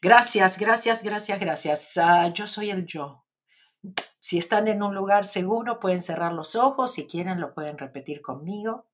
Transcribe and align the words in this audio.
Gracias, 0.00 0.58
gracias, 0.58 1.02
gracias, 1.02 1.40
gracias. 1.40 1.96
Ah, 1.96 2.28
yo 2.34 2.46
soy 2.46 2.70
el 2.70 2.86
yo. 2.86 3.24
Si 4.20 4.38
están 4.38 4.68
en 4.68 4.82
un 4.82 4.94
lugar 4.94 5.26
seguro, 5.26 5.80
pueden 5.80 6.02
cerrar 6.02 6.32
los 6.32 6.54
ojos. 6.56 6.94
Si 6.94 7.06
quieren, 7.06 7.40
lo 7.40 7.54
pueden 7.54 7.78
repetir 7.78 8.22
conmigo. 8.22 8.86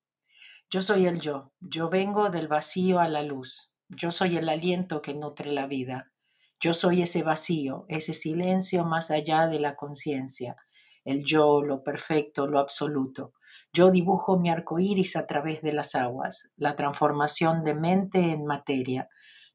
Yo 0.69 0.81
soy 0.81 1.07
el 1.07 1.19
yo. 1.19 1.51
Yo 1.59 1.89
vengo 1.89 2.29
del 2.29 2.47
vacío 2.47 2.99
a 2.99 3.07
la 3.07 3.23
luz. 3.23 3.73
Yo 3.87 4.11
soy 4.11 4.37
el 4.37 4.49
aliento 4.49 5.01
que 5.01 5.15
nutre 5.15 5.51
la 5.51 5.65
vida. 5.65 6.11
Yo 6.59 6.73
soy 6.73 7.01
ese 7.01 7.23
vacío, 7.23 7.85
ese 7.87 8.13
silencio 8.13 8.85
más 8.85 9.11
allá 9.11 9.47
de 9.47 9.59
la 9.59 9.75
conciencia. 9.75 10.57
El 11.05 11.23
yo, 11.23 11.63
lo 11.63 11.83
perfecto, 11.83 12.47
lo 12.47 12.59
absoluto. 12.59 13.33
Yo 13.73 13.91
dibujo 13.91 14.37
mi 14.37 14.49
arco 14.49 14.79
iris 14.79 15.15
a 15.15 15.25
través 15.25 15.61
de 15.61 15.73
las 15.73 15.95
aguas, 15.95 16.51
la 16.55 16.75
transformación 16.75 17.63
de 17.63 17.75
mente 17.75 18.19
en 18.19 18.45
materia. 18.45 19.09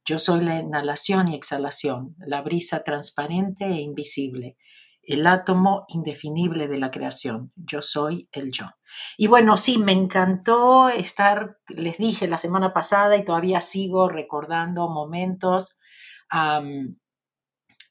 Yo 0.04 0.18
soy 0.18 0.44
la 0.44 0.58
inhalación 0.58 1.28
y 1.28 1.34
exhalación, 1.34 2.14
la 2.18 2.42
brisa 2.42 2.84
transparente 2.84 3.64
e 3.64 3.80
invisible, 3.80 4.56
el 5.02 5.26
átomo 5.26 5.86
indefinible 5.88 6.68
de 6.68 6.78
la 6.78 6.90
creación. 6.90 7.52
Yo 7.56 7.80
soy 7.80 8.28
el 8.32 8.52
yo. 8.52 8.66
Y 9.16 9.28
bueno, 9.28 9.56
sí, 9.56 9.78
me 9.78 9.92
encantó 9.92 10.88
estar, 10.90 11.58
les 11.68 11.96
dije 11.96 12.28
la 12.28 12.38
semana 12.38 12.74
pasada 12.74 13.16
y 13.16 13.24
todavía 13.24 13.60
sigo 13.62 14.08
recordando 14.08 14.88
momentos, 14.88 15.76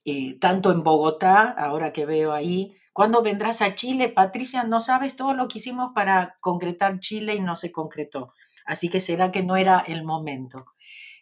eh, 0.06 0.38
tanto 0.40 0.72
en 0.72 0.84
Bogotá, 0.84 1.50
ahora 1.50 1.94
que 1.94 2.06
veo 2.06 2.34
ahí, 2.34 2.76
¿cuándo 2.94 3.24
vendrás 3.24 3.62
a 3.62 3.74
Chile? 3.74 4.10
Patricia, 4.10 4.64
no 4.66 4.82
sabes 4.82 5.16
todo 5.16 5.34
lo 5.34 5.48
que 5.48 5.58
hicimos 5.58 5.92
para 5.96 6.38
concretar 6.42 7.00
Chile 7.00 7.36
y 7.36 7.40
no 7.40 7.56
se 7.56 7.72
concretó. 7.72 8.34
Así 8.66 8.90
que 8.90 9.00
será 9.00 9.32
que 9.32 9.44
no 9.44 9.56
era 9.56 9.80
el 9.80 10.04
momento. 10.04 10.66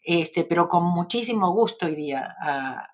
Este, 0.04 0.44
pero 0.46 0.68
con 0.68 0.86
muchísimo 0.86 1.52
gusto 1.54 1.88
iría 1.88 2.36
a, 2.41 2.88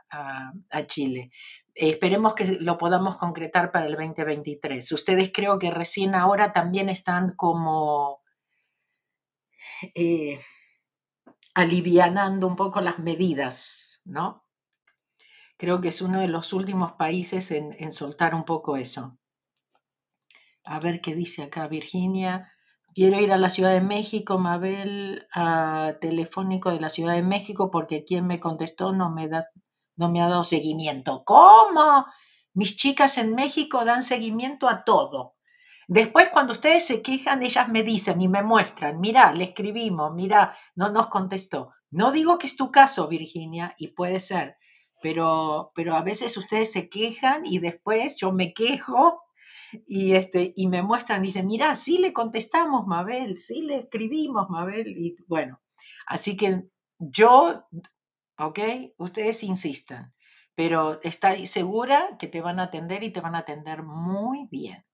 a 0.69 0.87
Chile 0.87 1.31
esperemos 1.77 2.33
que 2.33 2.57
lo 2.59 2.77
podamos 2.77 3.17
concretar 3.17 3.71
para 3.71 3.85
el 3.85 3.95
2023. 3.95 4.91
Ustedes 4.91 5.31
creo 5.33 5.59
que 5.59 5.69
recién 5.69 6.15
ahora 6.15 6.51
también 6.51 6.89
están 6.89 7.35
como 7.35 8.21
eh, 9.93 10.39
alivianando 11.53 12.47
un 12.47 12.55
poco 12.55 12.81
las 12.81 12.99
medidas, 12.99 14.01
¿no? 14.05 14.43
Creo 15.57 15.81
que 15.81 15.89
es 15.89 16.01
uno 16.01 16.19
de 16.19 16.27
los 16.27 16.53
últimos 16.53 16.93
países 16.93 17.51
en, 17.51 17.75
en 17.79 17.91
soltar 17.91 18.33
un 18.33 18.45
poco 18.45 18.77
eso. 18.77 19.17
A 20.63 20.79
ver 20.79 20.99
qué 21.01 21.15
dice 21.15 21.43
acá 21.43 21.67
Virginia. 21.67 22.51
Quiero 22.97 23.21
ir 23.21 23.31
a 23.31 23.37
la 23.37 23.51
Ciudad 23.51 23.73
de 23.73 23.81
México, 23.81 24.39
Mabel, 24.39 25.27
a 25.31 25.97
telefónico 26.01 26.71
de 26.71 26.79
la 26.79 26.89
Ciudad 26.89 27.13
de 27.13 27.21
México, 27.21 27.69
porque 27.69 28.05
quien 28.05 28.25
me 28.25 28.39
contestó 28.39 28.91
no 28.91 29.11
me 29.11 29.27
da 29.27 29.45
no 29.97 30.09
me 30.09 30.19
ha 30.19 30.27
dado 30.27 30.43
seguimiento. 30.43 31.21
¿Cómo? 31.23 32.07
Mis 32.55 32.75
chicas 32.75 33.19
en 33.19 33.35
México 33.35 33.85
dan 33.85 34.01
seguimiento 34.01 34.67
a 34.67 34.83
todo. 34.83 35.35
Después, 35.87 36.29
cuando 36.29 36.53
ustedes 36.53 36.87
se 36.87 37.03
quejan, 37.03 37.43
ellas 37.43 37.69
me 37.69 37.83
dicen 37.83 38.19
y 38.19 38.27
me 38.27 38.41
muestran, 38.41 38.99
mira, 38.99 39.31
le 39.31 39.43
escribimos, 39.43 40.11
mira, 40.15 40.51
no 40.73 40.89
nos 40.89 41.05
contestó. 41.05 41.73
No 41.91 42.11
digo 42.11 42.39
que 42.39 42.47
es 42.47 42.57
tu 42.57 42.71
caso, 42.71 43.07
Virginia, 43.07 43.75
y 43.77 43.89
puede 43.89 44.19
ser, 44.19 44.57
pero, 45.03 45.71
pero 45.75 45.95
a 45.95 46.01
veces 46.01 46.35
ustedes 46.35 46.71
se 46.71 46.89
quejan 46.89 47.45
y 47.45 47.59
después 47.59 48.15
yo 48.15 48.33
me 48.33 48.55
quejo 48.55 49.21
y, 49.85 50.13
este, 50.13 50.53
y 50.55 50.67
me 50.67 50.83
muestran, 50.83 51.21
dicen, 51.21 51.47
mira, 51.47 51.73
sí 51.75 51.97
le 51.97 52.13
contestamos, 52.13 52.87
Mabel, 52.87 53.37
sí 53.37 53.61
le 53.61 53.79
escribimos, 53.79 54.49
Mabel, 54.49 54.87
y 54.97 55.15
bueno, 55.27 55.61
así 56.07 56.37
que 56.37 56.63
yo 56.99 57.67
¿ok? 58.37 58.59
Ustedes 58.97 59.43
insistan, 59.43 60.13
pero 60.55 60.99
estoy 61.03 61.45
segura 61.45 62.17
que 62.19 62.27
te 62.27 62.41
van 62.41 62.59
a 62.59 62.63
atender 62.63 63.03
y 63.03 63.11
te 63.11 63.21
van 63.21 63.35
a 63.35 63.39
atender 63.39 63.83
muy 63.83 64.47
bien. 64.51 64.85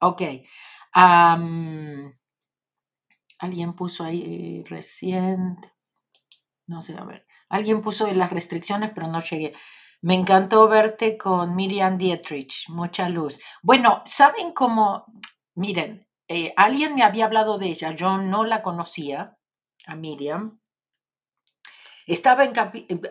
Ok. 0.00 0.22
alguien 3.40 3.74
puso 3.74 4.04
ahí 4.04 4.64
recién, 4.64 5.56
no 6.66 6.82
sé, 6.82 6.94
a 6.96 7.04
ver, 7.04 7.26
alguien 7.48 7.82
puso 7.82 8.12
las 8.12 8.32
restricciones, 8.32 8.90
pero 8.94 9.06
no 9.08 9.20
llegué. 9.20 9.54
Me 10.00 10.14
encantó 10.14 10.68
verte 10.68 11.16
con 11.18 11.56
Miriam 11.56 11.98
Dietrich, 11.98 12.68
mucha 12.68 13.08
luz. 13.08 13.40
Bueno, 13.62 14.02
¿saben 14.06 14.52
cómo? 14.52 15.06
Miren, 15.54 16.06
eh, 16.28 16.52
alguien 16.56 16.94
me 16.94 17.02
había 17.02 17.26
hablado 17.26 17.58
de 17.58 17.66
ella, 17.66 17.92
yo 17.92 18.18
no 18.18 18.44
la 18.44 18.62
conocía, 18.62 19.36
a 19.86 19.96
Miriam, 19.96 20.60
estaba 22.08 22.42
en 22.44 22.54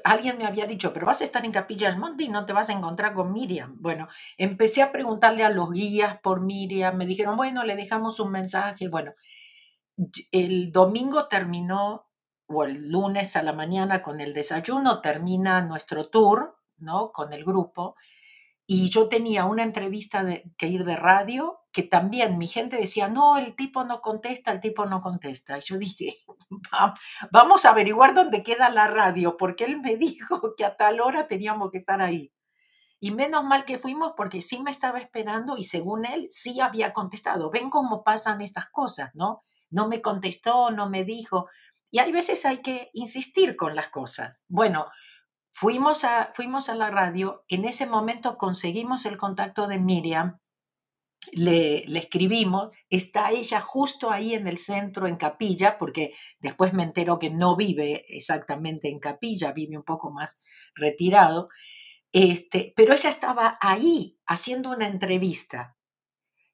alguien 0.04 0.40
me 0.40 0.46
había 0.48 0.66
dicho, 0.66 0.92
pero 0.92 1.06
vas 1.06 1.22
a 1.22 1.24
estar 1.24 1.46
en 1.46 1.52
Capilla 1.52 1.88
del 1.88 2.00
Monte 2.00 2.24
y 2.24 2.30
no 2.30 2.48
te 2.48 2.54
vas 2.54 2.70
a 2.70 2.74
encontrar 2.74 3.14
con 3.14 3.32
Miriam. 3.32 3.76
Bueno, 3.80 4.08
empecé 4.40 4.82
a 4.82 4.92
preguntarle 4.92 5.44
a 5.44 5.50
los 5.50 5.72
guías 5.72 6.20
por 6.20 6.42
Miriam, 6.42 6.98
me 6.98 7.06
dijeron, 7.06 7.38
bueno, 7.38 7.64
le 7.64 7.76
dejamos 7.76 8.20
un 8.20 8.32
mensaje. 8.32 8.88
Bueno, 8.88 9.14
el 10.32 10.72
domingo 10.72 11.28
terminó, 11.28 12.08
o 12.48 12.64
el 12.64 12.90
lunes 12.90 13.36
a 13.36 13.44
la 13.44 13.54
mañana 13.54 14.02
con 14.02 14.20
el 14.20 14.34
desayuno, 14.34 15.00
termina 15.00 15.62
nuestro 15.62 16.10
tour, 16.10 16.57
¿no? 16.78 17.12
Con 17.12 17.34
el 17.34 17.44
grupo. 17.44 17.96
Y 18.70 18.90
yo 18.90 19.08
tenía 19.08 19.46
una 19.46 19.64
entrevista 19.64 20.24
de, 20.24 20.44
que 20.58 20.68
ir 20.68 20.84
de 20.84 20.98
radio 20.98 21.62
que 21.72 21.84
también 21.84 22.38
mi 22.38 22.48
gente 22.48 22.76
decía, 22.76 23.08
no, 23.08 23.38
el 23.38 23.56
tipo 23.56 23.84
no 23.84 24.02
contesta, 24.02 24.52
el 24.52 24.60
tipo 24.60 24.86
no 24.88 25.00
contesta. 25.00 25.58
Y 25.58 25.62
yo 25.62 25.78
dije, 25.78 26.18
vamos 27.32 27.66
a 27.66 27.70
averiguar 27.70 28.14
dónde 28.14 28.42
queda 28.42 28.70
la 28.70 28.88
radio, 28.88 29.38
porque 29.38 29.64
él 29.66 29.80
me 29.80 29.96
dijo 29.98 30.56
que 30.58 30.66
a 30.66 30.76
tal 30.76 31.00
hora 31.00 31.28
teníamos 31.28 31.72
que 31.72 31.78
estar 31.78 32.02
ahí. 32.02 32.34
Y 33.00 33.12
menos 33.12 33.44
mal 33.44 33.64
que 33.64 33.78
fuimos 33.78 34.14
porque 34.18 34.42
sí 34.42 34.62
me 34.64 34.72
estaba 34.72 35.00
esperando 35.00 35.56
y 35.56 35.64
según 35.64 36.06
él 36.06 36.28
sí 36.32 36.60
había 36.60 36.94
contestado. 36.94 37.52
Ven 37.52 37.70
cómo 37.70 38.04
pasan 38.04 38.42
estas 38.42 38.70
cosas, 38.70 39.12
¿no? 39.14 39.44
No 39.70 39.88
me 39.88 40.02
contestó, 40.02 40.72
no 40.72 40.90
me 40.90 41.04
dijo. 41.04 41.48
Y 41.92 42.00
hay 42.00 42.12
veces 42.12 42.44
hay 42.46 42.58
que 42.64 42.90
insistir 42.94 43.56
con 43.56 43.76
las 43.76 43.90
cosas. 43.90 44.44
Bueno, 44.48 44.88
fuimos 45.60 46.04
a, 46.04 46.32
fuimos 46.36 46.70
a 46.70 46.76
la 46.76 46.92
radio, 46.92 47.44
en 47.48 47.66
ese 47.66 47.88
momento 47.88 48.38
conseguimos 48.38 49.08
el 49.08 49.18
contacto 49.18 49.66
de 49.68 49.80
Miriam 49.80 50.38
le, 51.32 51.84
escribimos, 51.98 52.70
está 52.92 53.32
ella 53.32 53.60
justo 53.60 54.12
ahí 54.12 54.36
en 54.36 54.48
el 54.48 54.60
centro, 54.60 55.08
en 55.08 55.16
Capilla, 55.16 55.80
porque 55.80 56.14
después 56.40 56.74
me 56.74 56.84
entero 56.84 57.18
que 57.18 57.32
no 57.32 57.56
vive 57.56 58.06
exactamente 58.08 58.88
en 58.88 59.00
Capilla, 59.00 59.52
vive 59.52 59.76
un 59.76 59.84
poco 59.84 60.12
más 60.12 60.40
retirado, 60.76 61.50
este, 62.12 62.72
pero 62.76 62.94
ella 62.94 63.10
estaba 63.10 63.58
ahí 63.60 64.20
haciendo 64.28 64.70
una 64.70 64.86
entrevista. 64.86 65.76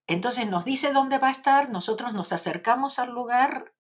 Entonces 0.07 0.47
nos 0.47 0.63
dice 0.63 0.93
dónde 0.93 1.17
va 1.17 1.27
a 1.27 1.31
estar, 1.31 1.69
nosotros 1.69 2.13
nos 2.13 2.31
acercamos 2.31 2.99
al 2.99 3.11
lugar, 3.11 3.73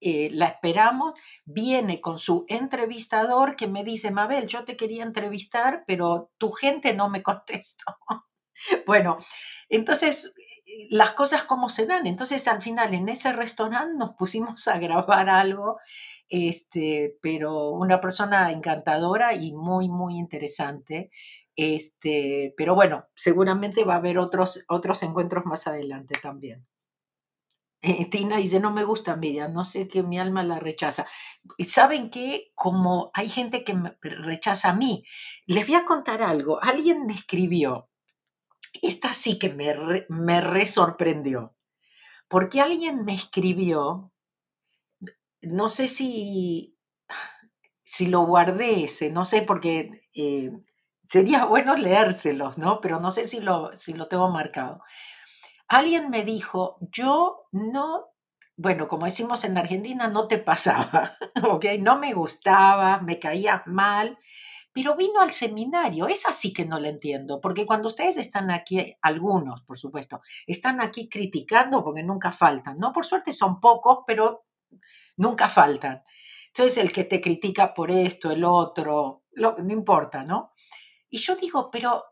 eh, 0.00 0.30
la 0.32 0.46
esperamos, 0.46 1.18
viene 1.44 2.00
con 2.00 2.18
su 2.18 2.44
entrevistador 2.48 3.56
que 3.56 3.66
me 3.66 3.84
dice, 3.84 4.10
Mabel, 4.10 4.46
yo 4.46 4.64
te 4.64 4.76
quería 4.76 5.02
entrevistar, 5.02 5.84
pero 5.86 6.30
tu 6.38 6.50
gente 6.50 6.94
no 6.94 7.08
me 7.08 7.22
contestó. 7.22 7.96
Bueno, 8.86 9.18
entonces 9.68 10.34
las 10.90 11.12
cosas 11.12 11.42
como 11.42 11.68
se 11.68 11.86
dan. 11.86 12.06
Entonces 12.06 12.46
al 12.48 12.62
final 12.62 12.94
en 12.94 13.08
ese 13.08 13.32
restaurante 13.32 13.96
nos 13.96 14.12
pusimos 14.12 14.68
a 14.68 14.78
grabar 14.78 15.28
algo, 15.28 15.78
este, 16.28 17.16
pero 17.22 17.70
una 17.70 18.00
persona 18.00 18.52
encantadora 18.52 19.34
y 19.34 19.52
muy, 19.52 19.88
muy 19.88 20.16
interesante. 20.16 21.10
Este, 21.56 22.54
pero 22.56 22.74
bueno, 22.74 23.06
seguramente 23.16 23.84
va 23.84 23.94
a 23.94 23.98
haber 23.98 24.18
otros, 24.18 24.64
otros 24.68 25.02
encuentros 25.02 25.44
más 25.44 25.66
adelante 25.66 26.16
también. 26.22 26.66
Eh, 27.80 28.06
Tina 28.10 28.38
dice, 28.38 28.58
no 28.60 28.72
me 28.72 28.84
gusta 28.84 29.16
Miriam, 29.16 29.52
no 29.52 29.64
sé 29.64 29.86
que 29.86 30.02
mi 30.02 30.18
alma 30.18 30.42
la 30.42 30.56
rechaza. 30.56 31.06
¿Saben 31.66 32.10
qué? 32.10 32.50
Como 32.54 33.10
hay 33.14 33.28
gente 33.28 33.64
que 33.64 33.76
rechaza 34.02 34.70
a 34.70 34.74
mí. 34.74 35.04
Les 35.46 35.66
voy 35.66 35.76
a 35.76 35.84
contar 35.84 36.22
algo. 36.22 36.62
Alguien 36.62 37.06
me 37.06 37.14
escribió 37.14 37.88
esta 38.82 39.12
sí 39.12 39.38
que 39.38 39.50
me, 39.50 40.06
me 40.08 40.40
re 40.40 40.66
sorprendió, 40.66 41.54
porque 42.28 42.60
alguien 42.60 43.04
me 43.04 43.14
escribió, 43.14 44.12
no 45.42 45.68
sé 45.68 45.88
si, 45.88 46.76
si 47.84 48.06
lo 48.06 48.26
guardé 48.26 48.84
ese, 48.84 49.10
no 49.10 49.24
sé, 49.24 49.42
porque 49.42 50.08
eh, 50.14 50.52
sería 51.04 51.44
bueno 51.46 51.76
leérselos, 51.76 52.58
¿no? 52.58 52.80
Pero 52.80 53.00
no 53.00 53.12
sé 53.12 53.24
si 53.24 53.40
lo, 53.40 53.72
si 53.76 53.94
lo 53.94 54.08
tengo 54.08 54.28
marcado. 54.30 54.82
Alguien 55.68 56.10
me 56.10 56.24
dijo, 56.24 56.78
yo 56.80 57.37
no, 57.52 58.06
bueno, 58.56 58.88
como 58.88 59.06
decimos 59.06 59.44
en 59.44 59.58
Argentina, 59.58 60.08
no 60.08 60.28
te 60.28 60.38
pasaba, 60.38 61.16
¿ok? 61.50 61.64
No 61.80 61.98
me 61.98 62.12
gustaba, 62.14 63.00
me 63.00 63.18
caía 63.18 63.62
mal 63.66 64.18
pero 64.78 64.94
vino 64.94 65.20
al 65.20 65.32
seminario. 65.32 66.06
Es 66.06 66.24
así 66.28 66.52
que 66.52 66.64
no 66.64 66.78
lo 66.78 66.86
entiendo, 66.86 67.40
porque 67.40 67.66
cuando 67.66 67.88
ustedes 67.88 68.16
están 68.16 68.48
aquí, 68.52 68.94
algunos, 69.02 69.62
por 69.62 69.76
supuesto, 69.76 70.20
están 70.46 70.80
aquí 70.80 71.08
criticando, 71.08 71.82
porque 71.82 72.04
nunca 72.04 72.30
faltan, 72.30 72.78
¿no? 72.78 72.92
Por 72.92 73.04
suerte 73.04 73.32
son 73.32 73.58
pocos, 73.58 74.04
pero 74.06 74.44
nunca 75.16 75.48
faltan. 75.48 76.04
Entonces, 76.46 76.78
el 76.78 76.92
que 76.92 77.02
te 77.02 77.20
critica 77.20 77.74
por 77.74 77.90
esto, 77.90 78.30
el 78.30 78.44
otro, 78.44 79.24
no 79.34 79.72
importa, 79.72 80.22
¿no? 80.22 80.52
Y 81.10 81.18
yo 81.18 81.34
digo, 81.34 81.72
pero 81.72 82.04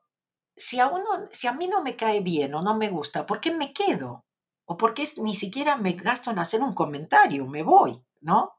si 0.57 0.81
a, 0.81 0.89
uno, 0.89 1.29
si 1.31 1.47
a 1.47 1.53
mí 1.53 1.69
no 1.69 1.85
me 1.85 1.95
cae 1.95 2.21
bien 2.21 2.53
o 2.55 2.63
no 2.63 2.77
me 2.77 2.89
gusta, 2.89 3.27
¿por 3.27 3.41
qué 3.41 3.55
me 3.55 3.73
quedo? 3.73 4.26
¿O 4.67 4.77
por 4.77 4.95
qué 4.95 5.05
ni 5.19 5.35
siquiera 5.35 5.77
me 5.77 5.93
gasto 5.93 6.31
en 6.31 6.39
hacer 6.39 6.61
un 6.61 6.75
comentario? 6.75 7.47
Me 7.47 7.63
voy, 7.63 8.05
¿no? 8.21 8.53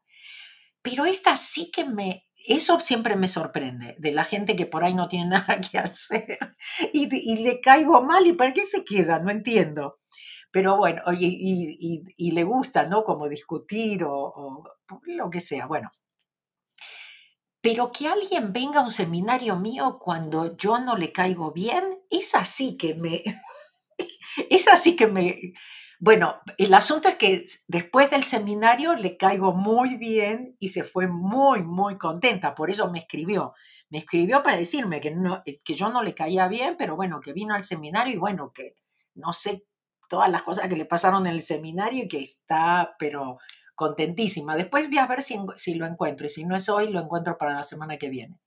Pero 0.81 1.05
esta 1.05 1.37
sí 1.37 1.69
que 1.69 1.85
me, 1.85 2.27
eso 2.47 2.79
siempre 2.79 3.15
me 3.17 3.27
sorprende, 3.27 3.95
de 3.99 4.11
la 4.13 4.23
gente 4.23 4.55
que 4.55 4.65
por 4.65 4.83
ahí 4.83 4.93
no 4.93 5.09
tiene 5.09 5.29
nada 5.29 5.59
que 5.59 5.77
hacer 5.77 6.39
y, 6.93 7.09
y 7.13 7.43
le 7.43 7.59
caigo 7.61 8.01
mal 8.03 8.25
y 8.25 8.33
¿para 8.33 8.53
qué 8.53 8.65
se 8.65 8.83
queda? 8.83 9.19
No 9.19 9.31
entiendo. 9.31 9.99
Pero 10.49 10.77
bueno, 10.77 11.03
y, 11.13 12.03
y, 12.17 12.31
le 12.31 12.43
gusta, 12.43 12.83
¿no? 12.85 13.03
Como 13.03 13.27
discutir 13.27 14.05
o, 14.05 14.13
o 14.13 14.63
lo 15.05 15.29
que 15.29 15.41
sea. 15.41 15.67
Bueno, 15.67 15.91
pero 17.61 17.91
que 17.91 18.07
alguien 18.07 18.53
venga 18.53 18.79
a 18.79 18.83
un 18.83 18.91
seminario 18.91 19.57
mío 19.57 19.97
cuando 19.99 20.55
yo 20.55 20.79
no 20.79 20.95
le 20.95 21.11
caigo 21.11 21.51
bien, 21.51 21.99
es 22.09 22.33
así 22.33 22.77
que 22.77 22.95
me, 22.95 23.23
es 24.49 24.67
así 24.69 24.95
que 24.95 25.07
me, 25.07 25.53
bueno, 25.99 26.41
el 26.57 26.73
asunto 26.73 27.09
es 27.09 27.15
que 27.15 27.45
después 27.67 28.11
del 28.11 28.23
seminario 28.23 28.95
le 28.95 29.17
caigo 29.17 29.53
muy 29.53 29.95
bien 29.95 30.55
y 30.59 30.69
se 30.69 30.83
fue 30.83 31.07
muy, 31.07 31.63
muy 31.63 31.97
contenta, 31.97 32.53
por 32.53 32.69
eso 32.69 32.91
me 32.91 32.99
escribió. 32.99 33.53
Me 33.89 33.99
escribió 33.99 34.43
para 34.43 34.57
decirme 34.57 34.99
que, 35.01 35.11
no, 35.11 35.43
que 35.45 35.73
yo 35.73 35.89
no 35.89 36.03
le 36.03 36.13
caía 36.13 36.47
bien, 36.47 36.75
pero 36.77 36.95
bueno, 36.95 37.19
que 37.19 37.33
vino 37.33 37.55
al 37.55 37.65
seminario 37.65 38.13
y 38.13 38.17
bueno, 38.17 38.51
que 38.53 38.75
no 39.15 39.33
sé 39.33 39.65
todas 40.07 40.29
las 40.29 40.43
cosas 40.43 40.67
que 40.67 40.75
le 40.75 40.85
pasaron 40.85 41.25
en 41.25 41.33
el 41.33 41.41
seminario 41.41 42.03
y 42.03 42.07
que 42.07 42.21
está, 42.21 42.95
pero 42.99 43.39
contentísima. 43.75 44.55
Después 44.55 44.89
voy 44.89 44.99
a 44.99 45.07
ver 45.07 45.21
si, 45.21 45.39
si 45.55 45.75
lo 45.75 45.85
encuentro 45.85 46.25
y 46.25 46.29
si 46.29 46.45
no 46.45 46.55
es 46.55 46.69
hoy, 46.69 46.89
lo 46.89 46.99
encuentro 46.99 47.37
para 47.37 47.53
la 47.53 47.63
semana 47.63 47.97
que 47.97 48.09
viene. 48.09 48.39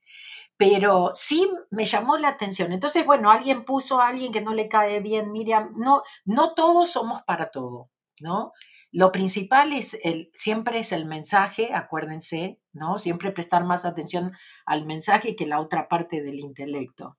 Pero 0.60 1.12
sí 1.14 1.50
me 1.70 1.86
llamó 1.86 2.18
la 2.18 2.28
atención. 2.28 2.70
Entonces, 2.70 3.06
bueno, 3.06 3.30
alguien 3.30 3.64
puso 3.64 3.98
a 3.98 4.08
alguien 4.08 4.30
que 4.30 4.42
no 4.42 4.52
le 4.52 4.68
cae 4.68 5.00
bien, 5.00 5.32
Miriam. 5.32 5.72
No, 5.74 6.02
no 6.26 6.52
todos 6.52 6.90
somos 6.90 7.22
para 7.22 7.46
todo, 7.46 7.88
¿no? 8.20 8.52
Lo 8.92 9.10
principal 9.10 9.72
es 9.72 9.98
el, 10.04 10.30
siempre 10.34 10.80
es 10.80 10.92
el 10.92 11.06
mensaje, 11.06 11.70
acuérdense, 11.72 12.60
¿no? 12.74 12.98
Siempre 12.98 13.32
prestar 13.32 13.64
más 13.64 13.86
atención 13.86 14.32
al 14.66 14.84
mensaje 14.84 15.34
que 15.34 15.46
la 15.46 15.60
otra 15.60 15.88
parte 15.88 16.20
del 16.20 16.38
intelecto. 16.40 17.16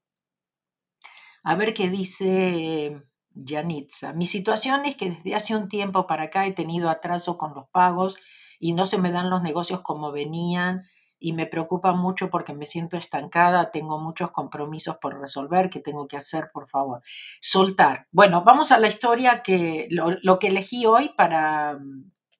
A 1.41 1.55
ver 1.55 1.73
qué 1.73 1.89
dice 1.89 3.01
Yanitza. 3.31 4.13
Mi 4.13 4.27
situación 4.27 4.85
es 4.85 4.95
que 4.95 5.09
desde 5.09 5.33
hace 5.33 5.55
un 5.55 5.67
tiempo 5.67 6.05
para 6.05 6.25
acá 6.25 6.45
he 6.45 6.53
tenido 6.53 6.91
atraso 6.91 7.39
con 7.39 7.55
los 7.55 7.67
pagos 7.69 8.17
y 8.59 8.73
no 8.73 8.85
se 8.85 8.99
me 8.99 9.09
dan 9.09 9.31
los 9.31 9.41
negocios 9.41 9.81
como 9.81 10.11
venían 10.11 10.83
y 11.21 11.33
me 11.33 11.45
preocupa 11.45 11.93
mucho 11.93 12.29
porque 12.29 12.53
me 12.53 12.65
siento 12.65 12.97
estancada, 12.97 13.71
tengo 13.71 13.99
muchos 13.99 14.31
compromisos 14.31 14.97
por 14.97 15.19
resolver, 15.19 15.69
¿qué 15.69 15.79
tengo 15.79 16.07
que 16.07 16.17
hacer, 16.17 16.49
por 16.51 16.67
favor? 16.67 17.01
Soltar. 17.39 18.07
Bueno, 18.11 18.43
vamos 18.43 18.71
a 18.71 18.79
la 18.79 18.87
historia 18.87 19.43
que 19.43 19.87
lo, 19.91 20.39
que 20.39 20.47
elegí 20.47 20.85
hoy 20.87 21.09
para, 21.15 21.79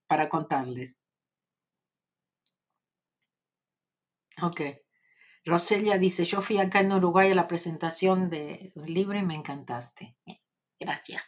para 0.07 0.27
contarles. 0.29 0.97
Ok. 4.41 4.61
Roselia 5.45 5.97
dice, 5.99 6.25
yo 6.25 6.41
fui 6.41 6.57
acá 6.57 6.79
en 6.79 6.91
Uruguay 6.91 7.31
a 7.31 7.35
la 7.35 7.47
presentación 7.47 8.29
de 8.29 8.71
un 8.75 8.91
libro 8.91 9.17
y 9.17 9.23
me 9.23 9.35
encantaste. 9.35 10.17
Gracias. 10.79 11.25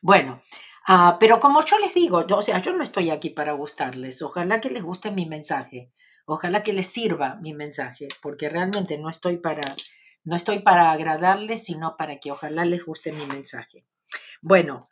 Bueno, 0.00 0.42
ah, 0.88 1.16
pero 1.20 1.40
como 1.40 1.62
yo 1.64 1.78
les 1.78 1.92
digo, 1.94 2.24
o 2.30 2.42
sea, 2.42 2.60
yo 2.62 2.72
no 2.74 2.82
estoy 2.82 3.10
aquí 3.10 3.30
para 3.30 3.52
gustarles. 3.52 4.22
Ojalá 4.22 4.60
que 4.60 4.70
les 4.70 4.82
guste 4.82 5.10
mi 5.10 5.26
mensaje. 5.26 5.92
Ojalá 6.26 6.64
que 6.64 6.72
les 6.72 6.86
sirva 6.86 7.36
mi 7.36 7.54
mensaje, 7.54 8.08
porque 8.20 8.48
realmente 8.48 8.98
no 8.98 9.08
estoy 9.08 9.36
para, 9.36 9.76
no 10.24 10.34
estoy 10.34 10.58
para 10.58 10.90
agradarles, 10.90 11.64
sino 11.64 11.96
para 11.96 12.18
que 12.18 12.32
ojalá 12.32 12.64
les 12.64 12.84
guste 12.84 13.12
mi 13.12 13.24
mensaje. 13.26 13.86
Bueno, 14.42 14.88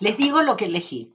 les 0.00 0.18
digo 0.18 0.42
lo 0.42 0.56
que 0.56 0.66
elegí. 0.66 1.14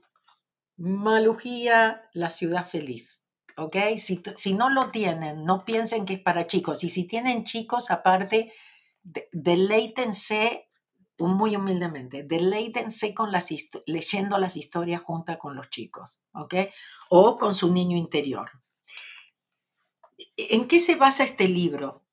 Malujía, 0.76 2.02
la 2.12 2.30
ciudad 2.30 2.66
feliz. 2.66 3.28
¿Ok? 3.56 3.76
Si, 3.96 4.54
no 4.54 4.68
lo 4.68 4.90
tienen, 4.90 5.44
no 5.44 5.64
piensen 5.64 6.04
que 6.04 6.14
es 6.14 6.20
para 6.20 6.48
chicos. 6.48 6.82
Y 6.82 6.88
si 6.88 7.06
tienen 7.06 7.44
chicos, 7.44 7.92
aparte, 7.92 8.52
deleítense 9.32 10.68
muy 11.18 11.54
humildemente, 11.54 12.24
deleítense 12.24 13.14
con 13.14 13.30
las 13.30 13.48
leyendo 13.86 14.38
las 14.38 14.56
historias 14.56 15.00
junto 15.00 15.38
con 15.38 15.54
los 15.54 15.70
chicos, 15.70 16.20
¿ok? 16.32 16.54
O 17.10 17.38
con 17.38 17.54
su 17.54 17.72
niño 17.72 17.96
interior. 17.96 18.50
¿En 20.36 20.68
qué 20.68 20.78
se 20.80 20.96
basa 20.96 21.24
este 21.24 21.48
libro? 21.48 22.04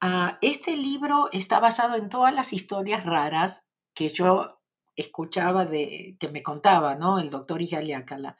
Ah, 0.00 0.38
este 0.42 0.76
libro 0.76 1.28
está 1.32 1.60
basado 1.60 1.96
en 1.96 2.08
todas 2.08 2.34
las 2.34 2.52
historias 2.52 3.04
raras 3.04 3.68
que 3.94 4.08
yo 4.08 4.60
escuchaba 4.96 5.66
de, 5.66 6.16
que 6.18 6.28
me 6.28 6.42
contaba, 6.42 6.94
¿no? 6.94 7.18
El 7.18 7.30
doctor 7.30 7.60
Ijaliácala. 7.62 8.38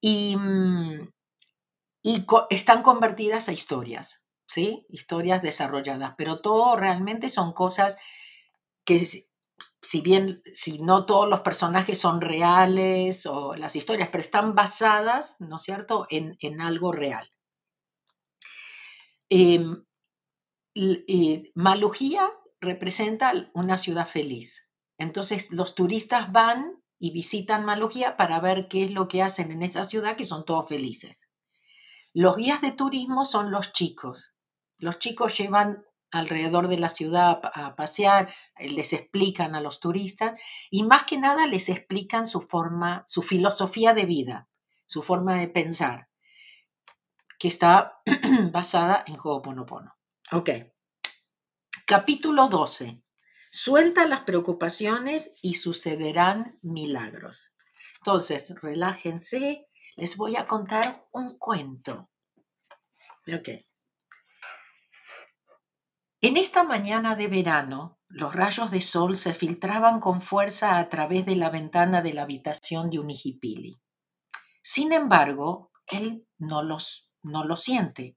Y, 0.00 0.36
mm, 0.36 1.08
y 2.02 2.26
están 2.50 2.82
convertidas 2.82 3.48
a 3.48 3.52
historias, 3.52 4.24
¿sí? 4.46 4.86
Historias 4.90 5.42
desarrolladas, 5.42 6.14
pero 6.18 6.40
todo 6.40 6.76
realmente 6.76 7.30
son 7.30 7.52
cosas 7.52 7.98
que 8.84 8.98
si 9.00 10.00
bien, 10.02 10.42
si 10.54 10.80
no 10.80 11.06
todos 11.06 11.28
los 11.28 11.40
personajes 11.40 11.98
son 11.98 12.20
reales 12.20 13.26
o 13.26 13.54
las 13.56 13.76
historias, 13.76 14.08
pero 14.10 14.22
están 14.22 14.54
basadas, 14.54 15.36
¿no 15.40 15.56
es 15.56 15.62
cierto?, 15.62 16.06
en 16.10 16.60
algo 16.60 16.92
real. 16.92 17.30
Em, 19.30 19.84
eh, 20.74 21.50
Malujía 21.54 22.30
representa 22.60 23.32
una 23.54 23.76
ciudad 23.76 24.06
feliz. 24.06 24.68
Entonces 24.96 25.52
los 25.52 25.74
turistas 25.74 26.32
van 26.32 26.82
y 26.98 27.12
visitan 27.12 27.64
Malujía 27.64 28.16
para 28.16 28.40
ver 28.40 28.68
qué 28.68 28.84
es 28.84 28.90
lo 28.90 29.06
que 29.08 29.22
hacen 29.22 29.52
en 29.52 29.62
esa 29.62 29.84
ciudad, 29.84 30.16
que 30.16 30.24
son 30.24 30.44
todos 30.44 30.68
felices. 30.68 31.28
Los 32.12 32.36
guías 32.36 32.60
de 32.60 32.72
turismo 32.72 33.24
son 33.24 33.50
los 33.50 33.72
chicos. 33.72 34.34
Los 34.78 34.98
chicos 34.98 35.36
llevan 35.36 35.84
alrededor 36.10 36.68
de 36.68 36.78
la 36.78 36.88
ciudad 36.88 37.40
a 37.54 37.76
pasear, 37.76 38.32
eh, 38.56 38.70
les 38.70 38.92
explican 38.92 39.54
a 39.54 39.60
los 39.60 39.78
turistas 39.78 40.40
y 40.70 40.84
más 40.84 41.04
que 41.04 41.18
nada 41.18 41.46
les 41.46 41.68
explican 41.68 42.26
su 42.26 42.40
forma, 42.40 43.04
su 43.06 43.22
filosofía 43.22 43.92
de 43.92 44.06
vida, 44.06 44.48
su 44.86 45.02
forma 45.02 45.38
de 45.38 45.48
pensar, 45.48 46.07
que 47.38 47.48
está 47.48 48.00
basada 48.52 49.04
en 49.06 49.16
Ho'oponopono. 49.22 49.96
Ok. 50.32 50.50
Capítulo 51.86 52.48
12. 52.48 53.02
Suelta 53.50 54.06
las 54.06 54.20
preocupaciones 54.20 55.32
y 55.40 55.54
sucederán 55.54 56.58
milagros. 56.62 57.54
Entonces, 58.00 58.54
relájense, 58.60 59.66
les 59.96 60.16
voy 60.16 60.36
a 60.36 60.46
contar 60.46 60.84
un 61.12 61.38
cuento. 61.38 62.10
Ok. 63.26 63.48
En 66.20 66.36
esta 66.36 66.64
mañana 66.64 67.14
de 67.14 67.28
verano, 67.28 68.00
los 68.08 68.34
rayos 68.34 68.70
de 68.70 68.80
sol 68.80 69.16
se 69.16 69.34
filtraban 69.34 70.00
con 70.00 70.20
fuerza 70.20 70.78
a 70.78 70.88
través 70.88 71.24
de 71.26 71.36
la 71.36 71.48
ventana 71.48 72.02
de 72.02 72.12
la 72.12 72.22
habitación 72.22 72.90
de 72.90 72.98
Unijipili. 72.98 73.80
Sin 74.62 74.92
embargo, 74.92 75.70
él 75.86 76.26
no, 76.38 76.62
los, 76.62 77.07
no 77.22 77.44
lo 77.44 77.56
siente. 77.56 78.16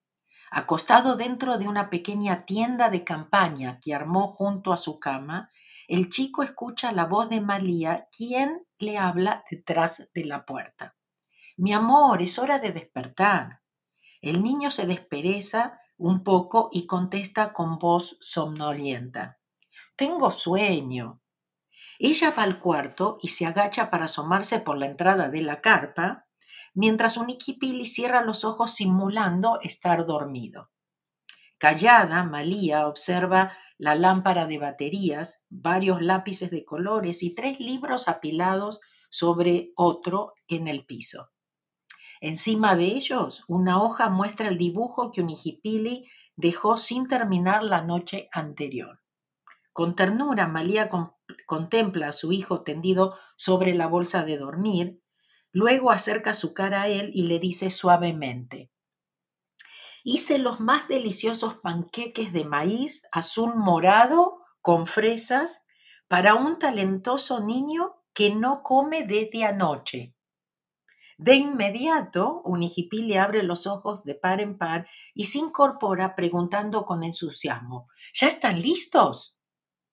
Acostado 0.52 1.16
dentro 1.16 1.58
de 1.58 1.68
una 1.68 1.90
pequeña 1.90 2.46
tienda 2.46 2.90
de 2.90 3.04
campaña 3.04 3.80
que 3.82 3.94
armó 3.94 4.28
junto 4.28 4.74
a 4.74 4.78
su 4.78 5.00
cama, 5.00 5.52
el 5.88 6.10
chico 6.10 6.44
escucha 6.44 6.92
la 6.92 7.06
voz 7.06 7.30
de 7.30 7.42
Malía, 7.42 8.08
quien 8.16 8.66
le 8.78 8.98
habla 8.98 9.44
detrás 9.50 10.10
de 10.14 10.26
la 10.26 10.46
puerta. 10.46 10.96
Mi 11.58 11.74
amor, 11.74 12.22
es 12.22 12.40
hora 12.40 12.60
de 12.60 12.72
despertar. 12.72 13.62
El 14.22 14.44
niño 14.44 14.72
se 14.72 14.86
despereza 14.86 15.80
un 15.98 16.24
poco 16.24 16.70
y 16.72 16.86
contesta 16.86 17.54
con 17.54 17.78
voz 17.78 18.18
somnolienta. 18.20 19.40
Tengo 19.96 20.32
sueño. 20.32 21.22
Ella 22.00 22.32
va 22.32 22.44
al 22.44 22.60
cuarto 22.60 23.20
y 23.22 23.28
se 23.28 23.46
agacha 23.46 23.90
para 23.90 24.06
asomarse 24.06 24.60
por 24.60 24.78
la 24.78 24.88
entrada 24.88 25.30
de 25.30 25.42
la 25.42 25.62
carpa, 25.62 26.28
mientras 26.74 27.18
Unikipili 27.18 27.86
cierra 27.86 28.24
los 28.24 28.44
ojos 28.46 28.72
simulando 28.72 29.60
estar 29.62 30.06
dormido. 30.06 30.70
Callada, 31.58 32.24
Malía 32.24 32.88
observa 32.88 33.52
la 33.78 33.94
lámpara 33.94 34.48
de 34.48 34.58
baterías, 34.58 35.46
varios 35.50 36.02
lápices 36.02 36.50
de 36.50 36.66
colores 36.66 37.22
y 37.22 37.36
tres 37.36 37.60
libros 37.60 38.08
apilados 38.08 38.80
sobre 39.12 39.72
otro 39.76 40.34
en 40.48 40.68
el 40.68 40.86
piso. 40.86 41.30
Encima 42.20 42.76
de 42.76 42.86
ellos, 42.86 43.44
una 43.48 43.82
hoja 43.82 44.10
muestra 44.10 44.48
el 44.48 44.58
dibujo 44.58 45.12
que 45.12 45.22
Unijipili 45.22 46.08
dejó 46.36 46.78
sin 46.78 47.08
terminar 47.08 47.64
la 47.64 47.82
noche 47.82 48.30
anterior. 48.32 49.02
Con 49.74 49.96
ternura, 49.96 50.48
Malía 50.48 50.90
contempla 51.46 52.10
a 52.10 52.12
su 52.12 52.32
hijo 52.32 52.64
tendido 52.64 53.16
sobre 53.36 53.74
la 53.74 53.88
bolsa 53.88 54.24
de 54.24 54.38
dormir, 54.38 55.01
luego 55.52 55.92
acerca 55.92 56.34
su 56.34 56.54
cara 56.54 56.84
a 56.84 56.88
él 56.88 57.12
y 57.14 57.24
le 57.24 57.40
dice 57.40 57.70
suavemente, 57.70 58.72
Hice 60.04 60.40
los 60.40 60.60
más 60.60 60.88
deliciosos 60.88 61.56
panqueques 61.56 62.34
de 62.34 62.44
maíz 62.44 63.04
azul 63.12 63.56
morado 63.56 64.40
con 64.62 64.88
fresas 64.88 65.64
para 66.08 66.34
un 66.34 66.58
talentoso 66.58 67.44
niño 67.44 68.02
que 68.14 68.34
no 68.34 68.64
come 68.64 69.06
desde 69.06 69.46
anoche. 69.46 70.16
De 71.18 71.36
inmediato, 71.36 72.42
Unijipili 72.46 73.16
abre 73.16 73.44
los 73.44 73.68
ojos 73.68 74.04
de 74.04 74.16
par 74.16 74.42
en 74.42 74.58
par 74.58 74.88
y 75.14 75.26
se 75.26 75.38
incorpora 75.38 76.16
preguntando 76.16 76.84
con 76.84 77.04
entusiasmo, 77.04 77.88
¿Ya 78.16 78.28
están 78.28 78.60
listos? 78.60 79.38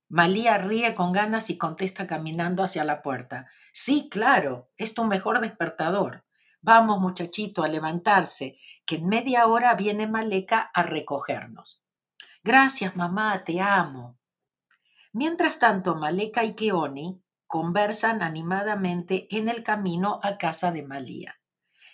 Malía 0.08 0.56
ríe 0.56 0.94
con 0.94 1.12
ganas 1.12 1.50
y 1.50 1.58
contesta 1.58 2.06
caminando 2.06 2.62
hacia 2.62 2.84
la 2.84 3.02
puerta. 3.02 3.46
Sí, 3.72 4.08
claro, 4.10 4.70
es 4.76 4.94
tu 4.94 5.04
mejor 5.04 5.40
despertador. 5.40 6.24
Vamos, 6.62 7.00
muchachito, 7.00 7.62
a 7.62 7.68
levantarse, 7.68 8.58
que 8.86 8.96
en 8.96 9.06
media 9.06 9.46
hora 9.46 9.74
viene 9.74 10.06
Maleca 10.06 10.70
a 10.72 10.82
recogernos. 10.82 11.84
Gracias, 12.42 12.96
mamá, 12.96 13.44
te 13.44 13.60
amo. 13.60 14.18
Mientras 15.12 15.58
tanto, 15.58 15.96
Maleca 15.96 16.44
y 16.44 16.54
Keoni 16.54 17.22
conversan 17.46 18.22
animadamente 18.22 19.28
en 19.30 19.48
el 19.48 19.62
camino 19.62 20.20
a 20.22 20.38
casa 20.38 20.72
de 20.72 20.82
Malía. 20.82 21.38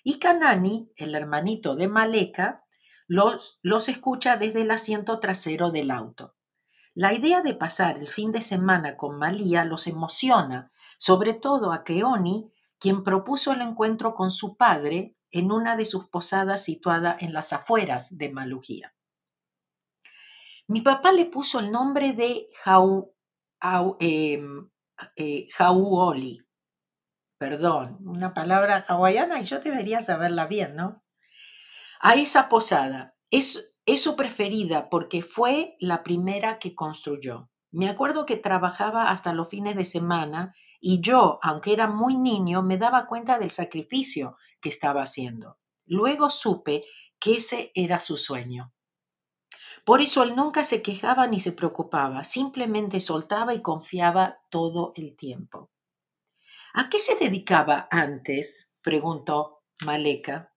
Y 0.02 0.18
Kanani, 0.18 0.92
el 0.96 1.14
hermanito 1.14 1.74
de 1.74 1.88
Maleca, 1.88 2.64
los, 3.06 3.58
los 3.62 3.88
escucha 3.88 4.36
desde 4.36 4.62
el 4.62 4.70
asiento 4.70 5.18
trasero 5.20 5.70
del 5.70 5.90
auto. 5.90 6.33
La 6.94 7.12
idea 7.12 7.42
de 7.42 7.54
pasar 7.54 7.98
el 7.98 8.08
fin 8.08 8.30
de 8.30 8.40
semana 8.40 8.96
con 8.96 9.18
Malía 9.18 9.64
los 9.64 9.88
emociona, 9.88 10.70
sobre 10.96 11.34
todo 11.34 11.72
a 11.72 11.82
Keoni, 11.82 12.52
quien 12.78 13.02
propuso 13.02 13.52
el 13.52 13.62
encuentro 13.62 14.14
con 14.14 14.30
su 14.30 14.56
padre 14.56 15.16
en 15.32 15.50
una 15.50 15.76
de 15.76 15.84
sus 15.84 16.08
posadas 16.08 16.62
situada 16.62 17.16
en 17.18 17.32
las 17.32 17.52
afueras 17.52 18.16
de 18.16 18.30
Malujía. 18.30 18.94
Mi 20.68 20.82
papá 20.82 21.10
le 21.10 21.26
puso 21.26 21.58
el 21.58 21.72
nombre 21.72 22.12
de 22.12 22.48
Jau, 22.62 23.12
em, 23.98 24.70
eh, 25.16 25.48
Jauoli. 25.50 26.40
Perdón, 27.38 27.98
una 28.06 28.32
palabra 28.32 28.84
hawaiana 28.86 29.40
y 29.40 29.44
yo 29.44 29.58
debería 29.58 30.00
saberla 30.00 30.46
bien, 30.46 30.76
¿no? 30.76 31.04
A 32.00 32.14
esa 32.14 32.48
posada. 32.48 33.16
Es, 33.30 33.73
es 33.86 34.02
su 34.02 34.16
preferida 34.16 34.88
porque 34.88 35.22
fue 35.22 35.76
la 35.78 36.02
primera 36.02 36.58
que 36.58 36.74
construyó. 36.74 37.50
Me 37.70 37.88
acuerdo 37.88 38.24
que 38.24 38.36
trabajaba 38.36 39.10
hasta 39.10 39.34
los 39.34 39.48
fines 39.48 39.74
de 39.76 39.84
semana 39.84 40.54
y 40.80 41.00
yo, 41.00 41.38
aunque 41.42 41.72
era 41.72 41.88
muy 41.88 42.16
niño, 42.16 42.62
me 42.62 42.78
daba 42.78 43.06
cuenta 43.06 43.38
del 43.38 43.50
sacrificio 43.50 44.36
que 44.60 44.68
estaba 44.68 45.02
haciendo. 45.02 45.58
Luego 45.86 46.30
supe 46.30 46.84
que 47.18 47.36
ese 47.36 47.72
era 47.74 47.98
su 47.98 48.16
sueño. 48.16 48.72
Por 49.84 50.00
eso 50.00 50.22
él 50.22 50.34
nunca 50.34 50.64
se 50.64 50.82
quejaba 50.82 51.26
ni 51.26 51.40
se 51.40 51.52
preocupaba, 51.52 52.24
simplemente 52.24 53.00
soltaba 53.00 53.54
y 53.54 53.60
confiaba 53.60 54.40
todo 54.50 54.92
el 54.96 55.16
tiempo. 55.16 55.70
¿A 56.72 56.88
qué 56.88 56.98
se 56.98 57.16
dedicaba 57.16 57.86
antes? 57.90 58.72
preguntó 58.80 59.64
Maleka. 59.84 60.53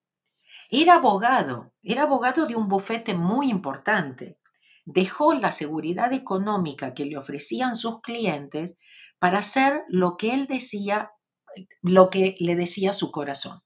Era 0.70 0.96
abogado, 0.96 1.74
era 1.82 2.04
abogado 2.04 2.46
de 2.46 2.56
un 2.56 2.68
bufete 2.68 3.14
muy 3.14 3.50
importante. 3.50 4.40
Dejó 4.86 5.34
la 5.34 5.52
seguridad 5.52 6.14
económica 6.14 6.94
que 6.94 7.06
le 7.06 7.18
ofrecían 7.18 7.76
sus 7.76 8.02
clientes 8.02 8.78
para 9.20 9.40
hacer 9.40 9.84
lo 9.88 10.18
que 10.18 10.34
él 10.34 10.48
decía, 10.48 11.12
lo 11.82 12.10
que 12.10 12.36
le 12.40 12.56
decía 12.56 12.94
su 12.94 13.12
corazón 13.12 13.62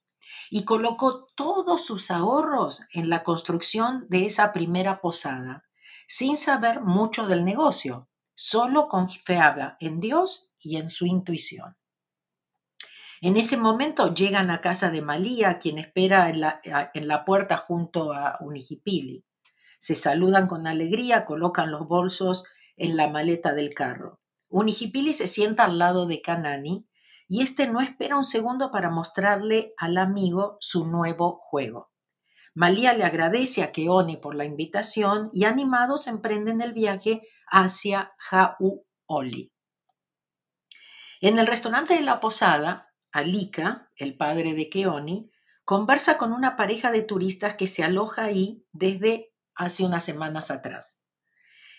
y 0.50 0.66
colocó 0.66 1.28
todos 1.36 1.86
sus 1.86 2.12
ahorros 2.12 2.82
en 2.92 3.10
la 3.10 3.24
construcción 3.24 4.06
de 4.10 4.26
esa 4.26 4.52
primera 4.52 5.00
posada, 5.00 5.64
sin 6.08 6.36
saber 6.36 6.82
mucho 6.82 7.26
del 7.26 7.46
negocio, 7.46 8.10
solo 8.36 8.90
confiaba 8.90 9.78
en 9.80 10.02
Dios 10.02 10.52
y 10.60 10.76
en 10.76 10.90
su 10.90 11.06
intuición. 11.06 11.78
En 13.24 13.38
ese 13.38 13.56
momento 13.56 14.16
llegan 14.16 14.50
a 14.50 14.62
casa 14.62 14.90
de 14.90 15.04
Malía, 15.04 15.60
quien 15.60 15.78
espera 15.78 16.28
en 16.30 16.42
la, 16.42 16.60
en 16.64 17.08
la 17.08 17.24
puerta 17.24 17.56
junto 17.56 18.14
a 18.14 18.38
Unijipili. 18.42 19.24
Se 19.80 19.94
saludan 19.94 20.48
con 20.48 20.66
alegría, 20.66 21.24
colocan 21.24 21.70
los 21.70 21.88
bolsos 21.88 22.46
en 22.78 22.98
la 22.98 23.10
maleta 23.10 23.54
del 23.54 23.76
carro. 23.76 24.20
Unijipili 24.50 25.14
se 25.14 25.28
sienta 25.28 25.66
al 25.66 25.78
lado 25.78 26.08
de 26.08 26.20
Kanani, 26.24 26.88
y 27.28 27.44
este 27.44 27.68
no 27.68 27.80
espera 27.80 28.18
un 28.18 28.26
segundo 28.26 28.72
para 28.72 28.90
mostrarle 28.90 29.76
al 29.78 30.00
amigo 30.00 30.58
su 30.60 30.88
nuevo 30.88 31.38
juego. 31.40 31.92
Malía 32.56 32.92
le 32.94 33.04
agradece 33.04 33.62
a 33.62 33.72
Keone 33.72 34.18
por 34.18 34.34
la 34.36 34.46
invitación 34.46 35.30
y 35.32 35.46
animados 35.46 36.08
emprenden 36.08 36.60
el 36.60 36.74
viaje 36.74 37.22
hacia 37.50 38.14
Jauoli. 38.18 39.54
En 41.22 41.38
el 41.38 41.48
restaurante 41.48 41.94
de 41.94 42.02
la 42.02 42.20
posada, 42.20 42.91
Alika, 43.12 43.90
el 43.96 44.16
padre 44.16 44.54
de 44.54 44.70
Keoni, 44.70 45.32
conversa 45.66 46.18
con 46.18 46.34
una 46.34 46.56
pareja 46.56 46.92
de 46.92 47.02
turistas 47.02 47.56
que 47.56 47.68
se 47.68 47.84
aloja 47.84 48.24
ahí 48.24 48.66
desde 48.72 49.34
hace 49.56 49.84
unas 49.84 50.04
semanas 50.04 50.52
atrás. 50.52 51.04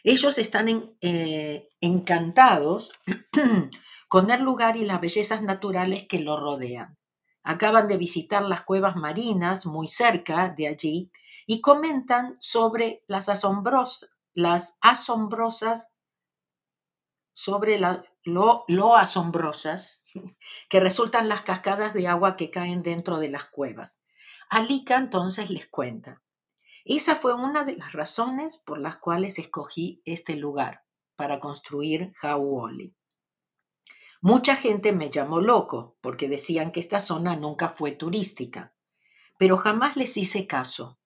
Ellos 0.04 0.38
están 0.38 0.96
eh, 1.00 1.68
encantados 1.80 2.92
con 4.08 4.30
el 4.30 4.42
lugar 4.42 4.76
y 4.76 4.84
las 4.84 5.00
bellezas 5.00 5.42
naturales 5.42 6.06
que 6.08 6.20
lo 6.20 6.38
rodean. 6.38 6.98
Acaban 7.44 7.88
de 7.88 7.96
visitar 7.96 8.42
las 8.42 8.62
cuevas 8.62 8.96
marinas 8.96 9.66
muy 9.66 9.88
cerca 9.88 10.48
de 10.48 10.68
allí 10.68 11.10
y 11.46 11.60
comentan 11.60 12.36
sobre 12.40 13.04
las, 13.06 13.28
las 14.34 14.78
asombrosas, 14.80 15.92
sobre 17.32 17.80
lo, 18.24 18.64
lo 18.68 18.96
asombrosas 18.96 20.01
que 20.68 20.80
resultan 20.80 21.28
las 21.28 21.42
cascadas 21.42 21.94
de 21.94 22.08
agua 22.08 22.36
que 22.36 22.50
caen 22.50 22.82
dentro 22.82 23.18
de 23.18 23.28
las 23.28 23.44
cuevas. 23.44 24.00
Alika 24.48 24.96
entonces 24.96 25.50
les 25.50 25.66
cuenta. 25.66 26.22
Esa 26.84 27.14
fue 27.16 27.34
una 27.34 27.64
de 27.64 27.76
las 27.76 27.92
razones 27.92 28.56
por 28.56 28.80
las 28.80 28.96
cuales 28.96 29.38
escogí 29.38 30.02
este 30.04 30.36
lugar 30.36 30.84
para 31.16 31.38
construir 31.38 32.12
Hauoli. 32.20 32.96
Mucha 34.20 34.56
gente 34.56 34.92
me 34.92 35.10
llamó 35.10 35.40
loco 35.40 35.96
porque 36.00 36.28
decían 36.28 36.72
que 36.72 36.80
esta 36.80 37.00
zona 37.00 37.36
nunca 37.36 37.68
fue 37.68 37.92
turística, 37.92 38.74
pero 39.38 39.56
jamás 39.56 39.96
les 39.96 40.16
hice 40.16 40.46
caso. 40.46 40.98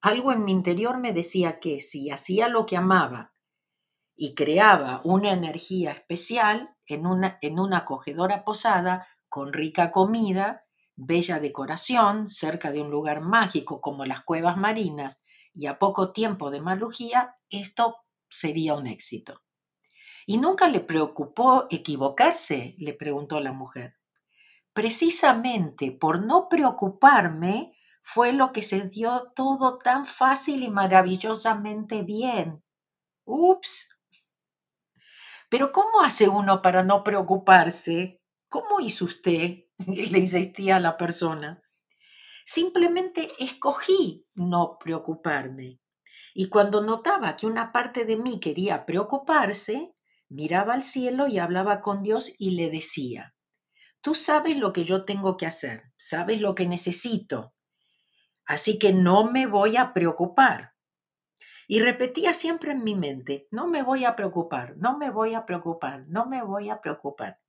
Algo 0.00 0.32
en 0.32 0.44
mi 0.44 0.52
interior 0.52 0.98
me 0.98 1.12
decía 1.12 1.58
que 1.60 1.80
si 1.80 2.10
hacía 2.10 2.48
lo 2.48 2.66
que 2.66 2.76
amaba 2.76 3.34
y 4.20 4.34
creaba 4.34 5.00
una 5.04 5.32
energía 5.32 5.92
especial 5.92 6.74
en 6.86 7.06
una, 7.06 7.38
en 7.40 7.60
una 7.60 7.78
acogedora 7.78 8.44
posada 8.44 9.06
con 9.28 9.52
rica 9.52 9.92
comida, 9.92 10.64
bella 10.96 11.38
decoración, 11.38 12.28
cerca 12.28 12.72
de 12.72 12.80
un 12.80 12.90
lugar 12.90 13.20
mágico 13.20 13.80
como 13.80 14.04
las 14.04 14.24
cuevas 14.24 14.56
marinas 14.56 15.20
y 15.54 15.66
a 15.66 15.78
poco 15.78 16.12
tiempo 16.12 16.50
de 16.50 16.60
Malujía, 16.60 17.36
esto 17.48 17.96
sería 18.28 18.74
un 18.74 18.88
éxito. 18.88 19.40
¿Y 20.26 20.38
nunca 20.38 20.66
le 20.66 20.80
preocupó 20.80 21.68
equivocarse? 21.70 22.74
le 22.78 22.94
preguntó 22.94 23.38
la 23.38 23.52
mujer. 23.52 23.98
Precisamente 24.72 25.92
por 25.92 26.26
no 26.26 26.48
preocuparme 26.48 27.72
fue 28.02 28.32
lo 28.32 28.50
que 28.52 28.64
se 28.64 28.88
dio 28.88 29.32
todo 29.36 29.78
tan 29.78 30.06
fácil 30.06 30.64
y 30.64 30.70
maravillosamente 30.70 32.02
bien. 32.02 32.64
Ups. 33.24 33.97
Pero 35.48 35.72
¿cómo 35.72 36.02
hace 36.02 36.28
uno 36.28 36.60
para 36.62 36.82
no 36.82 37.02
preocuparse? 37.02 38.20
¿Cómo 38.48 38.80
hizo 38.80 39.04
usted? 39.04 39.64
le 39.86 40.18
insistía 40.18 40.76
a 40.76 40.80
la 40.80 40.96
persona. 40.96 41.62
Simplemente 42.44 43.30
escogí 43.38 44.26
no 44.34 44.78
preocuparme. 44.78 45.80
Y 46.34 46.48
cuando 46.48 46.80
notaba 46.82 47.36
que 47.36 47.46
una 47.46 47.72
parte 47.72 48.04
de 48.04 48.16
mí 48.16 48.40
quería 48.40 48.86
preocuparse, 48.86 49.94
miraba 50.28 50.74
al 50.74 50.82
cielo 50.82 51.26
y 51.26 51.38
hablaba 51.38 51.80
con 51.80 52.02
Dios 52.02 52.34
y 52.38 52.52
le 52.52 52.70
decía, 52.70 53.34
tú 54.00 54.14
sabes 54.14 54.56
lo 54.56 54.72
que 54.72 54.84
yo 54.84 55.04
tengo 55.04 55.36
que 55.36 55.46
hacer, 55.46 55.92
sabes 55.96 56.40
lo 56.40 56.54
que 56.54 56.66
necesito, 56.66 57.54
así 58.44 58.78
que 58.78 58.92
no 58.92 59.30
me 59.30 59.46
voy 59.46 59.76
a 59.76 59.92
preocupar. 59.92 60.74
Y 61.70 61.80
repetía 61.80 62.32
siempre 62.32 62.72
en 62.72 62.82
mi 62.82 62.94
mente, 62.94 63.46
no 63.50 63.66
me 63.66 63.82
voy 63.82 64.06
a 64.06 64.16
preocupar, 64.16 64.74
no 64.78 64.96
me 64.96 65.10
voy 65.10 65.34
a 65.34 65.44
preocupar, 65.44 66.06
no 66.08 66.24
me 66.24 66.42
voy 66.42 66.70
a 66.70 66.80
preocupar. 66.80 67.42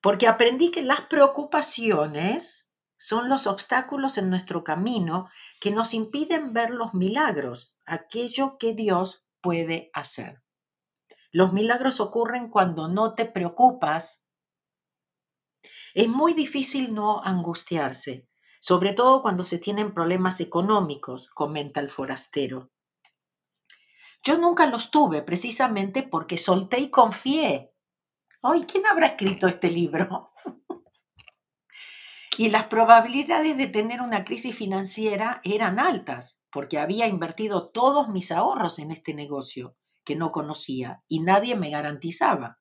Porque 0.00 0.26
aprendí 0.26 0.70
que 0.70 0.82
las 0.82 1.02
preocupaciones 1.02 2.74
son 2.96 3.28
los 3.28 3.46
obstáculos 3.46 4.16
en 4.16 4.30
nuestro 4.30 4.64
camino 4.64 5.28
que 5.60 5.70
nos 5.70 5.92
impiden 5.92 6.54
ver 6.54 6.70
los 6.70 6.94
milagros, 6.94 7.76
aquello 7.84 8.56
que 8.56 8.72
Dios 8.72 9.26
puede 9.42 9.90
hacer. 9.92 10.42
Los 11.30 11.52
milagros 11.52 12.00
ocurren 12.00 12.48
cuando 12.48 12.88
no 12.88 13.14
te 13.14 13.26
preocupas. 13.26 14.24
Es 15.92 16.08
muy 16.08 16.32
difícil 16.32 16.94
no 16.94 17.22
angustiarse, 17.22 18.30
sobre 18.60 18.94
todo 18.94 19.20
cuando 19.20 19.44
se 19.44 19.58
tienen 19.58 19.92
problemas 19.92 20.40
económicos, 20.40 21.28
comenta 21.28 21.80
el 21.80 21.90
forastero. 21.90 22.70
Yo 24.26 24.36
nunca 24.38 24.66
los 24.66 24.90
tuve 24.90 25.22
precisamente 25.22 26.02
porque 26.02 26.36
solté 26.36 26.80
y 26.80 26.90
confié. 26.90 27.72
Ay, 28.42 28.64
¿quién 28.64 28.84
habrá 28.84 29.06
escrito 29.06 29.46
este 29.46 29.70
libro? 29.70 30.32
y 32.36 32.50
las 32.50 32.64
probabilidades 32.64 33.56
de 33.56 33.68
tener 33.68 34.02
una 34.02 34.24
crisis 34.24 34.56
financiera 34.56 35.40
eran 35.44 35.78
altas, 35.78 36.40
porque 36.50 36.80
había 36.80 37.06
invertido 37.06 37.68
todos 37.70 38.08
mis 38.08 38.32
ahorros 38.32 38.80
en 38.80 38.90
este 38.90 39.14
negocio 39.14 39.76
que 40.02 40.16
no 40.16 40.32
conocía 40.32 41.04
y 41.06 41.20
nadie 41.20 41.54
me 41.54 41.70
garantizaba. 41.70 42.58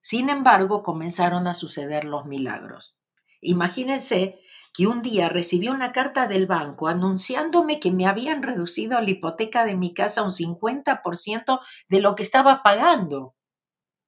Sin 0.00 0.28
embargo, 0.28 0.84
comenzaron 0.84 1.48
a 1.48 1.54
suceder 1.54 2.04
los 2.04 2.24
milagros. 2.24 2.96
Imagínense 3.40 4.38
que 4.74 4.86
un 4.86 5.02
día 5.02 5.28
recibí 5.28 5.68
una 5.68 5.92
carta 5.92 6.26
del 6.26 6.46
banco 6.46 6.88
anunciándome 6.88 7.80
que 7.80 7.90
me 7.90 8.06
habían 8.06 8.42
reducido 8.42 9.00
la 9.00 9.10
hipoteca 9.10 9.64
de 9.64 9.76
mi 9.76 9.94
casa 9.94 10.22
un 10.22 10.32
50% 10.32 11.60
de 11.88 12.00
lo 12.00 12.14
que 12.14 12.22
estaba 12.22 12.62
pagando. 12.62 13.34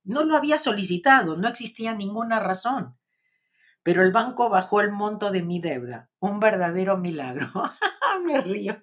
No 0.04 0.24
lo 0.24 0.36
había 0.36 0.58
solicitado, 0.58 1.36
no 1.36 1.48
existía 1.48 1.94
ninguna 1.94 2.40
razón. 2.40 2.98
Pero 3.82 4.02
el 4.02 4.12
banco 4.12 4.48
bajó 4.50 4.80
el 4.80 4.92
monto 4.92 5.30
de 5.30 5.42
mi 5.42 5.60
deuda. 5.60 6.10
Un 6.20 6.40
verdadero 6.40 6.96
milagro. 6.98 7.50
me 8.24 8.40
río. 8.40 8.82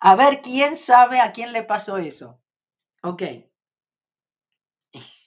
A 0.00 0.14
ver, 0.14 0.40
¿quién 0.42 0.76
sabe 0.76 1.20
a 1.20 1.32
quién 1.32 1.52
le 1.52 1.62
pasó 1.62 1.96
eso? 1.98 2.40
Ok. 3.02 3.22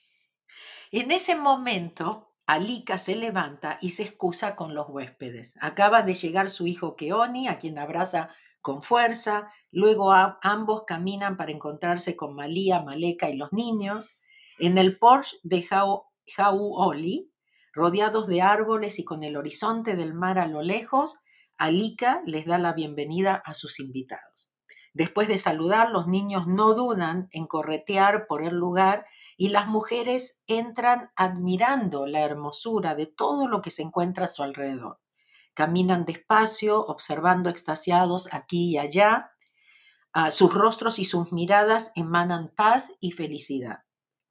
En 0.92 1.10
ese 1.10 1.34
momento, 1.34 2.23
Alika 2.46 2.98
se 2.98 3.16
levanta 3.16 3.78
y 3.80 3.90
se 3.90 4.02
excusa 4.02 4.54
con 4.54 4.74
los 4.74 4.86
huéspedes. 4.88 5.56
Acaba 5.60 6.02
de 6.02 6.14
llegar 6.14 6.50
su 6.50 6.66
hijo 6.66 6.94
Keoni, 6.94 7.48
a 7.48 7.56
quien 7.56 7.78
abraza 7.78 8.28
con 8.60 8.82
fuerza. 8.82 9.48
Luego 9.70 10.12
ambos 10.12 10.84
caminan 10.84 11.36
para 11.36 11.52
encontrarse 11.52 12.16
con 12.16 12.34
Malía, 12.34 12.82
Maleka 12.82 13.30
y 13.30 13.36
los 13.36 13.52
niños. 13.52 14.08
En 14.58 14.76
el 14.78 14.98
Porsche 14.98 15.36
de 15.42 15.66
Oli, 16.50 17.32
rodeados 17.72 18.26
de 18.26 18.42
árboles 18.42 18.98
y 18.98 19.04
con 19.04 19.22
el 19.22 19.36
horizonte 19.36 19.96
del 19.96 20.14
mar 20.14 20.38
a 20.38 20.46
lo 20.46 20.62
lejos, 20.62 21.16
Alika 21.56 22.22
les 22.26 22.46
da 22.46 22.58
la 22.58 22.72
bienvenida 22.72 23.42
a 23.44 23.54
sus 23.54 23.80
invitados. 23.80 24.33
Después 24.94 25.26
de 25.26 25.38
saludar, 25.38 25.90
los 25.90 26.06
niños 26.06 26.46
no 26.46 26.72
dudan 26.74 27.28
en 27.32 27.48
corretear 27.48 28.28
por 28.28 28.44
el 28.44 28.54
lugar 28.54 29.06
y 29.36 29.48
las 29.48 29.66
mujeres 29.66 30.40
entran 30.46 31.10
admirando 31.16 32.06
la 32.06 32.20
hermosura 32.20 32.94
de 32.94 33.06
todo 33.06 33.48
lo 33.48 33.60
que 33.60 33.72
se 33.72 33.82
encuentra 33.82 34.26
a 34.26 34.28
su 34.28 34.44
alrededor. 34.44 35.00
Caminan 35.52 36.04
despacio, 36.04 36.80
observando 36.80 37.50
extasiados 37.50 38.32
aquí 38.32 38.70
y 38.70 38.78
allá. 38.78 39.32
Ah, 40.12 40.30
sus 40.30 40.54
rostros 40.54 41.00
y 41.00 41.04
sus 41.04 41.32
miradas 41.32 41.90
emanan 41.96 42.52
paz 42.54 42.92
y 43.00 43.10
felicidad, 43.10 43.80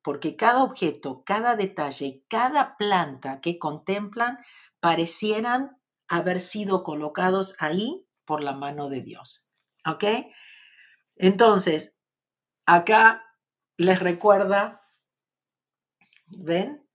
porque 0.01 0.37
cada 0.37 0.63
objeto, 0.63 1.23
cada 1.25 1.57
detalle 1.57 2.23
cada 2.29 2.77
planta 2.77 3.41
que 3.41 3.59
contemplan 3.59 4.39
parecieran 4.79 5.77
haber 6.07 6.39
sido 6.39 6.83
colocados 6.83 7.55
ahí 7.59 8.07
por 8.23 8.41
la 8.41 8.53
mano 8.53 8.87
de 8.87 9.01
Dios. 9.01 9.49
¿Ok? 9.85 10.05
Entonces, 11.15 11.97
acá 12.65 13.23
les 13.77 13.99
recuerda 13.99 14.83
¿Ven? 16.37 16.87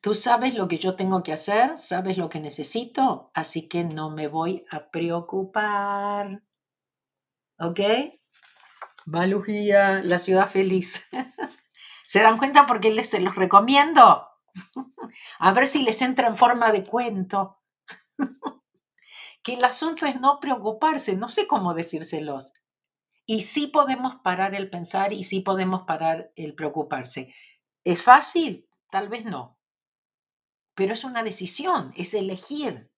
Tú 0.00 0.14
sabes 0.14 0.54
lo 0.54 0.66
que 0.66 0.78
yo 0.78 0.96
tengo 0.96 1.22
que 1.22 1.32
hacer, 1.32 1.78
sabes 1.78 2.16
lo 2.16 2.28
que 2.28 2.40
necesito, 2.40 3.30
así 3.34 3.68
que 3.68 3.84
no 3.84 4.10
me 4.10 4.28
voy 4.28 4.64
a 4.70 4.90
preocupar. 4.90 6.42
¿Ok? 7.58 7.80
Balujía, 9.04 10.02
la 10.02 10.18
ciudad 10.18 10.48
feliz. 10.48 11.08
¿Se 12.06 12.20
dan 12.20 12.38
cuenta 12.38 12.66
porque 12.66 12.90
les 12.90 13.10
se 13.10 13.20
los 13.20 13.36
recomiendo? 13.36 14.26
A 15.38 15.52
ver 15.52 15.66
si 15.66 15.82
les 15.82 16.00
entra 16.02 16.28
en 16.28 16.36
forma 16.36 16.72
de 16.72 16.84
cuento. 16.84 17.58
Que 19.42 19.54
el 19.54 19.64
asunto 19.64 20.04
es 20.04 20.20
no 20.20 20.38
preocuparse, 20.38 21.16
no 21.16 21.30
sé 21.30 21.46
cómo 21.46 21.72
decírselos. 21.72 22.52
Y 23.30 23.42
sí 23.42 23.68
podemos 23.68 24.16
parar 24.16 24.56
el 24.56 24.68
pensar 24.70 25.12
y 25.12 25.22
sí 25.22 25.38
podemos 25.38 25.82
parar 25.82 26.32
el 26.34 26.52
preocuparse. 26.56 27.32
¿Es 27.84 28.02
fácil? 28.02 28.68
Tal 28.90 29.08
vez 29.08 29.24
no. 29.24 29.56
Pero 30.74 30.94
es 30.94 31.04
una 31.04 31.22
decisión, 31.22 31.92
es 31.96 32.12
elegir. 32.14 32.90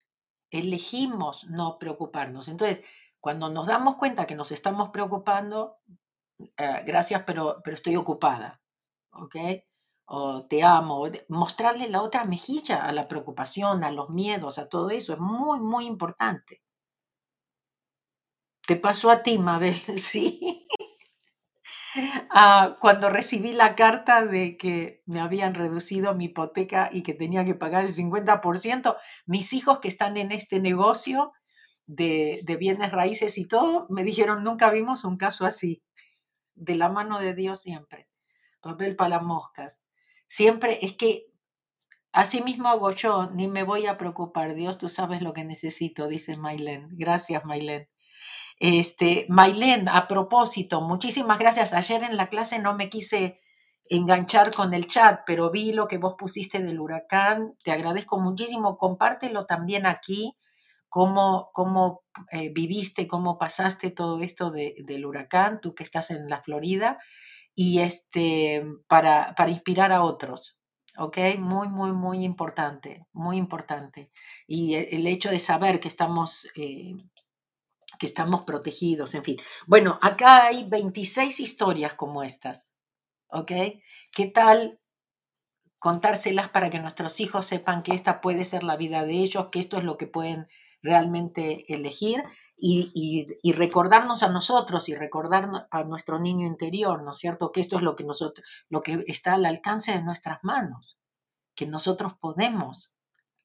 Elegimos 0.50 1.44
no 1.50 1.78
preocuparnos. 1.78 2.48
Entonces, 2.48 2.82
cuando 3.20 3.50
nos 3.50 3.66
damos 3.66 3.96
cuenta 3.96 4.26
que 4.26 4.34
nos 4.34 4.52
estamos 4.52 4.88
preocupando, 4.88 5.76
eh, 6.56 6.82
gracias, 6.86 7.24
pero, 7.26 7.60
pero 7.62 7.74
estoy 7.74 7.96
ocupada. 7.96 8.62
¿Ok? 9.10 9.36
O 10.06 10.46
te 10.46 10.62
amo. 10.62 11.10
Mostrarle 11.28 11.90
la 11.90 12.00
otra 12.00 12.24
mejilla 12.24 12.86
a 12.86 12.92
la 12.92 13.06
preocupación, 13.06 13.84
a 13.84 13.90
los 13.90 14.08
miedos, 14.08 14.58
a 14.58 14.70
todo 14.70 14.88
eso. 14.88 15.12
Es 15.12 15.18
muy, 15.18 15.60
muy 15.60 15.84
importante. 15.84 16.62
¿Te 18.66 18.74
pasó 18.76 19.10
a 19.10 19.22
ti, 19.22 19.38
Mabel? 19.38 19.74
Sí. 19.98 20.66
Ah, 22.30 22.76
cuando 22.80 23.10
recibí 23.10 23.52
la 23.52 23.74
carta 23.76 24.24
de 24.24 24.56
que 24.56 25.02
me 25.06 25.20
habían 25.20 25.54
reducido 25.54 26.14
mi 26.14 26.26
hipoteca 26.26 26.88
y 26.92 27.02
que 27.02 27.14
tenía 27.14 27.44
que 27.44 27.54
pagar 27.54 27.84
el 27.84 27.92
50%, 27.92 28.96
mis 29.26 29.52
hijos 29.52 29.78
que 29.80 29.88
están 29.88 30.16
en 30.16 30.32
este 30.32 30.60
negocio 30.60 31.32
de, 31.86 32.40
de 32.44 32.56
bienes 32.56 32.92
raíces 32.92 33.38
y 33.38 33.46
todo, 33.46 33.86
me 33.90 34.04
dijeron, 34.04 34.42
nunca 34.44 34.70
vimos 34.70 35.04
un 35.04 35.16
caso 35.18 35.44
así, 35.46 35.82
de 36.54 36.76
la 36.76 36.88
mano 36.90 37.20
de 37.20 37.34
Dios 37.34 37.62
siempre, 37.62 38.08
papel 38.62 38.96
para 38.96 39.10
las 39.10 39.22
moscas. 39.24 39.84
Siempre 40.28 40.80
es 40.82 40.94
que 40.96 41.26
así 42.12 42.42
mismo 42.42 42.68
hago 42.68 42.90
yo, 42.92 43.30
ni 43.32 43.48
me 43.48 43.64
voy 43.64 43.86
a 43.86 43.98
preocupar, 43.98 44.54
Dios, 44.54 44.78
tú 44.78 44.88
sabes 44.90 45.22
lo 45.22 45.32
que 45.34 45.44
necesito, 45.44 46.08
dice 46.08 46.36
Mailen. 46.38 46.88
Gracias, 46.92 47.44
Mailen. 47.44 47.88
Este, 48.62 49.26
Mailén, 49.28 49.88
a 49.88 50.06
propósito, 50.06 50.82
muchísimas 50.82 51.40
gracias. 51.40 51.72
Ayer 51.72 52.04
en 52.04 52.16
la 52.16 52.28
clase 52.28 52.60
no 52.60 52.76
me 52.76 52.88
quise 52.88 53.40
enganchar 53.86 54.54
con 54.54 54.72
el 54.72 54.86
chat, 54.86 55.22
pero 55.26 55.50
vi 55.50 55.72
lo 55.72 55.88
que 55.88 55.98
vos 55.98 56.14
pusiste 56.16 56.60
del 56.62 56.78
huracán. 56.78 57.56
Te 57.64 57.72
agradezco 57.72 58.20
muchísimo. 58.20 58.78
Compártelo 58.78 59.46
también 59.46 59.84
aquí, 59.84 60.36
cómo, 60.88 61.50
cómo 61.52 62.04
eh, 62.30 62.52
viviste, 62.54 63.08
cómo 63.08 63.36
pasaste 63.36 63.90
todo 63.90 64.22
esto 64.22 64.52
del 64.52 65.06
huracán, 65.06 65.60
tú 65.60 65.74
que 65.74 65.82
estás 65.82 66.12
en 66.12 66.28
la 66.28 66.40
Florida, 66.40 66.98
y 67.56 67.80
este, 67.80 68.64
para, 68.86 69.34
para 69.36 69.50
inspirar 69.50 69.90
a 69.90 70.04
otros. 70.04 70.62
¿ok? 70.98 71.18
Muy, 71.38 71.68
muy, 71.68 71.92
muy 71.92 72.24
importante, 72.24 73.06
muy 73.12 73.36
importante. 73.38 74.10
Y 74.46 74.74
el, 74.74 75.06
hecho 75.06 75.30
de 75.30 75.38
saber 75.38 75.80
que 75.80 75.88
estamos 75.88 76.46
eh, 76.54 76.94
que 78.02 78.06
estamos 78.06 78.42
protegidos, 78.42 79.14
en 79.14 79.22
fin. 79.22 79.36
Bueno, 79.64 79.96
acá 80.02 80.46
hay 80.46 80.68
26 80.68 81.38
historias 81.38 81.94
como 81.94 82.24
estas, 82.24 82.74
¿ok? 83.28 83.52
¿Qué 84.10 84.26
tal 84.26 84.80
contárselas 85.78 86.48
para 86.48 86.68
que 86.68 86.80
nuestros 86.80 87.20
hijos 87.20 87.46
sepan 87.46 87.84
que 87.84 87.94
esta 87.94 88.20
puede 88.20 88.44
ser 88.44 88.64
la 88.64 88.76
vida 88.76 89.04
de 89.04 89.12
ellos, 89.12 89.50
que 89.52 89.60
esto 89.60 89.78
es 89.78 89.84
lo 89.84 89.98
que 89.98 90.08
pueden 90.08 90.48
realmente 90.82 91.72
elegir 91.72 92.24
y, 92.56 93.52
recordarnos 93.52 94.24
a 94.24 94.30
nosotros 94.30 94.88
y 94.88 94.96
recordar 94.96 95.68
a 95.70 95.84
nuestro 95.84 96.18
niño 96.18 96.44
interior, 96.44 97.04
¿no 97.04 97.12
es 97.12 97.18
cierto? 97.18 97.52
Que 97.52 97.60
esto 97.60 97.76
es 97.76 97.82
lo 97.82 97.94
que 97.94 98.02
nosotros, 98.02 98.44
lo 98.68 98.82
que 98.82 99.04
está 99.06 99.34
al 99.34 99.46
alcance 99.46 99.92
de 99.92 100.02
nuestras 100.02 100.40
manos, 100.42 100.98
que 101.54 101.66
nosotros 101.68 102.14
podemos 102.14 102.96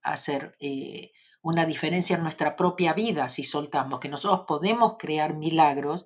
hacer 0.02 0.58
eh, 0.60 1.12
una 1.42 1.66
diferencia 1.66 2.16
en 2.16 2.24
nuestra 2.24 2.56
propia 2.56 2.94
vida 2.94 3.30
si 3.30 3.44
soltamos, 3.44 4.00
que 4.00 4.10
nosotros 4.10 4.46
podemos 4.48 4.96
crear 4.98 5.36
milagros 5.36 6.06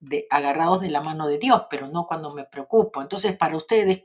de, 0.00 0.26
agarrados 0.30 0.80
de 0.80 0.90
la 0.90 1.00
mano 1.00 1.26
de 1.26 1.38
Dios, 1.38 1.66
pero 1.70 1.88
no 1.88 2.06
cuando 2.06 2.34
me 2.34 2.44
preocupo. 2.44 3.00
Entonces, 3.02 3.36
para 3.36 3.56
ustedes, 3.56 4.04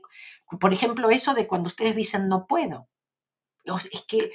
por 0.60 0.72
ejemplo, 0.72 1.10
eso 1.10 1.34
de 1.34 1.46
cuando 1.46 1.68
ustedes 1.68 1.96
dicen 1.96 2.28
no 2.28 2.46
puedo, 2.46 2.88
es 3.64 4.02
que 4.06 4.30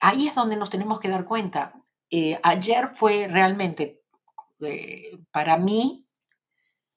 ahí 0.00 0.28
es 0.28 0.34
donde 0.34 0.56
nos 0.56 0.70
tenemos 0.70 1.00
que 1.00 1.08
dar 1.08 1.24
cuenta. 1.24 1.74
Eh, 2.10 2.38
ayer 2.42 2.88
fue 2.94 3.28
realmente 3.28 4.02
eh, 4.60 5.18
para 5.30 5.56
mí 5.56 6.06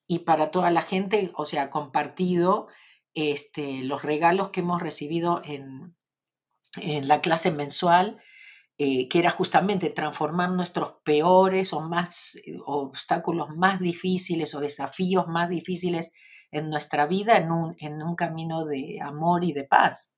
y 0.06 0.20
para 0.20 0.50
toda 0.50 0.70
la 0.70 0.82
gente, 0.82 1.32
o 1.36 1.44
sea, 1.44 1.70
compartido 1.70 2.68
este, 3.14 3.82
los 3.84 4.02
regalos 4.02 4.50
que 4.50 4.60
hemos 4.60 4.82
recibido 4.82 5.40
en, 5.44 5.96
en 6.76 7.08
la 7.08 7.20
clase 7.20 7.50
mensual, 7.50 8.18
eh, 8.76 9.08
que 9.08 9.20
era 9.20 9.30
justamente 9.30 9.90
transformar 9.90 10.50
nuestros 10.50 10.94
peores 11.04 11.72
o 11.72 11.80
más 11.80 12.36
eh, 12.44 12.58
obstáculos 12.66 13.50
más 13.56 13.78
difíciles 13.78 14.54
o 14.54 14.60
desafíos 14.60 15.28
más 15.28 15.48
difíciles 15.48 16.10
en 16.50 16.70
nuestra 16.70 17.06
vida 17.06 17.36
en 17.36 17.52
un, 17.52 17.76
en 17.78 18.02
un 18.02 18.16
camino 18.16 18.64
de 18.64 18.98
amor 19.00 19.44
y 19.44 19.52
de 19.52 19.64
paz. 19.64 20.16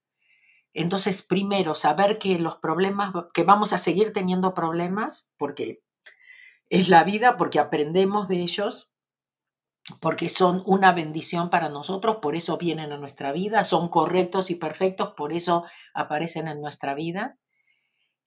Entonces, 0.73 1.23
primero, 1.23 1.75
saber 1.75 2.19
que 2.19 2.39
los 2.39 2.57
problemas, 2.57 3.13
que 3.33 3.45
vamos 3.45 3.73
a 3.73 3.79
seguir 3.79 4.13
teniendo 4.13 4.53
problemas, 4.53 5.31
porque 5.39 5.83
es 6.69 6.89
la 6.89 7.05
vida, 7.05 7.37
porque 7.37 7.59
aprendemos 7.59 8.29
de 8.29 8.41
ellos, 8.41 8.93
porque 10.01 10.29
son 10.29 10.63
una 10.67 10.93
bendición 10.93 11.51
para 11.51 11.69
nosotros, 11.69 12.17
por 12.21 12.35
eso 12.35 12.59
vienen 12.59 12.93
a 12.93 12.99
nuestra 12.99 13.33
vida, 13.33 13.65
son 13.65 13.89
correctos 13.89 14.51
y 14.51 14.57
perfectos, 14.57 15.15
por 15.17 15.33
eso 15.33 15.65
aparecen 15.95 16.49
en 16.49 16.61
nuestra 16.61 16.95
vida. 16.95 17.39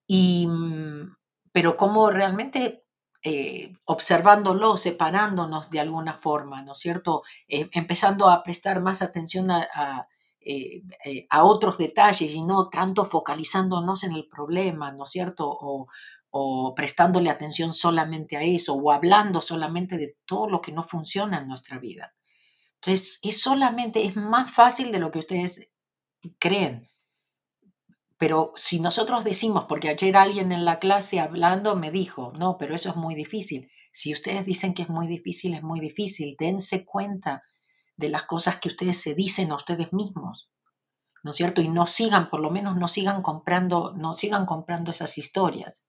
Y, 0.07 0.47
mm, 0.47 1.15
pero 1.51 1.77
como 1.77 2.09
realmente 2.09 2.83
eh, 3.23 3.73
observándolo, 3.83 4.77
separándonos 4.77 5.69
de 5.69 5.81
alguna 5.81 6.13
forma, 6.13 6.61
¿no 6.61 6.71
es 6.71 6.79
cierto? 6.79 7.23
Eh, 7.49 7.69
empezando 7.73 8.29
a 8.29 8.43
prestar 8.43 8.81
más 8.81 9.01
atención 9.01 9.51
a, 9.51 10.07
eh, 10.39 10.83
a, 11.29 11.43
otros 11.43 11.77
detalles 11.77 12.31
y 12.31 12.41
no 12.41 12.69
tanto 12.69 13.03
focalizándonos 13.05 14.05
en 14.05 14.13
el 14.13 14.27
problema, 14.29 14.93
¿no 14.93 15.03
es 15.03 15.09
cierto? 15.11 15.49
O, 15.49 15.87
o 16.31 16.73
prestándole 16.75 17.29
atención 17.29 17.73
solamente 17.73 18.37
a 18.37 18.43
eso 18.43 18.75
o 18.75 18.91
hablando 18.91 19.41
solamente 19.41 19.97
de 19.97 20.17
todo 20.25 20.47
lo 20.47 20.61
que 20.61 20.71
no 20.71 20.83
funciona 20.87 21.39
en 21.39 21.47
nuestra 21.47 21.79
vida. 21.79 22.13
Entonces, 22.75 23.19
es 23.23 23.41
solamente, 23.41 24.05
es 24.05 24.15
más 24.15 24.51
fácil 24.51 24.91
de 24.91 24.99
lo 24.99 25.11
que 25.11 25.19
ustedes 25.19 25.69
creen. 26.39 26.89
Pero 28.17 28.51
si 28.55 28.79
nosotros 28.79 29.23
decimos, 29.23 29.65
porque 29.65 29.89
ayer 29.89 30.17
alguien 30.17 30.51
en 30.51 30.65
la 30.65 30.79
clase 30.79 31.19
hablando 31.19 31.75
me 31.75 31.89
dijo, 31.89 32.33
no, 32.37 32.57
pero 32.57 32.75
eso 32.75 32.89
es 32.89 32.95
muy 32.95 33.15
difícil. 33.15 33.71
Si 33.91 34.13
ustedes 34.13 34.45
dicen 34.45 34.73
que 34.73 34.83
es 34.83 34.89
muy 34.89 35.07
difícil, 35.07 35.53
es 35.53 35.63
muy 35.63 35.79
difícil. 35.79 36.35
Dense 36.37 36.85
cuenta 36.85 37.43
de 37.95 38.09
las 38.09 38.23
cosas 38.23 38.57
que 38.57 38.67
ustedes 38.69 39.01
se 39.01 39.13
dicen 39.15 39.51
a 39.51 39.55
ustedes 39.55 39.93
mismos. 39.93 40.49
¿No 41.23 41.31
es 41.31 41.37
cierto? 41.37 41.61
Y 41.61 41.67
no 41.67 41.85
sigan, 41.87 42.29
por 42.29 42.39
lo 42.39 42.49
menos 42.49 42.77
no 42.77 42.87
sigan 42.87 43.21
comprando, 43.21 43.93
no 43.97 44.13
sigan 44.13 44.45
comprando 44.45 44.91
esas 44.91 45.17
historias. 45.17 45.85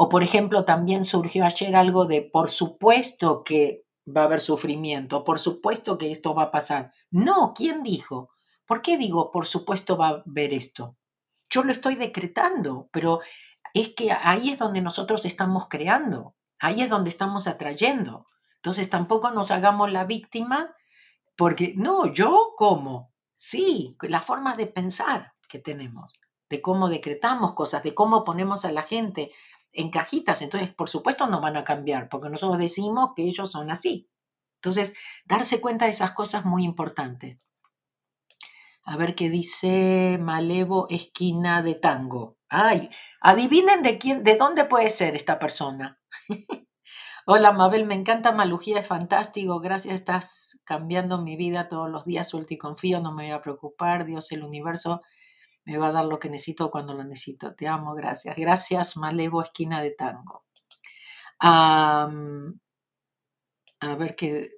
O 0.00 0.08
por 0.08 0.22
ejemplo, 0.22 0.64
también 0.64 1.04
surgió 1.04 1.44
ayer 1.44 1.74
algo 1.74 2.04
de, 2.04 2.22
por 2.22 2.50
supuesto 2.50 3.42
que 3.42 3.84
va 4.06 4.20
a 4.20 4.24
haber 4.26 4.40
sufrimiento, 4.40 5.24
por 5.24 5.40
supuesto 5.40 5.98
que 5.98 6.12
esto 6.12 6.36
va 6.36 6.44
a 6.44 6.50
pasar. 6.52 6.92
No, 7.10 7.52
¿quién 7.52 7.82
dijo? 7.82 8.30
¿Por 8.64 8.80
qué 8.80 8.96
digo, 8.96 9.32
por 9.32 9.44
supuesto 9.44 9.96
va 9.96 10.08
a 10.08 10.22
haber 10.24 10.54
esto? 10.54 10.96
Yo 11.50 11.64
lo 11.64 11.72
estoy 11.72 11.96
decretando, 11.96 12.88
pero 12.92 13.18
es 13.74 13.88
que 13.96 14.12
ahí 14.12 14.50
es 14.50 14.60
donde 14.60 14.82
nosotros 14.82 15.24
estamos 15.24 15.66
creando, 15.68 16.36
ahí 16.60 16.82
es 16.82 16.90
donde 16.90 17.10
estamos 17.10 17.48
atrayendo. 17.48 18.26
Entonces 18.54 18.88
tampoco 18.90 19.32
nos 19.32 19.50
hagamos 19.50 19.90
la 19.90 20.04
víctima 20.04 20.76
porque, 21.36 21.74
no, 21.76 22.06
yo 22.06 22.54
como, 22.56 23.12
sí, 23.34 23.96
la 24.02 24.20
forma 24.20 24.54
de 24.54 24.68
pensar 24.68 25.32
que 25.48 25.58
tenemos, 25.58 26.12
de 26.48 26.62
cómo 26.62 26.88
decretamos 26.88 27.54
cosas, 27.54 27.82
de 27.82 27.94
cómo 27.94 28.22
ponemos 28.22 28.64
a 28.64 28.70
la 28.70 28.82
gente 28.82 29.32
en 29.78 29.90
cajitas, 29.90 30.42
entonces 30.42 30.74
por 30.74 30.88
supuesto 30.88 31.28
no 31.28 31.40
van 31.40 31.56
a 31.56 31.62
cambiar, 31.62 32.08
porque 32.08 32.28
nosotros 32.28 32.58
decimos 32.58 33.10
que 33.14 33.22
ellos 33.22 33.50
son 33.50 33.70
así. 33.70 34.10
Entonces, 34.56 34.92
darse 35.24 35.60
cuenta 35.60 35.84
de 35.84 35.92
esas 35.92 36.12
cosas 36.12 36.44
muy 36.44 36.64
importantes. 36.64 37.38
A 38.82 38.96
ver 38.96 39.14
qué 39.14 39.30
dice 39.30 40.18
Malevo 40.20 40.88
Esquina 40.90 41.62
de 41.62 41.76
Tango. 41.76 42.38
Ay, 42.48 42.90
adivinen 43.20 43.82
de 43.82 43.98
quién, 43.98 44.24
de 44.24 44.34
dónde 44.34 44.64
puede 44.64 44.90
ser 44.90 45.14
esta 45.14 45.38
persona. 45.38 46.00
Hola 47.26 47.52
Mabel, 47.52 47.86
me 47.86 47.94
encanta 47.94 48.32
Malugía, 48.32 48.80
es 48.80 48.86
fantástico. 48.86 49.60
Gracias, 49.60 49.94
estás 49.94 50.60
cambiando 50.64 51.22
mi 51.22 51.36
vida 51.36 51.68
todos 51.68 51.88
los 51.88 52.04
días. 52.04 52.28
Suelto 52.28 52.54
y 52.54 52.58
confío, 52.58 53.00
no 53.00 53.12
me 53.12 53.24
voy 53.24 53.32
a 53.32 53.42
preocupar. 53.42 54.06
Dios, 54.06 54.32
el 54.32 54.42
universo 54.42 55.02
me 55.68 55.76
va 55.76 55.88
a 55.88 55.92
dar 55.92 56.06
lo 56.06 56.18
que 56.18 56.30
necesito 56.30 56.70
cuando 56.70 56.94
lo 56.94 57.04
necesito. 57.04 57.54
Te 57.54 57.68
amo, 57.68 57.94
gracias. 57.94 58.34
Gracias, 58.36 58.96
Malevo, 58.96 59.42
esquina 59.42 59.82
de 59.82 59.90
tango. 59.90 60.46
a 61.40 62.08
ver 63.98 64.16
qué. 64.16 64.50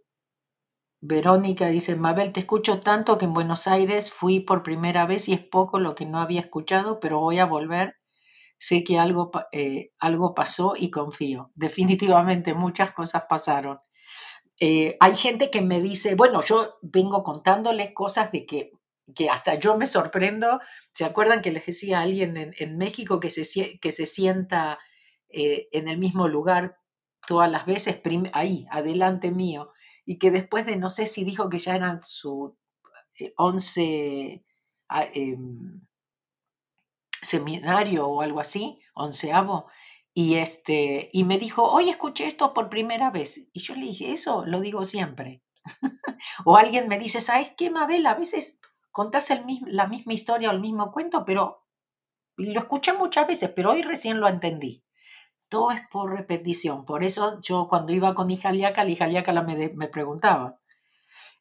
Verónica 1.00 1.66
dice, 1.66 1.96
Mabel, 1.96 2.32
te 2.32 2.40
escucho 2.40 2.80
tanto 2.80 3.18
que 3.18 3.24
en 3.24 3.34
Buenos 3.34 3.66
Aires 3.66 4.12
fui 4.12 4.38
por 4.38 4.62
primera 4.62 5.04
vez 5.06 5.28
y 5.28 5.32
es 5.32 5.40
poco 5.44 5.80
lo 5.80 5.96
que 5.96 6.06
no 6.06 6.20
había 6.20 6.40
escuchado, 6.40 7.00
pero 7.00 7.18
voy 7.18 7.40
a 7.40 7.46
volver. 7.46 7.96
Sé 8.58 8.84
que 8.84 9.00
algo, 9.00 9.32
eh, 9.50 9.92
algo 9.98 10.34
pasó 10.34 10.74
y 10.76 10.90
confío. 10.92 11.50
Definitivamente 11.56 12.54
muchas 12.54 12.92
cosas 12.92 13.24
pasaron. 13.28 13.78
Eh, 14.60 14.96
hay 15.00 15.16
gente 15.16 15.50
que 15.50 15.62
me 15.62 15.80
dice, 15.80 16.14
bueno, 16.14 16.40
yo 16.42 16.78
vengo 16.82 17.24
contándoles 17.24 17.92
cosas 17.94 18.30
de 18.30 18.46
que 18.46 18.72
que 19.14 19.30
hasta 19.30 19.54
yo 19.56 19.76
me 19.76 19.86
sorprendo. 19.86 20.60
¿Se 20.92 21.04
acuerdan 21.04 21.42
que 21.42 21.52
les 21.52 21.66
decía 21.66 22.00
a 22.00 22.02
alguien 22.02 22.36
en, 22.36 22.78
México 22.78 23.20
que 23.20 23.30
se, 23.30 23.78
que 23.78 23.92
se 23.92 24.06
sienta 24.06 24.78
eh, 25.28 25.68
en 25.72 25.88
el 25.88 25.98
mismo 25.98 26.28
lugar 26.28 26.76
todas 27.26 27.50
las 27.50 27.66
veces, 27.66 28.00
ahí, 28.32 28.66
adelante 28.70 29.30
mío? 29.30 29.72
Y 30.04 30.18
que 30.18 30.30
después 30.30 30.66
de, 30.66 30.76
no 30.76 30.90
sé 30.90 31.06
si 31.06 31.24
dijo 31.24 31.48
que 31.48 31.58
ya 31.58 31.76
eran 31.76 32.00
su 32.02 32.56
eh, 33.18 33.34
once 33.36 34.44
ah, 34.88 35.06
em, 35.14 35.86
seminario 37.22 38.06
o 38.08 38.22
algo 38.22 38.40
así, 38.40 38.80
onceavo, 38.94 39.68
y, 40.14 40.36
este, 40.36 41.08
y 41.12 41.24
me 41.24 41.38
dijo, 41.38 41.64
hoy 41.70 41.88
escuché 41.88 42.26
esto 42.26 42.52
por 42.52 42.68
primera 42.68 43.10
vez. 43.10 43.48
Y 43.52 43.60
yo 43.60 43.74
le 43.74 43.86
dije, 43.86 44.12
eso 44.12 44.44
lo 44.46 44.60
digo 44.60 44.84
siempre. 44.84 45.42
o 46.44 46.56
alguien 46.56 46.88
me 46.88 46.98
dice, 46.98 47.20
¿sabes 47.20 47.52
qué, 47.56 47.70
Mabel? 47.70 48.06
A 48.06 48.14
veces 48.14 48.60
contás 48.90 49.30
el 49.30 49.44
la 49.66 49.86
misma 49.86 50.12
historia 50.12 50.50
o 50.50 50.52
el 50.52 50.60
mismo 50.60 50.90
cuento, 50.92 51.24
pero 51.24 51.66
lo 52.36 52.60
escuché 52.60 52.92
muchas 52.92 53.26
veces, 53.26 53.50
pero 53.54 53.72
hoy 53.72 53.82
recién 53.82 54.20
lo 54.20 54.28
entendí. 54.28 54.84
Todo 55.48 55.72
es 55.72 55.80
por 55.90 56.12
repetición. 56.12 56.84
Por 56.84 57.02
eso 57.02 57.40
yo 57.42 57.66
cuando 57.68 57.92
iba 57.92 58.14
con 58.14 58.30
hija 58.30 58.52
Liaca, 58.52 58.84
la 58.84 58.90
hija 58.90 59.06
Liaca 59.06 59.32
me, 59.42 59.70
me 59.74 59.88
preguntaba, 59.88 60.60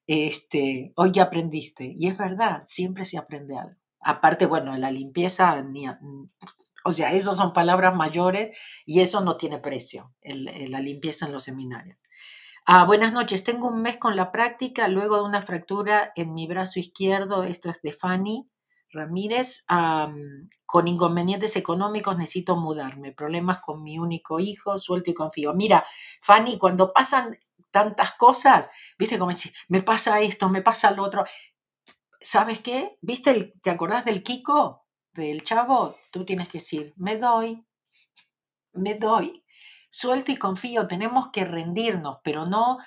este, 0.07 0.91
hoy 0.95 1.12
ya 1.12 1.23
aprendiste. 1.23 1.93
Y 1.95 2.07
es 2.07 2.17
verdad, 2.17 2.63
siempre 2.65 3.05
se 3.05 3.17
aprende 3.17 3.57
algo. 3.57 3.75
Aparte, 4.01 4.45
bueno, 4.47 4.75
la 4.77 4.89
limpieza, 4.91 5.63
o 6.83 6.91
sea, 6.91 7.13
eso 7.13 7.33
son 7.33 7.53
palabras 7.53 7.95
mayores 7.95 8.57
y 8.85 9.01
eso 9.01 9.21
no 9.21 9.38
tiene 9.38 9.59
precio, 9.59 10.15
la 10.23 10.79
limpieza 10.79 11.25
en 11.27 11.33
los 11.33 11.43
seminarios. 11.43 11.97
Ah, 12.71 12.86
buenas 12.86 13.13
noches, 13.13 13.43
tengo 13.43 13.67
un 13.67 13.82
mes 13.82 13.97
con 13.97 14.15
la 14.15 14.32
práctica, 14.32 14.88
luego 14.89 15.17
de 15.17 15.23
una 15.23 15.41
fractura 15.41 16.12
en 16.15 16.36
mi 16.36 16.45
brazo 16.45 16.79
izquierdo, 16.79 17.41
esto 17.41 17.71
es 17.71 17.82
de 17.82 17.93
Fanny 17.93 18.47
Ramírez, 18.91 19.65
con 20.67 20.88
inconvenientes 20.88 21.55
económicos 21.55 22.15
necesito 22.15 22.58
mudarme, 22.58 23.12
problemas 23.12 23.58
con 23.58 23.82
mi 23.82 23.97
único 23.97 24.39
hijo, 24.39 24.77
suelto 24.77 25.10
y 25.10 25.15
confío. 25.15 25.55
Mira, 25.55 25.84
Fanny, 26.21 26.60
cuando 26.60 26.93
pasan 26.93 27.39
tantas 27.71 28.12
cosas, 28.17 28.69
viste 28.99 29.17
como 29.17 29.32
me 29.69 29.82
pasa 29.82 30.21
esto, 30.21 30.47
me 30.47 30.62
pasa 30.62 30.91
lo 30.91 31.01
otro. 31.01 31.25
¿Sabes 32.21 32.60
qué? 32.60 32.99
¿Viste? 33.01 33.55
¿Te 33.63 33.71
acordás 33.71 34.05
del 34.05 34.21
Kiko? 34.21 34.86
Del 35.13 35.41
chavo. 35.41 35.95
Tú 36.12 36.23
tienes 36.23 36.47
que 36.47 36.60
decir, 36.60 36.93
me 36.97 37.17
doy, 37.17 37.65
me 38.73 38.93
doy 38.93 39.43
suelto 39.89 40.32
y 40.32 40.38
confío, 40.38 40.88
tenemos 40.88 41.30
que 41.32 41.45
rendirnos, 41.45 42.19
pero 42.23 42.45
no, 42.45 42.78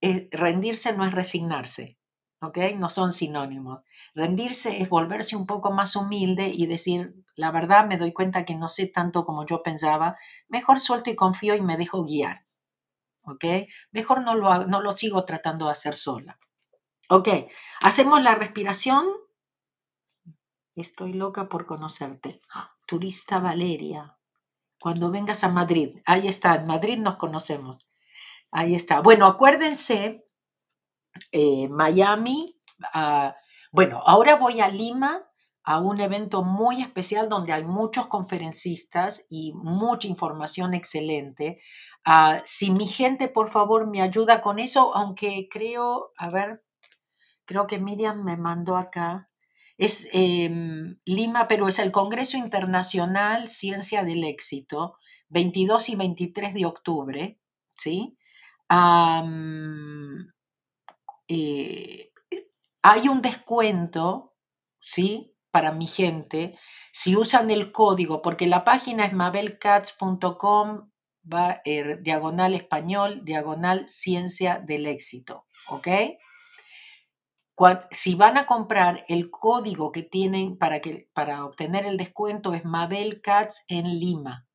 eh, 0.00 0.28
rendirse 0.32 0.92
no 0.92 1.04
es 1.04 1.12
resignarse, 1.12 1.98
¿ok? 2.40 2.58
No 2.76 2.90
son 2.90 3.12
sinónimos. 3.12 3.80
Rendirse 4.14 4.80
es 4.80 4.88
volverse 4.88 5.36
un 5.36 5.46
poco 5.46 5.70
más 5.70 5.96
humilde 5.96 6.48
y 6.48 6.66
decir, 6.66 7.14
la 7.34 7.50
verdad 7.50 7.86
me 7.86 7.98
doy 7.98 8.12
cuenta 8.12 8.44
que 8.44 8.54
no 8.54 8.68
sé 8.68 8.86
tanto 8.86 9.24
como 9.24 9.46
yo 9.46 9.62
pensaba, 9.62 10.16
mejor 10.48 10.80
suelto 10.80 11.10
y 11.10 11.16
confío 11.16 11.54
y 11.54 11.60
me 11.60 11.76
dejo 11.76 12.04
guiar, 12.04 12.46
¿ok? 13.22 13.44
Mejor 13.92 14.22
no 14.22 14.34
lo, 14.34 14.66
no 14.66 14.80
lo 14.80 14.92
sigo 14.92 15.24
tratando 15.24 15.66
de 15.66 15.72
hacer 15.72 15.94
sola. 15.94 16.38
Ok, 17.08 17.28
hacemos 17.82 18.22
la 18.22 18.34
respiración. 18.34 19.06
Estoy 20.74 21.12
loca 21.12 21.48
por 21.48 21.64
conocerte. 21.64 22.42
¡Ah! 22.50 22.76
Turista 22.86 23.40
Valeria 23.40 24.15
cuando 24.80 25.10
vengas 25.10 25.44
a 25.44 25.48
Madrid. 25.48 26.00
Ahí 26.04 26.28
está, 26.28 26.54
en 26.56 26.66
Madrid 26.66 26.98
nos 26.98 27.16
conocemos. 27.16 27.78
Ahí 28.50 28.74
está. 28.74 29.00
Bueno, 29.00 29.26
acuérdense, 29.26 30.26
eh, 31.32 31.68
Miami, 31.68 32.58
ah, 32.92 33.34
bueno, 33.72 34.02
ahora 34.04 34.36
voy 34.36 34.60
a 34.60 34.68
Lima 34.68 35.26
a 35.64 35.80
un 35.80 36.00
evento 36.00 36.44
muy 36.44 36.80
especial 36.80 37.28
donde 37.28 37.52
hay 37.52 37.64
muchos 37.64 38.06
conferencistas 38.06 39.26
y 39.28 39.52
mucha 39.54 40.06
información 40.06 40.74
excelente. 40.74 41.60
Ah, 42.04 42.40
si 42.44 42.70
mi 42.70 42.86
gente, 42.86 43.28
por 43.28 43.50
favor, 43.50 43.88
me 43.88 44.00
ayuda 44.00 44.40
con 44.40 44.60
eso, 44.60 44.94
aunque 44.94 45.48
creo, 45.50 46.12
a 46.18 46.30
ver, 46.30 46.64
creo 47.44 47.66
que 47.66 47.80
Miriam 47.80 48.22
me 48.22 48.36
mandó 48.36 48.76
acá 48.76 49.28
es 49.78 50.08
em, 50.12 50.98
Lima, 51.04 51.48
pero 51.48 51.68
es 51.68 51.78
el 51.78 51.92
Congreso 51.92 52.36
Internacional 52.36 53.48
Ciencia 53.48 54.04
del 54.04 54.24
Éxito, 54.24 54.96
22 55.28 55.88
y 55.90 55.96
23 55.96 56.54
de 56.54 56.66
octubre, 56.66 57.40
¿sí? 57.76 58.16
Eh, 61.28 62.12
hay 62.82 63.08
un 63.08 63.22
descuento, 63.22 64.34
¿sí? 64.80 65.36
para 65.56 65.72
mi 65.72 65.86
gente, 65.86 66.54
si 66.92 67.16
usan 67.16 67.50
el 67.50 67.72
código, 67.72 68.20
porque 68.20 68.46
la 68.46 68.62
página 68.62 69.06
es 69.06 69.14
mabelcats.com, 69.14 70.90
va 71.32 71.62
er, 71.64 72.02
diagonal 72.02 72.52
español, 72.52 73.24
diagonal 73.24 73.88
ciencia 73.88 74.62
del 74.62 74.84
éxito, 74.84 75.46
¿ok? 75.68 75.88
Si 77.90 78.14
van 78.14 78.36
a 78.36 78.46
comprar 78.46 79.04
el 79.08 79.30
código 79.30 79.90
que 79.90 80.02
tienen 80.02 80.58
para, 80.58 81.44
obtener 81.44 81.86
el 81.86 81.96
descuento 81.96 82.52
es 82.54 82.64
mabelcats 82.64 83.64
en 83.68 83.98
Lima, 83.98 84.46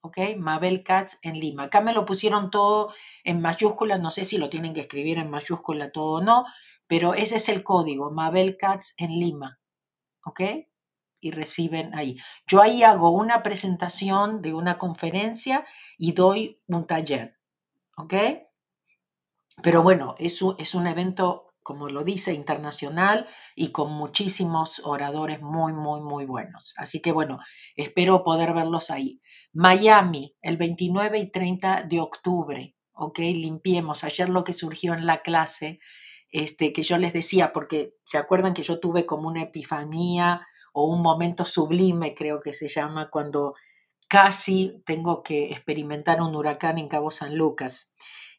¿ok? 0.00 0.18
Mabel 0.36 0.82
Katz 0.82 1.18
en 1.22 1.38
Lima. 1.38 1.64
Acá 1.64 1.80
me 1.80 1.92
lo 1.92 2.04
pusieron 2.04 2.50
todo 2.50 2.92
en 3.24 3.40
mayúsculas, 3.40 4.00
no 4.00 4.10
sé 4.10 4.24
si 4.24 4.38
lo 4.38 4.48
tienen 4.50 4.74
que 4.74 4.80
escribir 4.80 5.18
en 5.18 5.30
mayúscula 5.30 5.92
todo 5.92 6.14
o 6.14 6.20
no, 6.20 6.44
pero 6.86 7.14
ese 7.14 7.36
es 7.36 7.48
el 7.48 7.62
código, 7.62 8.10
Mabel 8.10 8.56
Katz 8.56 8.94
en 8.96 9.10
Lima, 9.10 9.60
¿ok? 10.24 10.40
Y 11.20 11.30
reciben 11.30 11.94
ahí. 11.94 12.16
Yo 12.46 12.62
ahí 12.62 12.82
hago 12.82 13.10
una 13.10 13.42
presentación 13.42 14.40
de 14.42 14.54
una 14.54 14.78
conferencia 14.78 15.64
y 15.96 16.12
doy 16.12 16.60
un 16.66 16.86
taller, 16.86 17.38
¿ok? 17.96 18.14
Pero 19.62 19.82
bueno, 19.82 20.14
es 20.18 20.40
es 20.58 20.74
un 20.74 20.86
evento 20.86 21.47
como 21.68 21.90
lo 21.90 22.02
dice, 22.02 22.32
internacional 22.32 23.26
y 23.54 23.72
con 23.72 23.92
muchísimos 23.92 24.80
oradores 24.86 25.42
muy, 25.42 25.74
muy, 25.74 26.00
muy 26.00 26.24
buenos. 26.24 26.72
Así 26.78 27.02
que 27.02 27.12
bueno, 27.12 27.40
espero 27.76 28.24
poder 28.24 28.54
verlos 28.54 28.90
ahí. 28.90 29.20
Miami, 29.52 30.34
el 30.40 30.56
29 30.56 31.18
y 31.18 31.30
30 31.30 31.82
de 31.82 32.00
octubre, 32.00 32.74
¿ok? 32.94 33.18
Limpiemos. 33.18 34.02
Ayer 34.02 34.30
lo 34.30 34.44
que 34.44 34.54
surgió 34.54 34.94
en 34.94 35.04
la 35.04 35.20
clase, 35.20 35.78
este, 36.30 36.72
que 36.72 36.82
yo 36.82 36.96
les 36.96 37.12
decía, 37.12 37.52
porque 37.52 37.96
se 38.02 38.16
acuerdan 38.16 38.54
que 38.54 38.62
yo 38.62 38.80
tuve 38.80 39.04
como 39.04 39.28
una 39.28 39.42
epifanía 39.42 40.46
o 40.72 40.86
un 40.86 41.02
momento 41.02 41.44
sublime, 41.44 42.14
creo 42.14 42.40
que 42.40 42.54
se 42.54 42.68
llama, 42.68 43.10
cuando 43.10 43.56
casi 44.08 44.82
tengo 44.86 45.22
que 45.22 45.52
experimentar 45.52 46.22
un 46.22 46.34
huracán 46.34 46.78
en 46.78 46.88
Cabo 46.88 47.10
San 47.10 47.36
Lucas. 47.36 47.94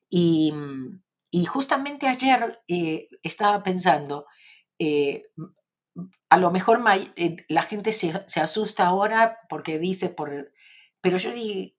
Y 0.09 0.51
mm, 0.51 0.99
y 1.31 1.45
justamente 1.45 2.07
ayer 2.07 2.61
eh, 2.67 3.07
estaba 3.23 3.61
pensando, 3.63 4.25
eh, 4.79 5.23
a 6.29 6.37
lo 6.37 6.51
mejor 6.51 6.81
eh, 7.15 7.37
la 7.49 7.63
gente 7.63 7.91
se, 7.91 8.11
asusta 8.39 8.85
ahora 8.85 9.39
porque 9.49 9.79
dice, 9.79 10.09
por, 10.09 10.51
pero 11.01 11.17
yo 11.17 11.31
dije, 11.31 11.75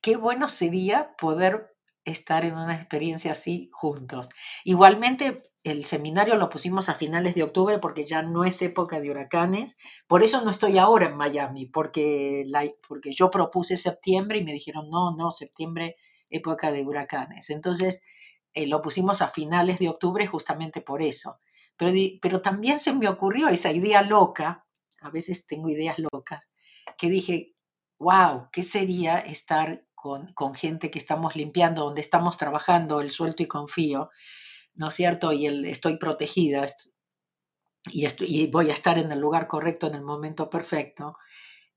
qué 0.00 0.16
bueno 0.16 0.48
sería 0.48 1.14
poder 1.16 1.74
estar 2.04 2.44
en 2.44 2.54
una 2.54 2.74
experiencia 2.74 3.32
así 3.32 3.70
juntos. 3.72 4.28
Igualmente, 4.64 5.42
el 5.62 5.84
seminario 5.84 6.36
lo 6.36 6.48
pusimos 6.48 6.88
a 6.88 6.94
finales 6.94 7.34
de 7.34 7.42
octubre 7.42 7.78
porque 7.78 8.06
ya 8.06 8.22
no 8.22 8.44
es 8.44 8.62
época 8.62 9.00
de 9.00 9.10
huracanes. 9.10 9.76
Por 10.06 10.22
eso 10.22 10.40
no 10.42 10.50
estoy 10.50 10.78
ahora 10.78 11.06
en 11.06 11.16
Miami, 11.16 11.66
porque, 11.66 12.44
la, 12.48 12.64
porque 12.88 13.12
yo 13.12 13.30
propuse 13.30 13.76
septiembre 13.76 14.38
y 14.38 14.44
me 14.44 14.54
dijeron, 14.54 14.88
no, 14.90 15.14
no, 15.16 15.30
septiembre, 15.30 15.96
época 16.30 16.72
de 16.72 16.82
huracanes. 16.82 17.50
Entonces, 17.50 18.02
eh, 18.54 18.66
lo 18.66 18.82
pusimos 18.82 19.22
a 19.22 19.28
finales 19.28 19.78
de 19.78 19.88
octubre 19.88 20.26
justamente 20.26 20.80
por 20.80 21.02
eso. 21.02 21.40
Pero, 21.76 21.92
pero 22.20 22.42
también 22.42 22.78
se 22.78 22.92
me 22.92 23.08
ocurrió 23.08 23.48
esa 23.48 23.72
idea 23.72 24.02
loca, 24.02 24.66
a 25.00 25.10
veces 25.10 25.46
tengo 25.46 25.68
ideas 25.68 25.98
locas, 25.98 26.50
que 26.98 27.08
dije, 27.08 27.54
wow, 27.98 28.48
¿qué 28.52 28.62
sería 28.62 29.18
estar 29.18 29.86
con, 29.94 30.32
con, 30.32 30.54
gente 30.54 30.90
que 30.90 30.98
estamos 30.98 31.36
limpiando, 31.36 31.84
donde 31.84 32.00
estamos 32.00 32.36
trabajando 32.36 33.00
el 33.00 33.10
suelto 33.10 33.42
y 33.42 33.46
confío, 33.46 34.10
¿no 34.74 34.88
es 34.88 34.94
cierto? 34.94 35.32
Y 35.32 35.46
el 35.46 35.66
estoy 35.66 35.98
protegida 35.98 36.66
y, 37.90 38.06
y 38.20 38.46
voy 38.48 38.70
a 38.70 38.74
estar 38.74 38.98
en 38.98 39.12
el 39.12 39.20
lugar 39.20 39.46
correcto 39.46 39.86
en 39.86 39.94
el 39.94 40.02
momento 40.02 40.50
perfecto. 40.50 41.16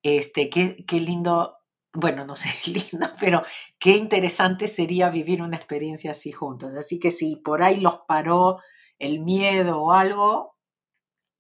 Este, 0.02 0.50
qué, 0.50 0.86
qué 0.86 1.00
lindo 1.00 1.58
bueno, 1.94 2.26
no 2.26 2.36
sé, 2.36 2.50
lindo, 2.72 3.08
pero 3.20 3.44
qué 3.80 3.96
interesante 3.98 4.68
sería 4.68 5.10
vivir 5.10 5.42
una 5.42 5.58
experiencia 5.58 6.12
así 6.12 6.32
juntos. 6.32 6.74
Así 6.74 7.00
que 7.00 7.12
si 7.12 7.38
por 7.38 7.64
ahí 7.64 7.80
los 7.80 8.00
paró 8.08 8.60
el 9.00 9.22
miedo 9.22 9.82
o 9.82 9.92
algo, 9.92 10.58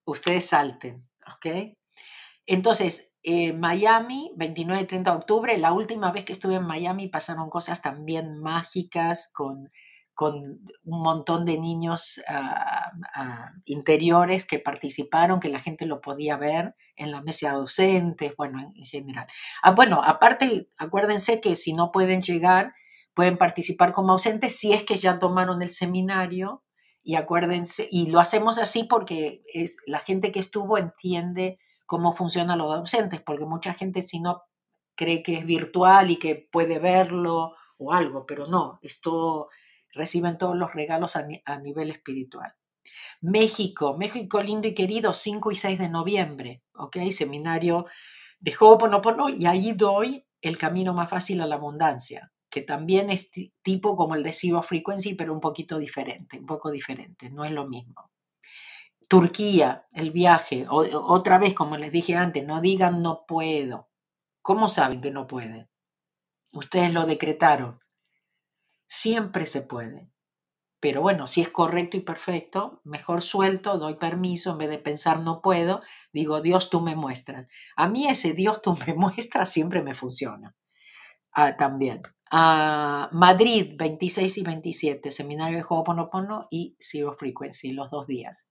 ustedes 0.05 0.45
salten, 0.45 1.07
¿ok? 1.35 1.75
Entonces, 2.45 3.15
eh, 3.23 3.53
Miami, 3.53 4.31
29 4.35 4.83
y 4.83 4.85
30 4.85 5.11
de 5.11 5.17
octubre, 5.17 5.57
la 5.57 5.71
última 5.71 6.11
vez 6.11 6.25
que 6.25 6.33
estuve 6.33 6.55
en 6.55 6.67
Miami 6.67 7.07
pasaron 7.07 7.49
cosas 7.49 7.81
también 7.81 8.37
mágicas 8.39 9.31
con 9.33 9.71
con 10.13 10.35
un 10.83 11.01
montón 11.01 11.45
de 11.45 11.57
niños 11.57 12.21
ah, 12.27 12.91
ah, 13.15 13.51
interiores 13.65 14.45
que 14.45 14.59
participaron, 14.59 15.39
que 15.39 15.49
la 15.49 15.59
gente 15.59 15.85
lo 15.85 16.01
podía 16.01 16.37
ver 16.37 16.75
en 16.95 17.11
la 17.11 17.21
mesa 17.21 17.49
de 17.49 17.57
docentes, 17.57 18.35
bueno, 18.37 18.59
en, 18.75 18.85
general. 18.85 19.25
Ah, 19.63 19.71
bueno, 19.71 20.01
aparte, 20.03 20.69
acuérdense 20.77 21.41
que 21.41 21.55
si 21.55 21.73
no 21.73 21.91
pueden 21.91 22.21
llegar, 22.21 22.73
pueden 23.15 23.37
participar 23.37 23.91
como 23.91 24.13
ausentes 24.13 24.55
si 24.55 24.73
es 24.73 24.83
que 24.83 24.97
ya 24.97 25.17
tomaron 25.17 25.61
el 25.61 25.71
seminario 25.71 26.63
y 27.01 27.15
acuérdense, 27.15 27.87
y 27.91 28.11
lo 28.11 28.19
hacemos 28.19 28.57
así 28.57 28.83
porque 28.83 29.43
es, 29.53 29.77
la 29.87 29.99
gente 29.99 30.31
que 30.31 30.39
estuvo 30.39 30.77
entiende 30.77 31.59
cómo 31.85 32.13
funcionan 32.13 32.59
los 32.59 32.73
docentes, 32.77 33.19
porque 33.21 33.45
mucha 33.45 33.73
gente 33.73 34.03
si 34.03 34.19
no 34.19 34.43
cree 34.95 35.23
que 35.23 35.39
es 35.39 35.45
virtual 35.45 36.11
y 36.11 36.17
que 36.17 36.47
puede 36.51 36.77
verlo 36.79 37.53
o 37.77 37.91
algo, 37.91 38.25
pero 38.25 38.45
no, 38.45 38.79
esto 38.83 39.49
reciben 39.93 40.37
todos 40.37 40.55
los 40.55 40.73
regalos 40.73 41.15
a, 41.15 41.57
nivel 41.59 41.89
espiritual. 41.89 42.53
México, 43.21 43.97
México 43.97 44.41
lindo 44.41 44.67
y 44.67 44.73
querido, 44.73 45.13
5 45.13 45.51
y 45.51 45.55
6 45.55 45.79
de 45.79 45.89
noviembre, 45.89 46.63
¿ok? 46.73 46.97
Seminario 47.11 47.85
de 48.39 48.53
Ho'oponopono 48.59 49.29
y 49.29 49.45
ahí 49.45 49.71
doy 49.73 50.25
el 50.41 50.57
camino 50.57 50.93
más 50.93 51.09
fácil 51.09 51.39
a 51.41 51.45
la 51.45 51.55
abundancia, 51.55 52.33
que 52.49 52.61
también 52.61 53.09
es 53.09 53.31
tipo 53.61 53.95
como 53.95 54.15
el 54.15 54.23
de 54.23 54.33
Zero 54.33 54.61
Frequency, 54.61 55.15
pero 55.15 55.33
un 55.33 55.39
poquito 55.39 55.77
diferente, 55.77 56.37
un 56.37 56.45
poco 56.45 56.69
diferente, 56.69 57.29
no 57.29 57.45
es 57.45 57.51
lo 57.51 57.67
mismo. 57.67 58.11
Turquía, 59.07 59.85
el 59.91 60.11
viaje, 60.11 60.65
otra 60.69 61.37
vez, 61.37 61.53
como 61.53 61.77
les 61.77 61.91
dije 61.91 62.15
antes, 62.15 62.45
no 62.45 62.61
digan 62.61 63.01
no 63.01 63.25
puedo. 63.27 63.89
¿Cómo 64.41 64.67
saben 64.67 65.01
que 65.01 65.11
no 65.11 65.27
pueden? 65.27 65.69
Ustedes 66.51 66.91
lo 66.93 67.05
decretaron. 67.05 67.79
Siempre 68.95 69.47
se 69.47 69.63
puede. 69.63 70.11
Pero 70.79 71.01
bueno, 71.01 71.25
si 71.25 71.41
es 71.41 71.49
correcto 71.49 71.97
y 71.97 72.01
perfecto, 72.01 72.79
mejor 72.83 73.23
suelto, 73.23 73.79
doy 73.79 73.95
permiso, 73.95 74.51
en 74.51 74.59
vez 74.59 74.69
de 74.69 74.77
pensar 74.77 75.21
no 75.21 75.41
puedo, 75.41 75.81
digo, 76.11 76.41
Dios 76.41 76.69
tú 76.69 76.79
me 76.79 76.95
muestras. 76.95 77.47
A 77.75 77.89
mí 77.89 78.07
ese 78.07 78.33
Dios 78.33 78.61
tú 78.61 78.77
me 78.85 78.93
muestras 78.93 79.51
siempre 79.51 79.81
me 79.81 79.95
funciona. 79.95 80.55
Ah, 81.31 81.57
también. 81.57 82.03
Ah, 82.29 83.09
Madrid, 83.13 83.73
26 83.79 84.37
y 84.37 84.43
27, 84.43 85.09
seminario 85.09 85.57
de 85.57 85.65
Ho'oponopono 85.67 86.47
y 86.51 86.77
Zero 86.79 87.13
Frequency, 87.13 87.71
los 87.71 87.89
dos 87.89 88.05
días. 88.05 88.47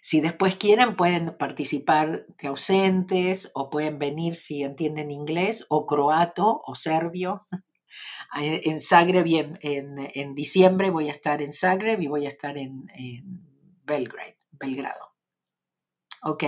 Si 0.00 0.22
después 0.22 0.56
quieren, 0.56 0.96
pueden 0.96 1.36
participar 1.36 2.24
de 2.26 2.48
ausentes 2.48 3.50
o 3.52 3.68
pueden 3.68 3.98
venir 3.98 4.36
si 4.36 4.62
entienden 4.62 5.10
inglés 5.10 5.66
o 5.68 5.86
croato 5.86 6.62
o 6.64 6.74
serbio 6.74 7.46
en 8.34 8.80
Zagreb 8.80 9.26
y 9.26 9.38
en, 9.38 10.34
diciembre 10.34 10.90
voy 10.90 11.08
a 11.08 11.12
estar 11.12 11.42
en 11.42 11.52
Zagreb 11.52 12.00
y 12.00 12.06
voy 12.06 12.26
a 12.26 12.28
estar 12.28 12.56
en, 12.58 12.86
Belgrade, 13.84 14.38
Belgrado. 14.50 15.14
Ok, 16.22 16.44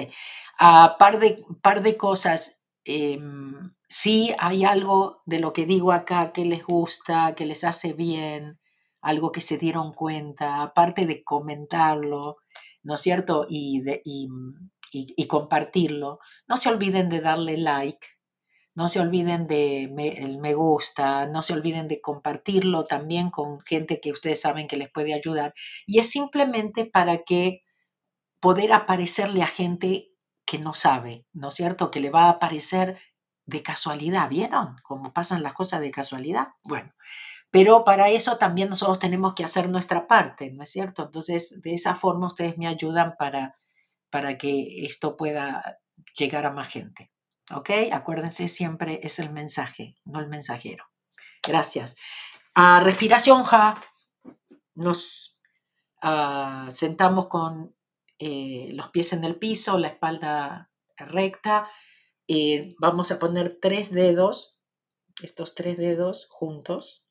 par, 0.59 1.19
de, 1.21 1.45
par 1.63 1.83
de 1.83 1.97
cosas. 1.97 2.65
Em, 2.85 3.75
si 3.89 4.35
hay 4.39 4.65
algo 4.65 5.23
de 5.25 5.39
lo 5.39 5.53
que 5.53 5.67
digo 5.67 5.93
acá 5.93 6.33
que 6.33 6.45
les 6.45 6.65
gusta, 6.65 7.35
que 7.35 7.47
les 7.47 7.63
hace 7.65 7.93
bien, 7.93 8.59
algo 9.01 9.31
que 9.31 9.41
se 9.41 9.57
dieron 9.57 9.93
cuenta, 9.93 10.63
aparte 10.63 11.07
de 11.07 11.23
comentarlo, 11.23 12.39
¿no 12.83 12.95
es 12.95 13.01
cierto? 13.01 13.47
Y, 13.49 13.83
de, 13.83 14.03
y 14.05 15.27
compartirlo. 15.29 16.19
No 16.49 16.57
se 16.57 16.71
olviden 16.71 17.09
de 17.09 17.21
darle 17.21 17.57
like 17.57 18.18
no 18.79 18.87
se 18.87 19.01
olviden 19.01 19.49
de 19.49 19.83
el 20.19 20.39
me 20.39 20.55
gusta, 20.55 21.27
no 21.27 21.43
se 21.43 21.53
olviden 21.53 21.89
de 21.89 22.01
compartirlo 22.01 22.85
también 22.85 23.29
con 23.29 23.59
gente 23.63 24.01
que 24.01 24.13
ustedes 24.13 24.41
saben 24.41 24.69
que 24.69 24.77
les 24.77 24.89
puede 24.89 25.15
ayudar. 25.15 25.53
Y 25.85 25.99
es 25.99 26.09
simplemente 26.13 26.85
para 26.85 27.25
que 27.25 27.65
poder 28.39 28.73
aparecerle 28.73 29.43
a 29.43 29.49
gente 29.49 30.13
que 30.47 30.61
no 30.61 30.75
sabe, 30.75 31.27
¿no 31.33 31.49
es 31.49 31.55
cierto? 31.57 31.91
Que 31.91 31.99
le 31.99 32.11
va 32.11 32.27
a 32.27 32.31
aparecer 32.31 33.01
de 33.47 33.65
casualidad, 33.65 34.29
¿vieron? 34.29 34.77
Cómo 34.85 35.13
pasan 35.13 35.43
las 35.43 35.55
cosas 35.55 35.81
de 35.81 35.91
casualidad. 35.91 36.47
Bueno, 36.63 36.93
pero 37.51 37.83
para 37.83 38.11
eso 38.11 38.37
también 38.37 38.69
nosotros 38.69 39.01
tenemos 39.01 39.35
que 39.35 39.43
hacer 39.43 39.69
nuestra 39.69 40.07
parte, 40.07 40.53
¿no 40.53 40.63
es 40.63 40.71
cierto? 40.71 41.03
Entonces, 41.03 41.63
de 41.63 41.75
esa 41.75 41.97
forma 41.97 42.29
ustedes 42.29 42.57
me 42.57 42.69
ayudan 42.69 43.17
para, 43.19 43.57
para 44.09 44.39
que 44.39 44.87
esto 44.87 45.17
pueda 45.17 45.81
llegar 46.17 46.47
a 46.47 46.53
más 46.53 46.69
gente. 46.69 47.11
¿Ok? 47.55 47.71
Acuérdense, 47.93 48.49
siempre 48.49 49.01
es 49.03 49.19
el 49.19 49.31
mensaje, 49.31 49.97
no 50.05 50.21
el 50.21 50.29
mensajero. 50.29 50.85
Gracias. 51.43 51.97
A 52.55 52.81
respiración, 52.81 53.45
ja. 53.45 53.81
Nos 54.75 55.41
ah, 56.03 56.69
sentamos 56.71 57.27
con 57.29 57.75
eh, 58.19 58.71
los 58.73 58.91
pies 58.91 59.13
en 59.13 59.25
el 59.25 59.37
piso, 59.37 59.79
la 59.79 59.89
espalda 59.89 60.71
recta. 60.97 61.69
Eh, 62.27 62.75
vamos 62.79 63.11
a 63.11 63.19
poner 63.19 63.59
tres 63.61 63.93
dedos, 63.93 64.61
estos 65.23 65.55
tres 65.55 65.79
dedos 65.79 66.27
juntos, 66.31 67.07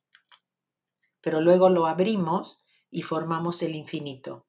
pero 1.21 1.41
luego 1.41 1.69
lo 1.69 1.87
abrimos 1.87 2.63
y 2.89 3.01
formamos 3.01 3.61
el 3.63 3.75
infinito. 3.75 4.47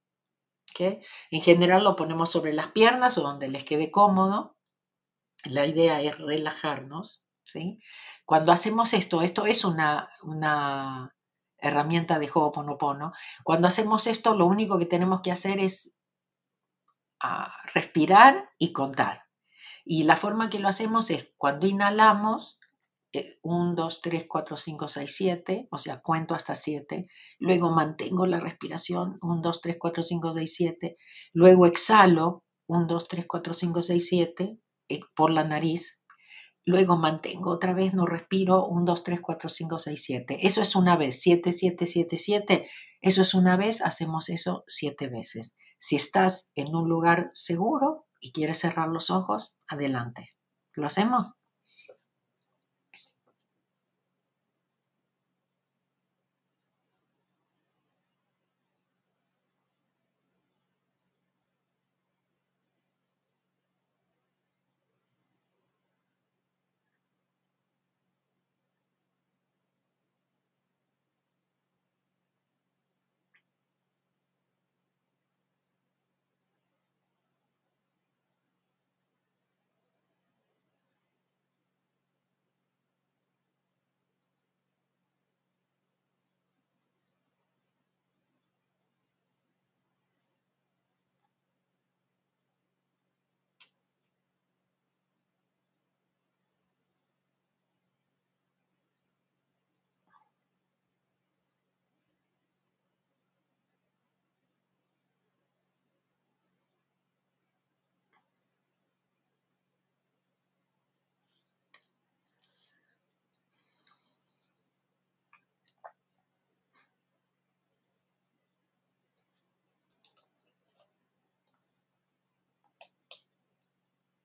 En 0.79 1.41
general 1.41 1.85
lo 1.85 1.97
ponemos 1.97 2.31
sobre 2.31 2.53
las 2.53 2.69
piernas 2.69 3.19
o 3.19 3.23
donde 3.23 3.49
les 3.49 3.65
quede 3.65 3.91
cómodo. 3.91 4.58
La 5.45 5.67
idea 5.67 6.01
es 6.03 6.19
relajarnos. 6.19 7.23
¿sí? 7.45 7.81
Cuando 8.25 8.53
hacemos 8.53 8.93
esto, 8.93 9.23
esto 9.23 9.47
es 9.47 9.65
una, 9.65 10.11
una 10.23 11.17
herramienta 11.59 12.19
de 12.19 12.31
Ho'oponopono. 12.33 13.13
Cuando 13.45 13.69
hacemos 13.69 14.07
esto, 14.07 14.35
lo 14.35 14.47
único 14.47 14.79
que 14.79 14.87
tenemos 14.87 15.23
que 15.23 15.33
hacer 15.33 15.59
es 15.59 15.97
ah, 17.21 17.53
respirar 17.75 18.51
y 18.59 18.73
contar. 18.73 19.25
Y 19.85 20.05
la 20.05 20.17
forma 20.17 20.51
que 20.51 20.59
lo 20.59 20.69
hacemos 20.69 21.11
es 21.11 21.33
cuando 21.37 21.67
inhalamos, 21.67 22.59
1, 23.43 23.75
2, 23.75 24.01
3, 24.03 24.27
4, 24.29 24.57
5, 24.57 24.89
6, 24.89 25.17
7, 25.17 25.69
o 25.71 25.79
sea, 25.79 26.01
cuento 26.01 26.35
hasta 26.35 26.55
7, 26.55 27.09
luego 27.39 27.71
mantengo 27.71 28.27
la 28.27 28.39
respiración, 28.39 29.19
1, 29.23 29.41
2, 29.41 29.61
3, 29.63 29.77
4, 29.79 30.03
5, 30.03 30.33
6, 30.35 30.55
7, 30.55 30.97
luego 31.33 31.67
exhalo, 31.67 32.45
1, 32.67 32.87
2, 32.87 33.09
3, 33.09 33.27
4, 33.27 33.55
5, 33.55 33.83
6, 33.83 34.09
7, 34.09 34.59
por 35.15 35.31
la 35.31 35.45
nariz, 35.45 36.03
luego 36.65 36.97
mantengo 36.97 37.51
otra 37.51 37.73
vez, 37.73 37.95
no 37.95 38.07
respiro, 38.07 38.67
1, 38.67 38.85
2, 38.85 39.03
3, 39.05 39.21
4, 39.21 39.49
5, 39.49 39.79
6, 39.79 40.03
7. 40.03 40.39
Eso 40.43 40.61
es 40.61 40.77
una 40.77 40.97
vez, 40.97 41.21
7, 41.23 41.53
7, 41.53 41.87
7, 41.87 42.19
7, 42.19 42.69
eso 43.01 43.23
es 43.23 43.35
una 43.35 43.57
vez, 43.57 43.81
hacemos 43.83 44.29
eso 44.29 44.65
7 44.67 45.09
veces. 45.09 45.57
Si 45.79 45.97
estás 45.97 46.53
en 46.57 46.75
un 46.75 46.89
lugar 46.89 47.31
seguro 47.33 48.07
y 48.21 48.33
quieres 48.33 48.59
cerrar 48.59 48.89
los 48.89 49.11
ojos, 49.11 49.59
adelante. 49.69 50.35
¿Lo 50.75 50.87
hacemos? 50.87 51.38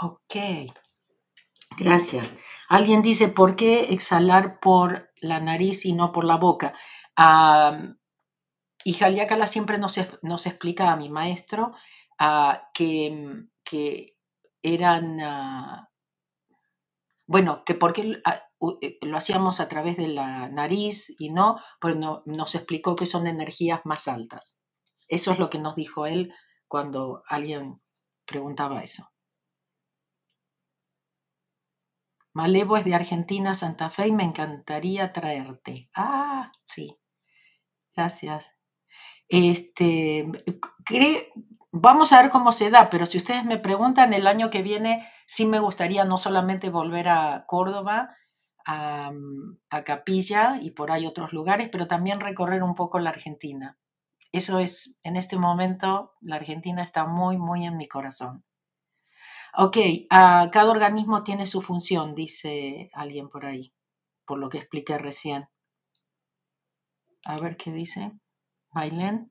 Ok, 0.00 0.36
gracias. 1.78 2.36
Alguien 2.68 3.02
dice, 3.02 3.28
¿por 3.28 3.54
qué 3.56 3.92
exhalar 3.92 4.58
por 4.60 5.12
la 5.20 5.40
nariz 5.40 5.84
y 5.86 5.92
no 5.92 6.12
por 6.12 6.24
la 6.24 6.36
boca? 6.36 6.74
y 8.84 8.92
Jaliakala 8.94 9.46
siempre 9.46 9.78
nos, 9.78 10.00
nos, 10.22 10.46
explica 10.46 10.90
a 10.90 10.96
mi 10.96 11.08
maestro 11.08 11.72
ah, 12.18 12.70
que, 12.74 13.46
que, 13.62 14.16
eran, 14.62 15.20
ah, 15.20 15.90
bueno, 17.26 17.64
que 17.64 17.74
porque 17.74 18.20
ah, 18.24 18.42
eh, 18.80 18.98
lo 19.02 19.16
hacíamos 19.16 19.60
a 19.60 19.68
través 19.68 19.96
de 19.96 20.08
la 20.08 20.48
nariz 20.48 21.14
y 21.18 21.30
no, 21.30 21.60
pues 21.80 21.96
no, 21.96 22.22
nos 22.26 22.54
explicó 22.54 22.96
que 22.96 23.06
son 23.06 23.26
energías 23.26 23.80
más 23.84 24.08
altas. 24.08 24.60
Eso 25.08 25.32
es 25.32 25.38
lo 25.38 25.50
que 25.50 25.58
nos 25.58 25.76
dijo 25.76 26.06
él 26.06 26.34
cuando 26.66 27.22
alguien 27.28 27.80
preguntaba 28.24 28.82
eso. 28.82 29.13
Malevo 32.34 32.76
es 32.76 32.84
de 32.84 32.94
Argentina, 32.94 33.54
Santa 33.54 33.90
Fe, 33.90 34.08
y 34.08 34.12
me 34.12 34.24
encantaría 34.24 35.12
traerte. 35.12 35.88
Ah, 35.94 36.50
sí. 36.64 36.98
Gracias. 37.96 38.54
Este, 39.28 40.26
vamos 41.72 42.12
a 42.12 42.22
ver 42.22 42.30
cómo 42.30 42.52
se 42.52 42.70
da, 42.70 42.90
pero 42.90 43.06
si 43.06 43.18
ustedes 43.18 43.44
me 43.44 43.58
preguntan, 43.58 44.12
el 44.12 44.26
año 44.26 44.50
que 44.50 44.62
viene 44.62 45.06
sí 45.26 45.46
me 45.46 45.60
gustaría 45.60 46.04
no 46.04 46.18
solamente 46.18 46.70
volver 46.70 47.08
a 47.08 47.44
Córdoba, 47.46 48.16
a, 48.66 49.12
a 49.70 49.84
Capilla 49.84 50.58
y 50.60 50.70
por 50.72 50.90
ahí 50.90 51.06
otros 51.06 51.32
lugares, 51.32 51.68
pero 51.70 51.86
también 51.86 52.20
recorrer 52.20 52.62
un 52.62 52.74
poco 52.74 52.98
la 52.98 53.10
Argentina. 53.10 53.78
Eso 54.32 54.58
es, 54.58 54.98
en 55.04 55.16
este 55.16 55.36
momento, 55.38 56.14
la 56.20 56.36
Argentina 56.36 56.82
está 56.82 57.06
muy, 57.06 57.38
muy 57.38 57.64
en 57.66 57.76
mi 57.76 57.86
corazón. 57.86 58.44
Ok, 59.56 59.76
ah, 60.10 60.48
cada 60.52 60.70
organismo 60.70 61.22
tiene 61.22 61.46
su 61.46 61.62
función, 61.62 62.14
dice 62.16 62.90
alguien 62.92 63.28
por 63.28 63.46
ahí, 63.46 63.72
por 64.26 64.38
lo 64.38 64.48
que 64.48 64.58
expliqué 64.58 64.98
recién. 64.98 65.48
A 67.24 67.38
ver 67.38 67.56
qué 67.56 67.70
dice. 67.72 68.12
Bailén. 68.72 69.30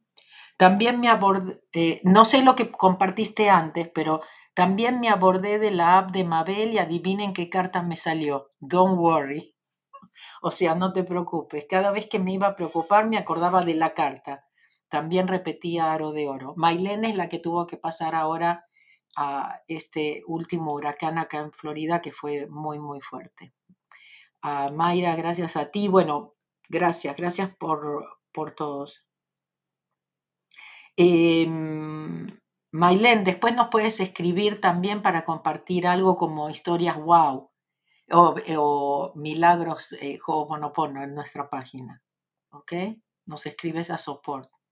También 0.58 1.02
me 1.02 1.10
abordé, 1.10 1.62
eh, 1.74 2.02
no 2.06 2.26
sé 2.26 2.44
lo 2.44 2.56
que 2.56 2.72
compartiste 2.72 3.50
antes, 3.50 3.90
pero 3.94 4.22
también 4.54 5.00
me 5.02 5.10
abordé 5.10 5.60
de 5.60 5.72
la 5.72 5.98
app 5.98 6.12
de 6.12 6.24
Mabel 6.24 6.74
y 6.74 6.78
adivinen 6.80 7.34
qué 7.34 7.50
carta 7.50 7.82
me 7.84 7.98
salió. 7.98 8.52
Don't 8.60 8.98
worry. 9.00 9.56
O 10.44 10.52
sea, 10.52 10.76
no 10.76 10.94
te 10.94 11.04
preocupes. 11.04 11.66
Cada 11.70 11.92
vez 11.92 12.08
que 12.08 12.20
me 12.20 12.34
iba 12.34 12.48
a 12.48 12.56
preocupar 12.56 13.08
me 13.10 13.18
acordaba 13.18 13.66
de 13.66 13.74
la 13.74 13.94
carta. 13.96 14.46
También 14.90 15.28
repetía 15.28 15.92
aro 15.92 16.12
de 16.12 16.30
oro. 16.30 16.54
Mailén 16.56 17.04
es 17.06 17.16
la 17.18 17.30
que 17.30 17.40
tuvo 17.40 17.66
que 17.68 17.78
pasar 17.78 18.14
ahora 18.14 18.66
a 19.16 19.62
este 19.68 20.24
último 20.28 20.74
huracán 20.74 21.18
acá 21.18 21.40
en 21.40 21.52
Florida 21.52 22.02
que 22.02 22.12
fue 22.12 22.48
muy, 22.48 22.80
muy 22.80 23.02
fuerte. 23.02 23.54
A 24.42 24.72
Mayra, 24.72 25.16
gracias 25.16 25.56
a 25.56 25.72
ti. 25.72 25.88
Bueno, 25.88 26.36
gracias, 26.70 27.16
gracias 27.16 27.56
por, 27.56 28.20
por 28.32 28.52
todos. 28.52 29.06
Eh, 30.98 31.48
después 33.24 33.56
nos 33.56 33.68
puedes 33.70 34.00
escribir 34.00 34.62
también 34.62 35.02
para 35.02 35.24
compartir 35.24 35.88
algo 35.88 36.16
como 36.16 36.50
historias 36.50 36.98
wow 36.98 37.50
o, 38.12 39.14
milagros 39.16 39.94
eh, 39.94 40.20
Ho'oponopono 40.26 41.04
en 41.04 41.16
nuestra 41.16 41.50
página. 41.50 42.02
¿Ok? 42.52 42.74
Nos 43.26 43.46
escribes 43.46 43.90
a 43.90 43.98
soporte. 43.98 44.63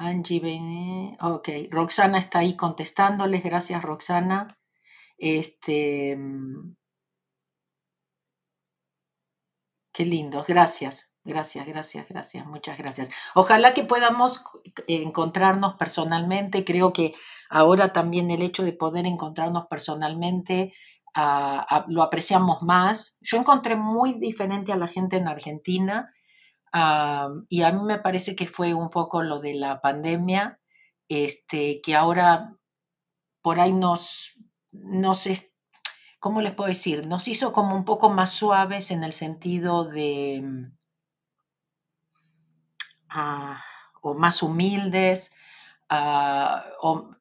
Angie, 0.00 1.16
ok, 1.20 1.48
Roxana 1.70 2.18
está 2.18 2.38
ahí 2.38 2.56
contestándoles, 2.56 3.42
gracias 3.42 3.82
Roxana. 3.82 4.48
Este, 5.18 6.16
mm, 6.16 6.74
qué 9.92 10.04
lindo, 10.06 10.42
gracias. 10.48 11.12
Gracias, 11.22 11.66
gracias, 11.66 12.08
gracias, 12.08 12.46
muchas 12.46 12.78
gracias. 12.78 13.10
Ojalá 13.34 13.74
que 13.74 13.84
podamos 13.84 14.42
encontrarnos 14.88 15.74
personalmente. 15.74 16.64
Creo 16.64 16.94
que 16.94 17.14
ahora 17.50 17.92
también 17.92 18.30
el 18.30 18.40
hecho 18.40 18.62
de 18.62 18.72
poder 18.72 19.04
encontrarnos 19.04 19.66
personalmente 19.66 20.72
ah, 21.14 21.66
ah, 21.68 21.84
lo 21.88 22.02
apreciamos 22.02 22.62
más. 22.62 23.18
Yo 23.20 23.36
encontré 23.36 23.76
muy 23.76 24.14
diferente 24.14 24.72
a 24.72 24.76
la 24.76 24.88
gente 24.88 25.18
en 25.18 25.28
Argentina 25.28 26.10
y 26.72 27.62
a 27.62 27.72
mí 27.72 27.82
me 27.82 27.98
parece 27.98 28.36
que 28.36 28.46
fue 28.46 28.74
un 28.74 28.90
poco 28.90 29.22
lo 29.22 29.40
de 29.40 29.54
la 29.54 29.80
pandemia, 29.80 30.60
este, 31.08 31.80
que 31.80 31.96
ahora 31.96 32.56
por 33.42 33.58
ahí 33.58 33.72
nos, 33.72 34.38
nos, 34.70 35.26
¿cómo 36.20 36.40
les 36.40 36.54
puedo 36.54 36.68
decir? 36.68 37.06
Nos 37.06 37.28
hizo 37.28 37.52
como 37.52 37.74
un 37.74 37.84
poco 37.84 38.10
más 38.10 38.30
suaves 38.30 38.90
en 38.90 39.02
el 39.02 39.12
sentido 39.12 39.84
de 39.84 40.70
Ah, 43.10 43.60
o 44.02 44.14
más 44.14 44.42
humildes, 44.42 45.32
ah, 45.88 46.64
o 46.80 47.16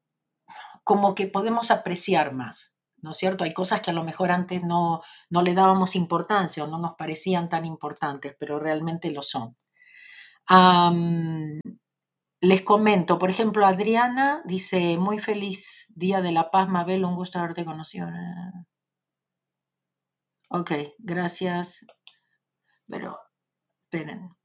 como 0.84 1.16
que 1.16 1.26
podemos 1.28 1.72
apreciar 1.72 2.34
más, 2.34 2.78
¿no 3.02 3.12
es 3.12 3.18
cierto? 3.18 3.44
Hay 3.44 3.54
cosas 3.54 3.82
que 3.82 3.92
a 3.92 3.94
lo 3.94 4.04
mejor 4.04 4.32
antes 4.32 4.64
no, 4.64 5.02
no 5.30 5.42
le 5.42 5.54
dábamos 5.54 5.96
importancia 5.96 6.64
o 6.64 6.68
no 6.68 6.78
nos 6.78 6.96
parecían 6.96 7.50
tan 7.50 7.66
importantes, 7.66 8.36
pero 8.40 8.60
realmente 8.60 9.12
lo 9.12 9.22
son. 9.22 9.56
les 12.42 12.62
comento, 12.64 13.20
por 13.20 13.30
ejemplo, 13.30 13.66
Adriana 13.66 14.42
dice, 14.46 14.98
muy 14.98 15.20
feliz 15.20 15.92
Día 15.96 16.22
de 16.22 16.32
la 16.32 16.52
Paz, 16.52 16.70
Mabel, 16.70 17.06
un 17.06 17.16
gusto 17.16 17.40
haberte 17.40 17.66
conocido. 17.66 18.08
Ok, 20.50 20.72
gracias. 20.98 21.86
Pero, 22.88 23.20
esperen. 23.84 24.36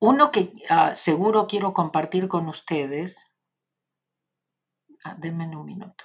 Uno 0.00 0.30
que 0.30 0.52
ah, 0.70 0.94
seguro 0.94 1.46
quiero 1.46 1.72
compartir 1.72 2.28
con 2.28 2.48
ustedes. 2.48 3.24
Ah, 5.04 5.16
denme 5.18 5.46
un 5.56 5.64
minuto. 5.64 6.04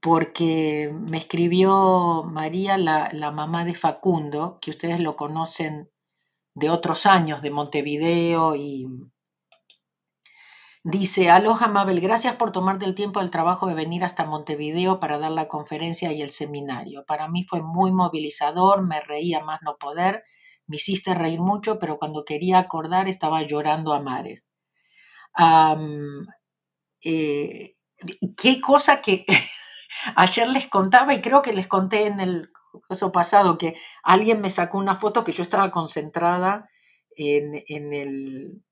Porque 0.00 0.92
me 0.92 1.18
escribió 1.18 2.24
María, 2.24 2.78
la, 2.78 3.30
mamá 3.32 3.64
de 3.64 3.74
Facundo, 3.74 4.58
que 4.60 4.70
ustedes 4.70 5.00
lo 5.00 5.16
conocen 5.16 5.90
de 6.54 6.70
otros 6.70 7.06
años, 7.06 7.42
de 7.42 7.50
Montevideo 7.50 8.56
y, 8.56 8.86
Dice, 10.82 11.28
aloha 11.28 11.68
Mabel, 11.68 12.00
gracias 12.00 12.36
por 12.36 12.52
tomarte 12.52 12.86
el 12.86 12.94
tiempo 12.94 13.20
del 13.20 13.30
trabajo 13.30 13.66
de 13.66 13.74
venir 13.74 14.02
hasta 14.02 14.24
Montevideo 14.24 14.98
para 14.98 15.18
dar 15.18 15.30
la 15.30 15.46
conferencia 15.46 16.10
y 16.10 16.22
el 16.22 16.30
seminario. 16.30 17.04
Para 17.04 17.28
mí 17.28 17.44
fue 17.44 17.60
muy 17.60 17.92
movilizador, 17.92 18.82
me 18.82 19.02
reía 19.02 19.40
más 19.40 19.60
no 19.60 19.76
poder 19.76 20.24
me 20.70 20.76
hiciste 20.76 21.14
reír 21.14 21.40
mucho, 21.40 21.80
pero 21.80 21.98
cuando 21.98 22.24
quería 22.24 22.60
acordar 22.60 23.08
estaba 23.08 23.42
llorando 23.42 23.92
a 23.92 24.00
mares. 24.00 24.48
Eh, 27.02 27.76
qué 28.36 28.60
cosa 28.60 29.02
que 29.02 29.26
ayer 30.16 30.48
les 30.48 30.66
contaba 30.68 31.14
y 31.14 31.20
creo 31.20 31.42
que 31.42 31.52
les 31.52 31.66
conté 31.66 32.06
en 32.06 32.20
el 32.20 32.50
caso 32.88 33.12
pasado 33.12 33.58
que 33.58 33.76
alguien 34.02 34.40
me 34.40 34.50
sacó 34.50 34.78
una 34.78 34.96
foto 34.96 35.24
que 35.24 35.32
yo 35.32 35.42
estaba 35.42 35.70
concentrada 35.70 36.68
en, 37.16 37.64
en 37.68 37.92
el 37.92 38.62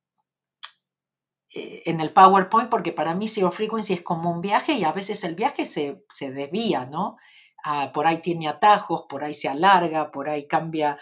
eh, 1.50 1.82
en 1.86 2.00
el 2.00 2.10
PowerPoint 2.10 2.68
porque 2.68 2.92
para 2.92 3.14
mí 3.14 3.26
Zero 3.26 3.50
Frequency 3.50 3.94
es 3.94 4.02
como 4.02 4.30
un 4.30 4.40
viaje 4.40 4.72
y 4.74 4.84
a 4.84 4.92
veces 4.92 5.24
el 5.24 5.34
viaje 5.34 5.64
se, 5.64 6.04
se 6.10 6.30
desvía, 6.30 6.86
¿no? 6.86 7.16
Ah, 7.64 7.90
por 7.92 8.06
ahí 8.06 8.18
tiene 8.18 8.48
atajos, 8.48 9.06
por 9.08 9.24
ahí 9.24 9.34
se 9.34 9.48
alarga, 9.48 10.10
por 10.10 10.28
ahí 10.28 10.46
cambia 10.46 10.98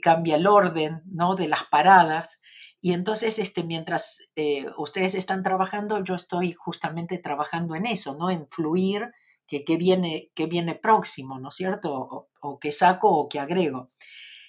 cambia 0.00 0.36
el 0.36 0.46
orden 0.46 1.02
¿no? 1.06 1.34
de 1.34 1.48
las 1.48 1.64
paradas. 1.64 2.40
Y 2.80 2.92
entonces, 2.92 3.38
este, 3.38 3.62
mientras 3.62 4.28
eh, 4.34 4.66
ustedes 4.76 5.14
están 5.14 5.42
trabajando, 5.42 6.02
yo 6.02 6.14
estoy 6.14 6.52
justamente 6.52 7.18
trabajando 7.18 7.76
en 7.76 7.86
eso, 7.86 8.16
¿no? 8.18 8.28
En 8.28 8.48
fluir, 8.48 9.12
que, 9.46 9.76
viene, 9.76 10.30
viene 10.48 10.74
próximo, 10.74 11.38
¿no 11.38 11.50
es 11.50 11.56
cierto? 11.56 12.28
O, 12.40 12.58
que 12.58 12.72
saco 12.72 13.08
o 13.10 13.28
que 13.28 13.40
agrego. 13.40 13.88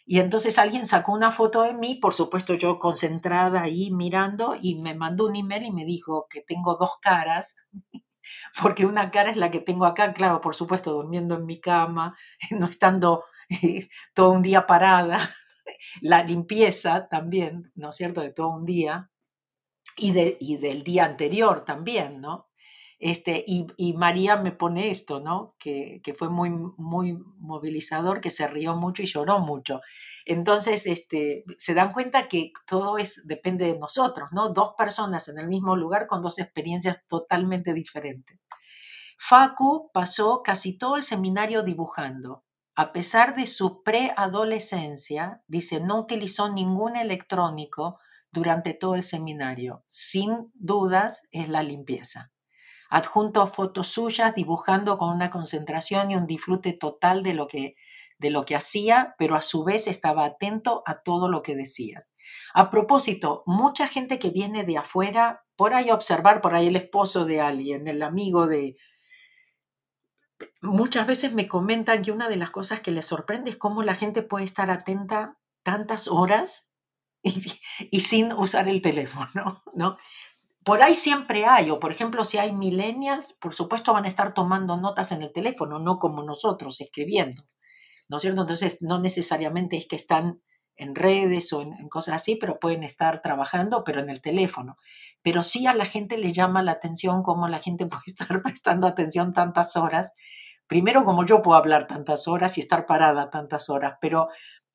Y 0.06 0.20
entonces 0.20 0.60
alguien 0.60 0.88
sacó 0.88 1.14
una 1.14 1.32
foto 1.32 1.64
de 1.64 1.74
mí, 1.74 1.96
por 1.96 2.14
supuesto 2.14 2.54
yo 2.56 2.80
concentrada 2.80 3.62
ahí 3.62 3.92
mirando, 3.92 4.56
y 4.62 4.76
me 4.76 4.96
mandó 4.96 5.28
un 5.28 5.36
email 5.36 5.64
y 5.64 5.72
me 5.72 5.86
dijo 5.86 6.28
que 6.30 6.42
tengo 6.42 6.76
dos 6.76 6.98
caras, 7.02 7.58
porque 8.62 8.86
una 8.86 9.12
cara 9.12 9.32
es 9.32 9.38
la 9.38 9.52
que 9.52 9.60
tengo 9.60 9.86
acá, 9.86 10.14
claro, 10.14 10.42
por 10.42 10.56
supuesto, 10.56 10.94
durmiendo 10.94 11.36
en 11.36 11.46
mi 11.46 11.60
cama, 11.60 12.18
no 12.52 12.68
estando 12.68 13.26
todo 14.14 14.32
un 14.32 14.42
día 14.42 14.66
parada, 14.66 15.20
la 16.02 16.24
limpieza 16.24 17.08
también, 17.08 17.72
¿no 17.76 17.90
es 17.92 17.96
cierto?, 17.96 18.22
de 18.22 18.32
todo 18.32 18.50
un 18.50 18.66
día 18.66 19.10
y, 19.98 20.12
de, 20.12 20.38
y 20.40 20.58
del 20.58 20.84
día 20.84 21.06
anterior 21.06 21.64
también, 21.64 22.22
¿no? 22.22 22.50
Este, 23.06 23.44
y, 23.46 23.94
María 23.96 24.38
me 24.38 24.54
pone 24.54 24.90
esto, 24.90 25.20
¿no? 25.20 25.56
Que, 25.60 26.00
que, 26.04 26.14
fue 26.14 26.30
muy, 26.30 26.50
muy 26.78 27.18
movilizador, 27.38 28.22
que 28.22 28.30
se 28.30 28.48
rió 28.48 28.78
mucho 28.78 29.04
y 29.04 29.08
lloró 29.08 29.40
mucho. 29.40 29.82
Entonces, 30.26 30.88
este, 30.88 31.44
se 31.58 31.74
dan 31.74 31.92
cuenta 31.92 32.30
que 32.30 32.54
todo 32.66 32.98
es, 32.98 33.28
depende 33.28 33.66
de 33.66 33.78
nosotros, 33.78 34.30
¿no? 34.32 34.54
Dos 34.54 34.76
personas 34.78 35.28
en 35.28 35.38
el 35.38 35.50
mismo 35.50 35.76
lugar 35.76 36.08
con 36.08 36.22
dos 36.22 36.40
experiencias 36.40 37.06
totalmente 37.08 37.74
diferentes. 37.74 38.40
Facu 39.18 39.92
pasó 39.94 40.42
casi 40.42 40.78
todo 40.78 40.96
el 40.96 41.04
seminario 41.04 41.64
dibujando 41.64 42.44
a 42.76 42.92
pesar 42.92 43.36
de 43.36 43.46
su 43.46 43.84
preadolescencia, 43.84 45.44
dice, 45.48 45.80
no 45.80 46.00
utilizó 46.00 46.52
ningún 46.52 46.96
electrónico 46.96 48.00
durante 48.32 48.74
todo 48.74 48.96
el 48.96 49.04
seminario. 49.04 49.86
Sin 49.88 50.52
dudas 50.56 51.28
es 51.32 51.50
la 51.50 51.62
limpieza. 51.62 52.33
Adjunto 52.94 53.48
fotos 53.48 53.88
suyas 53.88 54.36
dibujando 54.36 54.98
con 54.98 55.10
una 55.10 55.30
concentración 55.30 56.12
y 56.12 56.16
un 56.16 56.28
disfrute 56.28 56.74
total 56.74 57.24
de 57.24 57.34
lo 57.34 57.48
que 57.48 57.76
de 58.20 58.30
lo 58.30 58.46
que 58.46 58.56
hacía, 58.56 59.16
pero 59.18 59.36
a 59.36 59.42
su 59.42 59.64
vez 59.64 59.88
estaba 59.88 60.24
atento 60.24 60.84
a 60.86 61.02
todo 61.02 61.28
lo 61.28 61.42
que 61.42 61.56
decías. 61.56 62.14
A 62.54 62.70
propósito, 62.70 63.44
mucha 63.46 63.88
gente 63.88 64.18
que 64.20 64.30
viene 64.30 64.64
de 64.64 64.78
afuera, 64.78 65.44
por 65.58 65.74
ahí 65.74 65.90
observar, 65.90 66.40
por 66.40 66.54
ahí 66.54 66.68
el 66.68 66.76
esposo 66.76 67.26
de 67.26 67.42
alguien, 67.42 67.88
el 67.88 68.02
amigo 68.02 68.48
de, 68.48 68.78
muchas 70.62 71.08
veces 71.08 71.34
me 71.34 71.48
comentan 71.48 72.02
que 72.02 72.12
una 72.12 72.30
de 72.30 72.36
las 72.36 72.52
cosas 72.52 72.80
que 72.82 72.92
les 72.92 73.06
sorprende 73.06 73.50
es 73.50 73.58
cómo 73.58 73.84
la 73.84 73.96
gente 73.96 74.22
puede 74.22 74.46
estar 74.46 74.70
atenta 74.70 75.38
tantas 75.64 76.08
horas 76.08 76.70
y, 77.22 78.00
sin 78.02 78.34
usar 78.34 78.68
el 78.68 78.82
teléfono, 78.82 79.64
¿no? 79.74 79.98
Por 80.64 80.82
ahí 80.82 80.96
siempre 80.96 81.46
hay, 81.46 81.70
o 81.70 81.80
por 81.80 81.92
ejemplo, 81.92 82.24
si 82.24 82.38
hay 82.38 82.54
millennials, 82.54 83.34
por 83.34 83.54
supuesto 83.54 83.94
van 83.94 84.06
a 84.06 84.08
estar 84.08 84.34
tomando 84.34 84.78
notas 84.78 85.12
en 85.12 85.22
el 85.22 85.34
teléfono, 85.34 85.80
no 85.80 86.00
como 86.00 86.24
nosotros, 86.24 86.80
escribiendo, 86.80 87.44
¿no 88.08 88.18
es 88.18 88.22
cierto? 88.22 88.42
Entonces, 88.42 88.82
no 88.82 89.00
necesariamente 89.00 89.78
es 89.78 89.88
que 89.88 89.96
están 89.96 90.42
en 90.76 90.96
redes 90.96 91.54
o 91.54 91.62
en, 91.62 91.90
cosas 91.90 92.16
así, 92.16 92.36
pero 92.36 92.60
pueden 92.60 92.84
estar 92.84 93.22
trabajando, 93.22 93.84
pero 93.84 94.00
en 94.00 94.10
el 94.10 94.22
teléfono. 94.22 94.78
Pero 95.22 95.44
sí 95.44 95.68
a 95.68 95.76
la 95.76 95.86
gente 95.86 96.18
le 96.18 96.34
llama 96.34 96.64
la 96.64 96.74
atención 96.74 97.24
cómo 97.24 97.48
la 97.48 97.60
gente 97.60 97.86
puede 97.88 98.04
estar 98.08 98.42
prestando 98.42 98.88
atención 98.88 99.34
tantas 99.34 99.76
horas. 99.76 100.14
Primero, 100.68 101.04
como 101.04 101.26
yo 101.26 101.42
puedo 101.42 101.58
hablar 101.58 101.88
tantas 101.88 102.28
horas 102.28 102.58
y 102.58 102.62
estar 102.62 102.86
parada 102.86 103.30
tantas 103.30 103.70
horas, 103.70 103.98
pero 104.02 104.30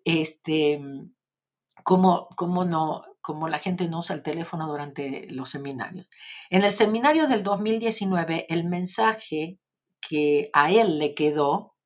este, 0.05 0.81
cómo, 1.83 2.29
cómo 2.37 2.65
no, 2.65 3.05
como 3.29 3.47
la 3.47 3.59
gente 3.59 3.87
no 3.89 3.99
usa 3.99 4.17
el 4.17 4.23
teléfono 4.23 4.67
durante 4.67 5.27
los 5.29 5.51
seminarios. 5.51 6.09
En 6.49 6.65
el 6.65 6.73
seminario 6.73 7.29
del 7.29 7.43
2019, 7.43 8.47
el 8.49 8.65
mensaje 8.65 9.59
que 10.01 10.49
a 10.55 10.71
él 10.71 10.99
le 10.99 11.15
quedó 11.15 11.77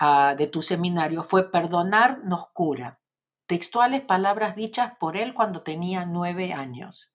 ah, 0.00 0.34
de 0.36 0.48
tu 0.48 0.62
seminario 0.62 1.22
fue 1.22 1.52
perdonar 1.52 2.24
nos 2.24 2.48
cura 2.48 2.98
textuales 3.46 4.02
palabras 4.02 4.56
dichas 4.56 4.94
por 4.98 5.16
él 5.16 5.32
cuando 5.32 5.62
tenía 5.62 6.06
nueve 6.06 6.52
años. 6.52 7.14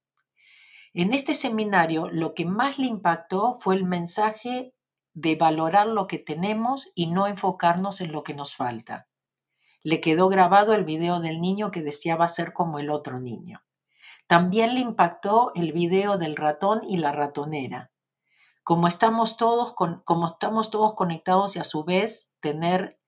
En 0.94 1.14
este 1.14 1.34
seminario 1.34 2.08
lo 2.10 2.34
que 2.34 2.46
más 2.46 2.80
le 2.80 2.86
impactó 2.86 3.56
fue 3.60 3.76
el 3.76 3.84
mensaje 3.84 4.74
de 5.14 5.36
valorar 5.36 5.88
lo 5.88 6.08
que 6.08 6.18
tenemos 6.18 6.94
y 6.96 7.08
no 7.08 7.28
enfocarnos 7.28 8.00
en 8.00 8.14
lo 8.14 8.24
que 8.24 8.34
nos 8.34 8.56
falta. 8.56 9.09
Le 9.84 10.02
quedó 10.02 10.30
grabado 10.30 10.74
el 10.74 10.84
video 10.84 11.20
del 11.20 11.42
niño 11.42 11.72
que 11.72 11.82
deseaba 11.82 12.28
ser 12.28 12.54
como 12.54 12.80
el 12.80 12.90
otro 12.90 13.20
niño. 13.20 13.64
También 14.28 14.76
le 14.76 14.82
impactó 14.82 15.52
el 15.56 15.72
video 15.72 16.18
del 16.18 16.36
ratón 16.36 16.82
y 16.88 16.98
la 16.98 17.12
ratonera. 17.12 17.92
Como 18.64 18.88
estamos 18.88 19.38
todos, 19.38 19.74
como 19.74 20.28
estamos 20.28 20.70
todos 20.70 20.94
conectados 20.94 21.56
y 21.56 21.60
a 21.60 21.64
su 21.64 21.84
vez 21.84 22.32
tener 22.40 23.00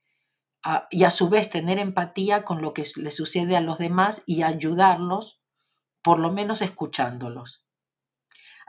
y 0.89 1.03
a 1.03 1.11
su 1.11 1.30
vez 1.30 1.49
tener 1.49 1.80
empatía 1.80 2.43
con 2.43 2.61
lo 2.61 2.74
que 2.74 2.86
le 2.97 3.11
sucede 3.11 3.55
a 3.57 3.61
los 3.61 3.78
demás 3.80 4.24
y 4.26 4.43
ayudarlos, 4.43 5.43
por 6.01 6.19
lo 6.19 6.32
menos 6.32 6.61
escuchándolos. 6.61 7.65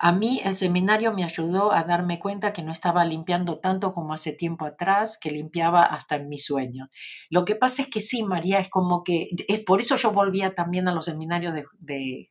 A 0.05 0.11
mí 0.11 0.40
el 0.44 0.55
seminario 0.55 1.12
me 1.12 1.22
ayudó 1.22 1.72
a 1.72 1.84
darme 1.84 2.18
cuenta 2.18 2.53
que 2.53 2.64
no 2.64 2.72
estaba 2.72 3.05
limpiando 3.05 3.61
tanto 3.61 3.94
como 3.94 4.14
hace 4.14 4.32
tiempo 4.32 4.66
atrás, 4.66 5.16
que 5.16 5.30
limpiaba 5.30 5.84
hasta 5.84 6.16
en 6.16 6.28
mi 6.28 6.38
sueño. 6.38 6.90
Lo 7.30 7.44
que 7.44 7.55
pasa 7.55 7.82
es 7.82 7.88
que 7.88 8.00
sí, 8.00 8.24
María, 8.24 8.59
es 8.59 8.68
como 8.68 9.05
que, 9.05 9.28
es 9.46 9.61
por 9.61 9.78
eso 9.80 9.94
yo 9.94 10.11
volvía 10.11 10.57
también 10.57 10.88
a 10.88 10.92
los 10.92 11.05
seminarios 11.05 11.55
de, 11.55 11.64
de 11.78 12.28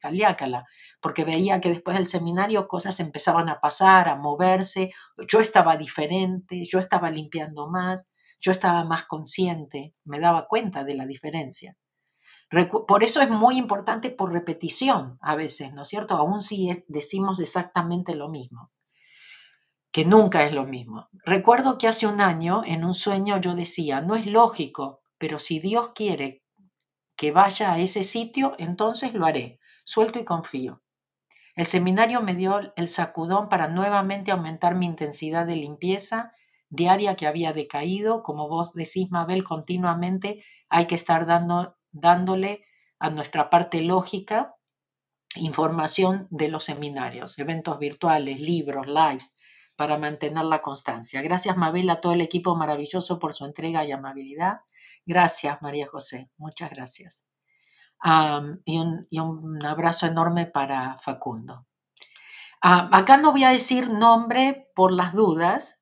porque 1.00 1.24
veía 1.24 1.62
que 1.62 1.70
después 1.70 1.96
del 1.96 2.08
seminario 2.08 2.68
cosas 2.68 3.00
empezaban 3.00 3.48
a 3.48 3.62
pasar, 3.62 4.10
a 4.10 4.18
moverse, 4.18 4.92
yo 5.30 5.40
estaba 5.40 5.78
diferente, 5.78 6.64
yo 6.66 6.78
estaba 6.78 7.10
limpiando 7.10 7.70
más, 7.70 8.12
yo 8.42 8.52
estaba 8.52 8.84
más 8.84 9.06
consciente, 9.06 9.96
me 10.04 10.20
daba 10.20 10.48
cuenta 10.50 10.84
de 10.84 10.96
la 10.96 11.06
diferencia. 11.06 11.78
Por 12.88 13.04
eso 13.04 13.22
es 13.22 13.30
muy 13.30 13.58
importante 13.58 14.10
por 14.10 14.34
repetición 14.34 15.18
a 15.22 15.36
veces, 15.36 15.74
¿no 15.74 15.84
es 15.84 15.88
cierto? 15.88 16.16
Aún 16.16 16.42
si 16.42 16.70
decimos 16.88 17.40
exactamente 17.40 18.14
lo 18.14 18.28
mismo, 18.28 18.72
que 19.92 20.04
nunca 20.04 20.44
es 20.44 20.52
lo 20.52 20.66
mismo. 20.66 21.08
Recuerdo 21.26 21.78
que 21.78 21.88
hace 21.88 22.08
un 22.08 22.20
año 22.20 22.64
en 22.66 22.84
un 22.84 22.94
sueño 22.94 23.40
yo 23.40 23.56
decía, 23.56 24.02
no 24.02 24.16
es 24.16 24.26
lógico, 24.26 25.02
pero 25.18 25.40
si 25.40 25.60
Dios 25.60 25.92
quiere 25.96 26.44
que 27.16 27.32
vaya 27.32 27.72
a 27.72 27.80
ese 27.80 28.04
sitio, 28.04 28.54
entonces 28.58 29.14
lo 29.14 29.26
haré, 29.26 29.60
suelto 29.86 30.20
y 30.20 30.26
confío. 30.26 30.82
El 31.56 31.68
seminario 31.68 32.22
me 32.22 32.36
dio 32.36 32.74
el 32.76 32.88
sacudón 32.90 33.48
para 33.48 33.68
nuevamente 33.70 34.32
aumentar 34.32 34.76
mi 34.76 34.86
intensidad 34.86 35.46
de 35.46 35.56
limpieza 35.56 36.34
diaria 36.70 37.16
que 37.16 37.28
había 37.28 37.54
decaído. 37.54 38.24
Como 38.24 38.50
vos 38.50 38.74
decís, 38.74 39.12
Mabel, 39.12 39.44
continuamente 39.44 40.44
hay 40.70 40.88
que 40.88 40.96
estar 40.96 41.26
dando 41.26 41.78
dándole 41.92 42.66
a 43.00 43.10
nuestra 43.10 43.50
parte 43.50 43.82
lógica 43.82 44.56
información 45.36 46.28
de 46.30 46.50
los 46.50 46.66
seminarios, 46.66 47.40
eventos 47.40 47.80
virtuales, 47.80 48.40
libros, 48.40 48.88
lives, 48.88 49.34
para 49.76 49.98
mantener 49.98 50.46
la 50.46 50.62
constancia. 50.62 51.22
Gracias, 51.22 51.58
Mabel, 51.58 51.90
a 51.90 52.02
todo 52.02 52.14
el 52.14 52.22
equipo 52.22 52.56
maravilloso 52.56 53.18
por 53.20 53.34
su 53.34 53.46
entrega 53.46 53.84
y 53.86 53.92
amabilidad. 53.92 54.62
Gracias, 55.06 55.62
María 55.62 55.88
José. 55.88 56.30
Muchas 56.38 56.70
gracias. 56.72 57.26
y, 58.66 58.80
un, 58.80 59.66
abrazo 59.66 60.06
enorme 60.06 60.46
para 60.46 60.98
Facundo. 61.00 61.68
acá 62.62 63.18
no 63.18 63.32
voy 63.32 63.44
a 63.44 63.50
decir 63.50 63.92
nombre 63.92 64.70
por 64.76 64.92
las 64.92 65.14
dudas, 65.14 65.81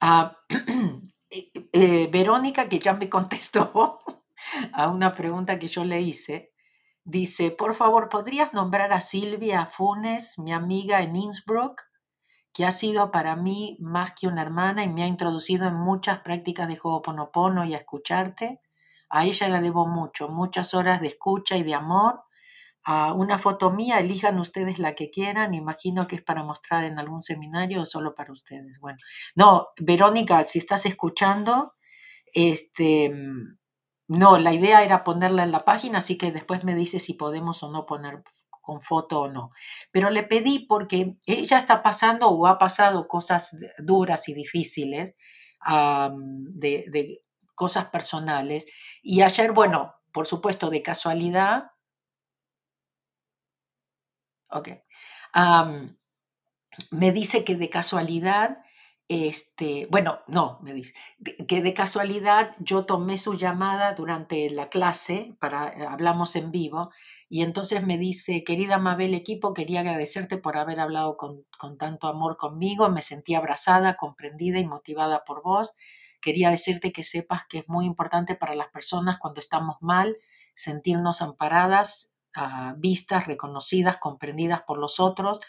eh, 1.30 1.52
eh, 1.72 2.08
Verónica, 2.10 2.68
que 2.68 2.78
ya 2.78 2.94
me 2.94 3.08
contestó 3.08 3.98
a 4.72 4.88
una 4.88 5.14
pregunta 5.14 5.58
que 5.58 5.68
yo 5.68 5.84
le 5.84 6.00
hice, 6.00 6.52
dice, 7.04 7.50
por 7.50 7.74
favor, 7.74 8.08
¿podrías 8.08 8.54
nombrar 8.54 8.92
a 8.92 9.00
Silvia 9.00 9.66
Funes, 9.66 10.38
mi 10.38 10.52
amiga 10.52 11.02
en 11.02 11.16
Innsbruck, 11.16 11.82
que 12.52 12.64
ha 12.64 12.70
sido 12.72 13.10
para 13.10 13.36
mí 13.36 13.76
más 13.80 14.12
que 14.12 14.26
una 14.26 14.42
hermana 14.42 14.82
y 14.84 14.88
me 14.88 15.02
ha 15.02 15.06
introducido 15.06 15.68
en 15.68 15.76
muchas 15.76 16.20
prácticas 16.20 16.66
de 16.68 16.78
Ho'oponopono 16.82 17.64
y 17.64 17.74
a 17.74 17.78
escucharte? 17.78 18.60
A 19.10 19.24
ella 19.24 19.48
le 19.48 19.60
debo 19.60 19.86
mucho, 19.86 20.28
muchas 20.28 20.72
horas 20.72 21.00
de 21.00 21.08
escucha 21.08 21.56
y 21.56 21.62
de 21.62 21.74
amor 21.74 22.22
a 22.84 23.12
una 23.12 23.38
foto 23.38 23.70
mía, 23.70 23.98
elijan 23.98 24.38
ustedes 24.38 24.78
la 24.78 24.94
que 24.94 25.10
quieran, 25.10 25.54
imagino 25.54 26.06
que 26.06 26.16
es 26.16 26.22
para 26.22 26.42
mostrar 26.42 26.84
en 26.84 26.98
algún 26.98 27.22
seminario 27.22 27.82
o 27.82 27.86
solo 27.86 28.14
para 28.14 28.32
ustedes. 28.32 28.78
Bueno, 28.80 28.98
no, 29.34 29.68
Verónica, 29.78 30.44
si 30.44 30.58
estás 30.58 30.86
escuchando, 30.86 31.74
este, 32.32 33.14
no, 34.08 34.38
la 34.38 34.52
idea 34.52 34.82
era 34.82 35.04
ponerla 35.04 35.42
en 35.42 35.52
la 35.52 35.60
página, 35.60 35.98
así 35.98 36.16
que 36.16 36.32
después 36.32 36.64
me 36.64 36.74
dice 36.74 36.98
si 37.00 37.14
podemos 37.14 37.62
o 37.62 37.70
no 37.70 37.86
poner 37.86 38.22
con 38.60 38.82
foto 38.82 39.22
o 39.22 39.28
no. 39.28 39.50
Pero 39.90 40.10
le 40.10 40.22
pedí 40.22 40.66
porque 40.66 41.16
ella 41.26 41.58
está 41.58 41.82
pasando 41.82 42.28
o 42.28 42.46
ha 42.46 42.58
pasado 42.58 43.08
cosas 43.08 43.56
duras 43.78 44.28
y 44.28 44.34
difíciles, 44.34 45.14
de, 45.66 46.84
de 46.88 47.22
cosas 47.54 47.86
personales. 47.90 48.66
Y 49.02 49.22
ayer, 49.22 49.52
bueno, 49.52 49.94
por 50.12 50.26
supuesto, 50.26 50.70
de 50.70 50.82
casualidad, 50.82 51.64
Ok. 54.50 54.68
me 56.90 57.12
dice 57.12 57.44
que 57.44 57.56
de 57.56 57.68
casualidad, 57.68 58.58
este, 59.08 59.86
bueno, 59.90 60.20
no, 60.28 60.60
me 60.62 60.72
dice, 60.72 60.94
que 61.48 61.62
de 61.62 61.74
casualidad 61.74 62.54
yo 62.60 62.86
tomé 62.86 63.18
su 63.18 63.34
llamada 63.34 63.94
durante 63.94 64.48
la 64.50 64.68
clase, 64.68 65.36
para, 65.40 65.68
eh, 65.68 65.86
hablamos 65.86 66.36
en 66.36 66.52
vivo, 66.52 66.90
y 67.28 67.42
entonces 67.42 67.84
me 67.84 67.98
dice, 67.98 68.44
querida 68.44 68.78
Mabel 68.78 69.14
Equipo, 69.14 69.52
quería 69.52 69.80
agradecerte 69.80 70.36
por 70.38 70.56
haber 70.56 70.78
hablado 70.80 71.16
con, 71.16 71.44
con 71.58 71.76
tanto 71.76 72.06
amor 72.08 72.36
conmigo, 72.36 72.88
me 72.88 73.02
sentí 73.02 73.34
abrazada, 73.34 73.96
comprendida 73.96 74.58
y 74.58 74.66
motivada 74.66 75.24
por 75.24 75.42
vos. 75.42 75.72
Quería 76.20 76.50
decirte 76.50 76.92
que 76.92 77.02
sepas 77.02 77.46
que 77.46 77.58
es 77.60 77.68
muy 77.68 77.86
importante 77.86 78.36
para 78.36 78.54
las 78.54 78.68
personas 78.68 79.18
cuando 79.18 79.40
estamos 79.40 79.76
mal 79.80 80.18
sentirnos 80.54 81.22
amparadas 81.22 82.14
vistas, 82.78 83.26
reconocidas, 83.26 83.98
comprendidas 83.98 84.62
por 84.62 84.78
los 84.78 85.00
otros. 85.00 85.40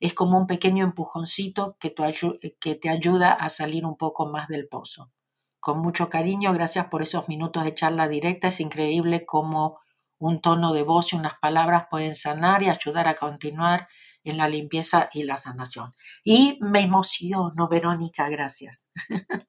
Es 0.00 0.14
como 0.14 0.38
un 0.38 0.46
pequeño 0.46 0.84
empujoncito 0.84 1.76
que 1.78 1.90
te, 1.90 2.54
que 2.58 2.74
te 2.74 2.88
ayuda 2.88 3.32
a 3.32 3.48
salir 3.50 3.84
un 3.84 3.96
poco 3.96 4.26
más 4.26 4.48
del 4.48 4.68
pozo. 4.68 5.12
Con 5.60 5.80
mucho 5.80 6.08
cariño, 6.08 6.52
gracias 6.54 6.86
por 6.86 7.02
esos 7.02 7.28
minutos 7.28 7.64
de 7.64 7.74
charla 7.74 8.08
directa. 8.08 8.48
Es 8.48 8.60
increíble 8.60 9.26
cómo 9.26 9.78
un 10.18 10.40
tono 10.40 10.72
de 10.72 10.82
voz 10.82 11.12
y 11.12 11.16
unas 11.16 11.34
palabras 11.38 11.86
pueden 11.90 12.14
sanar 12.14 12.62
y 12.62 12.68
ayudar 12.68 13.08
a 13.08 13.14
continuar 13.14 13.88
en 14.24 14.36
la 14.36 14.48
limpieza 14.48 15.08
y 15.12 15.24
la 15.24 15.36
sanación. 15.36 15.94
Y 16.24 16.58
me 16.60 16.80
emociono, 16.80 17.68
Verónica, 17.68 18.28
gracias. 18.28 18.86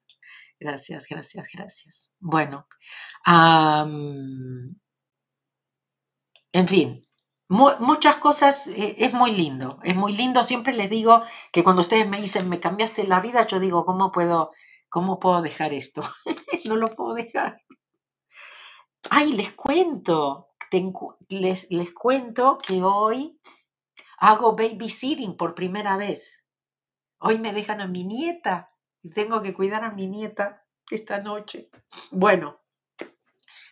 gracias, 0.60 1.08
gracias, 1.10 1.48
gracias. 1.54 2.14
Bueno, 2.20 2.68
en 6.54 6.68
fin, 6.68 7.08
muchas 7.47 8.16
cosas, 8.18 8.68
eh, 8.68 8.95
es 8.99 9.14
muy 9.14 9.32
lindo, 9.32 9.80
es 9.84 9.95
muy 9.95 10.14
lindo. 10.14 10.43
Siempre 10.43 10.74
les 10.74 10.89
digo 10.89 11.22
que 11.52 11.64
cuando 11.64 11.82
ustedes 11.82 12.08
me 12.08 12.22
dicen, 12.22 12.49
me 12.49 12.60
cambiaste 12.60 13.08
la 13.08 13.20
vida, 13.20 13.45
yo 13.45 13.60
digo, 13.60 13.86
¿cómo 13.86 14.12
puedo, 14.12 14.52
cómo 14.89 15.20
puedo 15.20 15.41
dejar 15.41 15.74
esto? 15.74 16.02
no 16.66 16.76
lo 16.76 16.88
puedo 16.88 17.14
dejar. 17.14 17.62
Ay, 19.10 19.34
les 19.34 19.52
cuento, 19.52 20.49
les, 21.30 21.70
les 21.72 21.93
cuento 21.93 22.58
que 22.58 22.84
hoy 22.84 23.39
hago 24.18 24.56
babysitting 24.56 25.36
por 25.36 25.56
primera 25.56 25.97
vez. 25.97 26.45
Hoy 27.20 27.38
me 27.38 27.54
dejan 27.54 27.82
a 27.82 27.88
mi 27.88 28.04
nieta 28.04 28.72
y 29.02 29.10
tengo 29.10 29.41
que 29.41 29.54
cuidar 29.54 29.84
a 29.84 29.91
mi 29.91 30.08
nieta 30.08 30.66
esta 30.89 31.22
noche. 31.22 31.70
Bueno, 32.12 32.61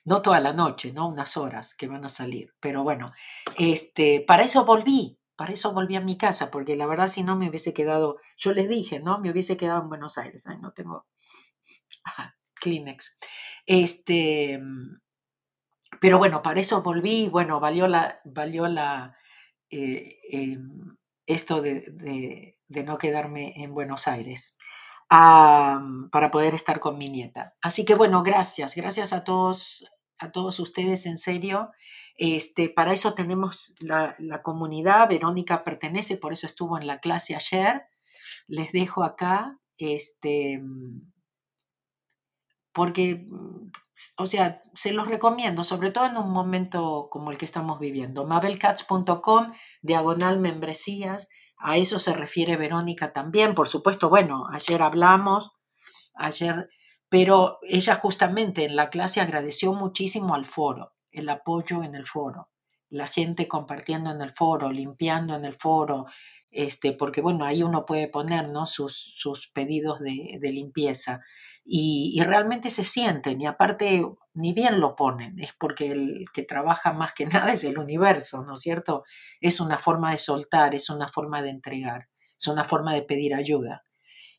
no 0.10 0.24
toda 0.24 0.40
la 0.40 0.54
noche, 0.54 0.92
¿no? 0.92 1.08
Unas 1.08 1.38
horas 1.38 1.76
que 1.76 1.88
van 1.88 2.04
a 2.04 2.10
salir. 2.10 2.56
Pero 2.60 2.82
bueno, 2.82 3.14
este, 3.60 4.26
para 4.28 4.42
eso 4.42 4.66
volví, 4.66 5.20
para 5.36 5.54
eso 5.54 5.72
volví 5.72 5.96
a 5.98 6.02
mi 6.02 6.18
casa, 6.18 6.50
porque 6.50 6.76
la 6.76 6.88
verdad 6.88 7.10
si 7.10 7.22
no 7.22 7.36
me 7.36 7.48
hubiese 7.48 7.76
quedado, 7.76 8.18
yo 8.36 8.52
les 8.54 8.68
dije, 8.68 9.00
¿no? 9.00 9.20
Me 9.20 9.30
hubiese 9.30 9.56
quedado 9.56 9.84
en 9.84 9.90
Buenos 9.90 10.18
Aires, 10.18 10.48
Ay, 10.48 10.58
no 10.58 10.72
tengo 10.74 11.06
Kleenex. 12.56 13.20
Este, 13.68 14.60
pero 16.02 16.18
bueno, 16.18 16.42
para 16.42 16.60
eso 16.60 16.82
volví, 16.82 17.30
bueno, 17.30 17.60
valió 17.60 17.88
la, 17.88 18.20
valió 18.26 18.68
la, 18.68 19.16
eh, 19.70 20.18
em, 20.32 20.98
esto 21.28 21.62
de, 21.62 22.56
de, 22.68 22.84
no 22.84 22.98
quedarme 22.98 23.54
en 23.58 23.76
Buenos 23.76 24.08
Aires. 24.08 24.58
para 25.08 26.32
poder 26.32 26.56
estar 26.56 26.80
con 26.80 26.98
mi 26.98 27.10
nieta. 27.10 27.54
Así 27.62 27.86
que 27.86 27.94
bueno, 27.94 28.24
gracias, 28.24 28.76
gracias 28.76 29.14
a 29.14 29.24
todos 29.24 29.86
a 30.20 30.32
todos 30.32 30.60
ustedes 30.60 31.06
en 31.06 31.18
serio. 31.18 31.72
Este, 32.16 32.70
para 32.70 32.94
eso 32.94 33.14
tenemos 33.14 33.74
la, 33.80 34.16
comunidad. 34.44 35.10
Verónica 35.10 35.64
pertenece, 35.64 36.18
por 36.18 36.34
eso 36.34 36.46
estuvo 36.46 36.78
en 36.78 36.86
la 36.86 37.00
clase 37.00 37.36
ayer. 37.36 37.84
Les 38.48 38.72
dejo 38.72 39.04
acá, 39.04 39.58
este, 39.78 40.62
porque, 42.74 43.28
o 44.18 44.26
sea, 44.26 44.62
se 44.74 44.92
los 44.92 45.08
recomiendo, 45.08 45.64
sobre 45.64 45.92
todo 45.92 46.06
en 46.06 46.18
un 46.18 46.32
momento 46.32 47.08
como 47.10 47.32
el 47.32 47.38
que 47.38 47.46
estamos 47.46 47.80
viviendo. 47.80 48.26
Mabelcats.com, 48.26 49.52
diagonal 49.82 50.40
membresías. 50.40 51.30
A 51.58 51.78
eso 51.78 52.00
se 52.00 52.14
refiere 52.14 52.58
Verónica 52.58 53.12
también. 53.14 53.54
Por 53.54 53.68
supuesto, 53.68 54.10
bueno, 54.10 54.48
ayer 54.52 54.82
hablamos, 54.82 55.52
ayer 56.16 56.70
pero 57.10 57.60
ella 57.64 57.96
justamente 57.96 58.66
en 58.66 58.76
la 58.76 58.90
clase 58.90 59.20
agradeció 59.20 59.74
muchísimo 59.74 60.36
al 60.36 60.46
foro, 60.46 60.94
el 61.12 61.28
apoyo 61.30 61.84
en 61.84 61.96
el 61.96 62.06
foro, 62.06 62.50
la 62.90 63.08
gente 63.08 63.48
compartiendo 63.48 64.12
en 64.12 64.22
el 64.22 64.32
foro, 64.32 64.72
limpiando 64.72 65.36
en 65.36 65.46
el 65.46 65.56
foro, 65.56 66.06
este, 66.52 66.94
porque 66.94 67.22
bueno, 67.22 67.46
ahí 67.46 67.62
uno 67.62 67.86
puede 67.86 68.08
poner 68.08 68.52
¿no? 68.52 68.66
sus, 68.66 69.14
sus 69.16 69.50
pedidos 69.50 70.00
de, 70.00 70.40
limpieza 70.42 71.22
y, 71.64 72.20
realmente 72.24 72.70
se 72.70 72.84
sienten 72.84 73.40
y 73.42 73.46
aparte 73.46 74.04
ni 74.34 74.54
bien 74.54 74.80
lo 74.80 74.96
ponen, 74.96 75.40
es 75.40 75.54
porque 75.60 75.92
el 75.92 76.26
que 76.34 76.44
trabaja 76.44 76.94
más 76.94 77.14
que 77.14 77.26
nada 77.28 77.52
es 77.52 77.64
el 77.64 77.78
universo, 77.78 78.44
¿no 78.44 78.56
es 78.56 78.62
cierto? 78.62 79.04
Es 79.42 79.60
una 79.60 79.78
forma 79.78 80.12
de 80.12 80.18
soltar, 80.18 80.74
es 80.76 80.90
una 80.90 81.08
forma 81.08 81.42
de 81.42 81.50
entregar, 81.50 82.08
es 82.38 82.48
una 82.48 82.64
forma 82.64 82.94
de 82.94 83.04
pedir 83.04 83.36
ayuda. 83.36 83.84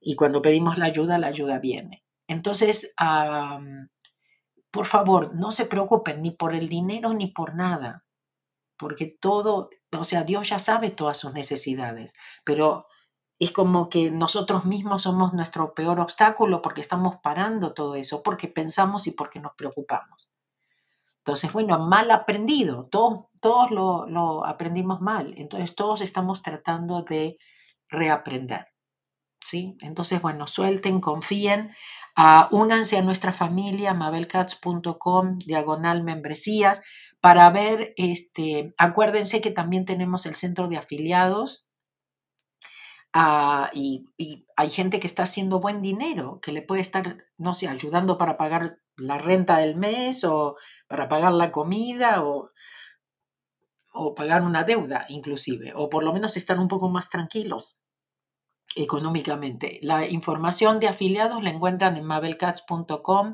Y 0.01 0.16
cuando 0.16 0.41
pedimos 0.41 0.79
la 0.79 0.87
ayuda, 0.87 1.18
la 1.18 1.27
ayuda 1.27 1.59
viene. 1.59 2.05
Entonces, 2.31 2.95
por 4.70 4.87
favor, 4.87 5.35
no 5.35 5.51
se 5.51 5.66
preocupen 5.66 6.22
ni 6.22 6.31
por 6.31 6.55
el 6.55 6.68
dinero 6.68 7.12
ni 7.12 7.26
por 7.26 7.57
nada, 7.57 8.05
porque 8.78 9.07
todo, 9.07 9.68
o 9.91 10.05
sea, 10.05 10.22
Dios 10.22 10.49
ya 10.51 10.61
sabe 10.61 10.91
todas 10.91 11.16
sus 11.16 11.33
necesidades, 11.33 12.14
pero 12.45 12.87
es 13.41 13.51
como 13.51 13.89
que 13.89 14.12
nosotros 14.12 14.64
mismos 14.64 15.03
somos 15.03 15.35
nuestro 15.35 15.74
peor 15.74 15.99
obstáculo 15.99 16.62
porque 16.62 16.81
estamos 16.81 17.16
parando 17.16 17.74
todo 17.74 17.97
eso, 17.97 18.22
porque 18.22 18.47
pensamos 18.47 19.09
y 19.09 19.11
porque 19.11 19.41
nos 19.41 19.55
preocupamos. 19.57 20.31
Entonces, 21.24 21.53
bueno, 21.53 21.81
mal 21.81 22.12
aprendido, 22.12 22.87
todos, 22.93 23.26
todos 23.41 23.72
lo, 23.72 24.07
lo 24.07 24.47
aprendimos 24.47 25.01
mal, 25.01 25.35
entonces 25.37 25.74
todos 25.74 26.01
estamos 26.01 26.43
tratando 26.43 27.03
de 27.03 27.39
reaprender. 27.89 28.70
¿Sí? 29.45 29.76
Entonces, 29.80 30.20
bueno, 30.22 30.47
suelten, 30.47 31.01
confíen, 31.01 31.70
uh, 32.16 32.55
únanse 32.55 32.99
a 32.99 33.03
nuestra 33.03 33.32
familia, 33.32 33.95
mabelcats.com, 33.95 35.38
diagonal 35.38 36.05
membresías, 36.05 36.82
para 37.20 37.51
ver, 37.51 37.95
este, 37.97 38.74
acuérdense 38.78 39.41
que 39.41 39.51
también 39.51 39.84
tenemos 39.86 40.26
el 40.26 40.34
centro 40.34 40.68
de 40.68 40.76
afiliados, 40.76 41.70
Ah, 43.12 43.70
y, 43.74 44.07
hay 44.57 44.70
gente 44.70 45.01
que 45.01 45.07
está 45.09 45.24
haciendo 45.24 45.59
buen 45.61 45.82
dinero, 45.82 46.38
que 46.41 46.53
le 46.53 46.62
puede 46.62 46.80
estar, 46.80 47.24
no 47.38 47.55
sé, 47.55 47.66
ayudando 47.68 48.18
para 48.18 48.36
pagar 48.36 48.78
la 48.97 49.18
renta 49.18 49.59
del 49.59 49.74
mes 49.76 50.22
o 50.24 50.57
para 50.86 51.09
pagar 51.09 51.32
la 51.32 51.51
comida 51.51 52.22
o, 52.22 52.51
o 53.93 54.14
pagar 54.14 54.43
una 54.43 54.64
deuda 54.64 55.07
inclusive, 55.09 55.72
o 55.74 55.88
por 55.88 56.05
lo 56.05 56.12
menos 56.12 56.36
estar 56.36 56.59
un 56.61 56.68
poco 56.68 56.88
más 56.88 57.11
tranquilos 57.11 57.80
económicamente. 58.77 59.79
La 59.83 60.07
información 60.07 60.81
de 60.81 60.89
afiliados 60.89 61.43
la 61.43 61.51
encuentran 61.51 61.97
en 61.97 62.05
mabelcats.com 62.05 63.33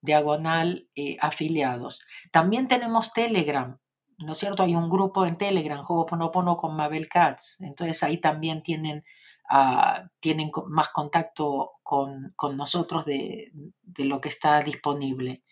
diagonal 0.00 0.88
eh, 0.96 1.16
afiliados. 1.20 2.00
También 2.32 2.68
tenemos 2.68 3.12
Telegram. 3.12 3.78
¿no 4.20 4.32
es 4.32 4.38
cierto? 4.38 4.62
Hay 4.62 4.74
un 4.74 4.90
grupo 4.90 5.26
en 5.26 5.36
Telegram, 5.36 5.82
Ho'oponopono 5.86 6.56
con 6.56 6.76
Mabel 6.76 7.08
Katz, 7.08 7.60
entonces 7.60 8.02
ahí 8.02 8.18
también 8.18 8.62
tienen, 8.62 9.02
ah, 9.48 10.04
tienen 10.20 10.50
más 10.68 10.90
contacto 10.90 11.72
con, 11.82 12.34
nosotros 12.54 13.06
de, 13.06 13.50
lo 13.96 14.20
que 14.20 14.28
está 14.28 14.60
disponible. 14.60 15.42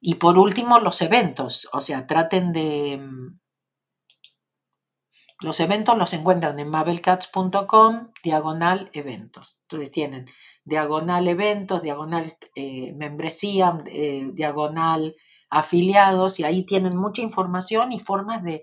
Y 0.00 0.14
por 0.14 0.38
último, 0.38 0.78
los 0.78 1.00
eventos, 1.02 1.68
o 1.72 1.80
sea, 1.80 2.06
traten 2.06 2.52
de... 2.52 3.00
Los 5.40 5.60
eventos 5.60 5.98
los 5.98 6.12
encuentran 6.14 6.58
en 6.58 6.68
mabelcats.com, 6.68 8.12
diagonal 8.22 8.90
eventos. 8.92 9.58
Entonces 9.62 9.90
tienen 9.90 10.26
diagonal 10.64 11.26
eventos, 11.28 11.82
diagonal 11.82 12.36
eh, 12.54 12.92
membresía, 12.94 13.78
eh, 13.86 14.30
diagonal 14.32 15.16
afiliados 15.50 16.40
y 16.40 16.44
ahí 16.44 16.64
tienen 16.66 16.96
mucha 16.96 17.22
información 17.22 17.92
y 17.92 18.00
formas 18.00 18.42
de, 18.42 18.62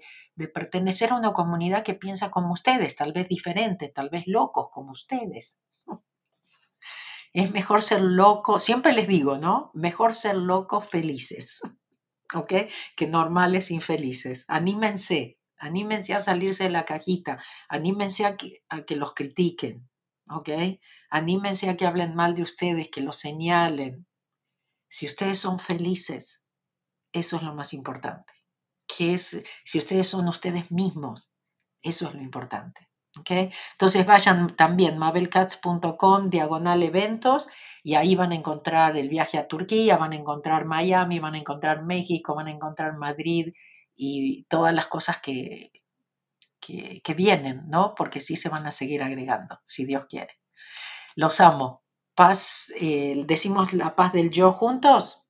pertenecer 0.53 1.11
a 1.11 1.17
una 1.17 1.33
comunidad 1.33 1.83
que 1.83 1.93
piensa 1.93 2.31
como 2.31 2.53
ustedes, 2.53 2.95
tal 2.95 3.13
vez 3.13 3.27
diferente, 3.27 3.89
tal 3.89 4.09
vez 4.09 4.23
locos 4.25 4.69
como 4.71 4.91
ustedes. 4.91 5.59
Es 7.31 7.51
mejor 7.51 7.81
ser 7.83 8.01
loco, 8.01 8.59
siempre 8.59 8.91
les 8.93 9.07
digo, 9.07 9.37
¿no? 9.37 9.69
Mejor 9.73 10.15
ser 10.15 10.35
locos 10.35 10.85
felices, 10.85 11.61
¿ok? 12.33 12.53
Que 12.95 13.07
normales 13.07 13.69
infelices. 13.71 14.45
Anímense, 14.47 15.37
anímense 15.61 16.13
a 16.13 16.19
salirse 16.19 16.63
de 16.63 16.71
la 16.71 16.85
cajita, 16.85 17.39
anímense 17.69 18.25
a 18.25 18.35
que, 18.35 18.63
a 18.67 18.81
que 18.81 18.95
los 18.95 19.13
critiquen, 19.13 19.87
¿ok? 20.27 20.49
Anímense 21.09 21.69
a 21.69 21.77
que 21.77 21.85
hablen 21.85 22.15
mal 22.15 22.33
de 22.35 22.41
ustedes, 22.41 22.89
que 22.89 23.01
los 23.01 23.17
señalen. 23.17 24.07
Si 24.89 25.05
ustedes 25.05 25.37
son 25.37 25.59
felices, 25.59 26.43
eso 27.13 27.37
es 27.37 27.43
lo 27.43 27.53
más 27.53 27.73
importante. 27.73 28.33
Que 28.87 29.17
si 29.17 29.77
ustedes 29.77 30.07
son 30.07 30.27
ustedes 30.27 30.71
mismos, 30.71 31.31
eso 31.83 32.07
es 32.07 32.15
lo 32.15 32.21
importante. 32.21 32.89
¿okay? 33.19 33.51
Entonces 33.73 34.05
vayan 34.05 34.55
también 34.55 34.97
mabelcats.com 34.97 36.29
diagonal 36.29 36.81
eventos 36.81 37.47
y 37.83 37.93
ahí 37.95 38.15
van 38.15 38.31
a 38.31 38.35
encontrar 38.35 38.97
el 38.97 39.09
viaje 39.09 39.37
a 39.37 39.47
Turquía, 39.47 39.97
van 39.97 40.13
a 40.13 40.17
encontrar 40.17 40.65
Miami, 40.65 41.19
van 41.19 41.35
a 41.35 41.39
encontrar 41.39 41.85
México, 41.85 42.35
van 42.35 42.47
a 42.47 42.51
encontrar 42.51 42.97
Madrid 42.97 43.53
y 44.03 44.45
todas 44.45 44.73
las 44.73 44.87
cosas 44.87 45.19
que, 45.19 45.71
que, 46.59 47.13
vienen, 47.13 47.69
¿no? 47.69 47.93
Porque 47.93 48.19
sí 48.19 48.35
se 48.35 48.49
van 48.49 48.65
a 48.65 48.71
seguir 48.71 49.03
agregando, 49.03 49.59
si 49.63 49.85
Dios 49.85 50.07
quiere. 50.07 50.39
Los 51.15 51.39
amo. 51.39 51.83
Paz, 52.15 52.73
eh, 52.79 53.23
decimos 53.27 53.73
la 53.73 53.95
paz 53.95 54.11
del 54.11 54.31
yo 54.31 54.51
juntos. 54.53 55.27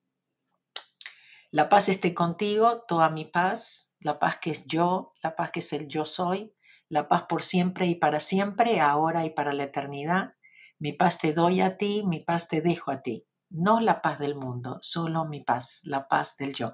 La 1.52 1.68
paz 1.68 1.90
esté 1.90 2.14
contigo, 2.14 2.86
toda 2.88 3.10
mi 3.10 3.26
paz, 3.26 3.98
la 4.00 4.20
paz 4.20 4.38
que 4.40 4.52
es 4.52 4.66
yo, 4.68 5.12
la 5.22 5.36
paz 5.36 5.52
que 5.52 5.60
es 5.60 5.74
el 5.74 5.90
yo 5.90 6.06
soy, 6.06 6.56
la 6.88 7.10
paz 7.10 7.24
por 7.28 7.44
siempre 7.44 7.88
y 7.88 7.96
para 7.96 8.22
siempre, 8.22 8.80
ahora 8.80 9.26
y 9.26 9.32
para 9.32 9.52
la 9.52 9.64
eternidad. 9.64 10.36
Mi 10.80 10.94
paz 10.94 11.20
te 11.20 11.34
doy 11.34 11.60
a 11.60 11.76
ti, 11.76 12.04
mi 12.06 12.22
paz 12.22 12.48
te 12.48 12.62
dejo 12.62 12.92
a 12.92 13.02
ti. 13.02 13.28
No 13.50 13.82
la 13.82 14.02
paz 14.02 14.18
del 14.18 14.36
mundo, 14.36 14.78
solo 14.82 15.26
mi 15.26 15.42
paz, 15.42 15.82
la 15.84 16.08
paz 16.08 16.38
del 16.38 16.54
yo. 16.54 16.72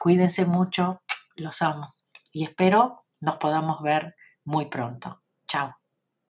Cuídense 0.00 0.46
mucho, 0.46 1.02
los 1.36 1.62
amo 1.62 1.94
y 2.32 2.44
espero 2.44 3.04
nos 3.20 3.36
podamos 3.36 3.82
ver 3.82 4.14
muy 4.44 4.66
pronto. 4.66 5.22
Chao. 5.48 5.83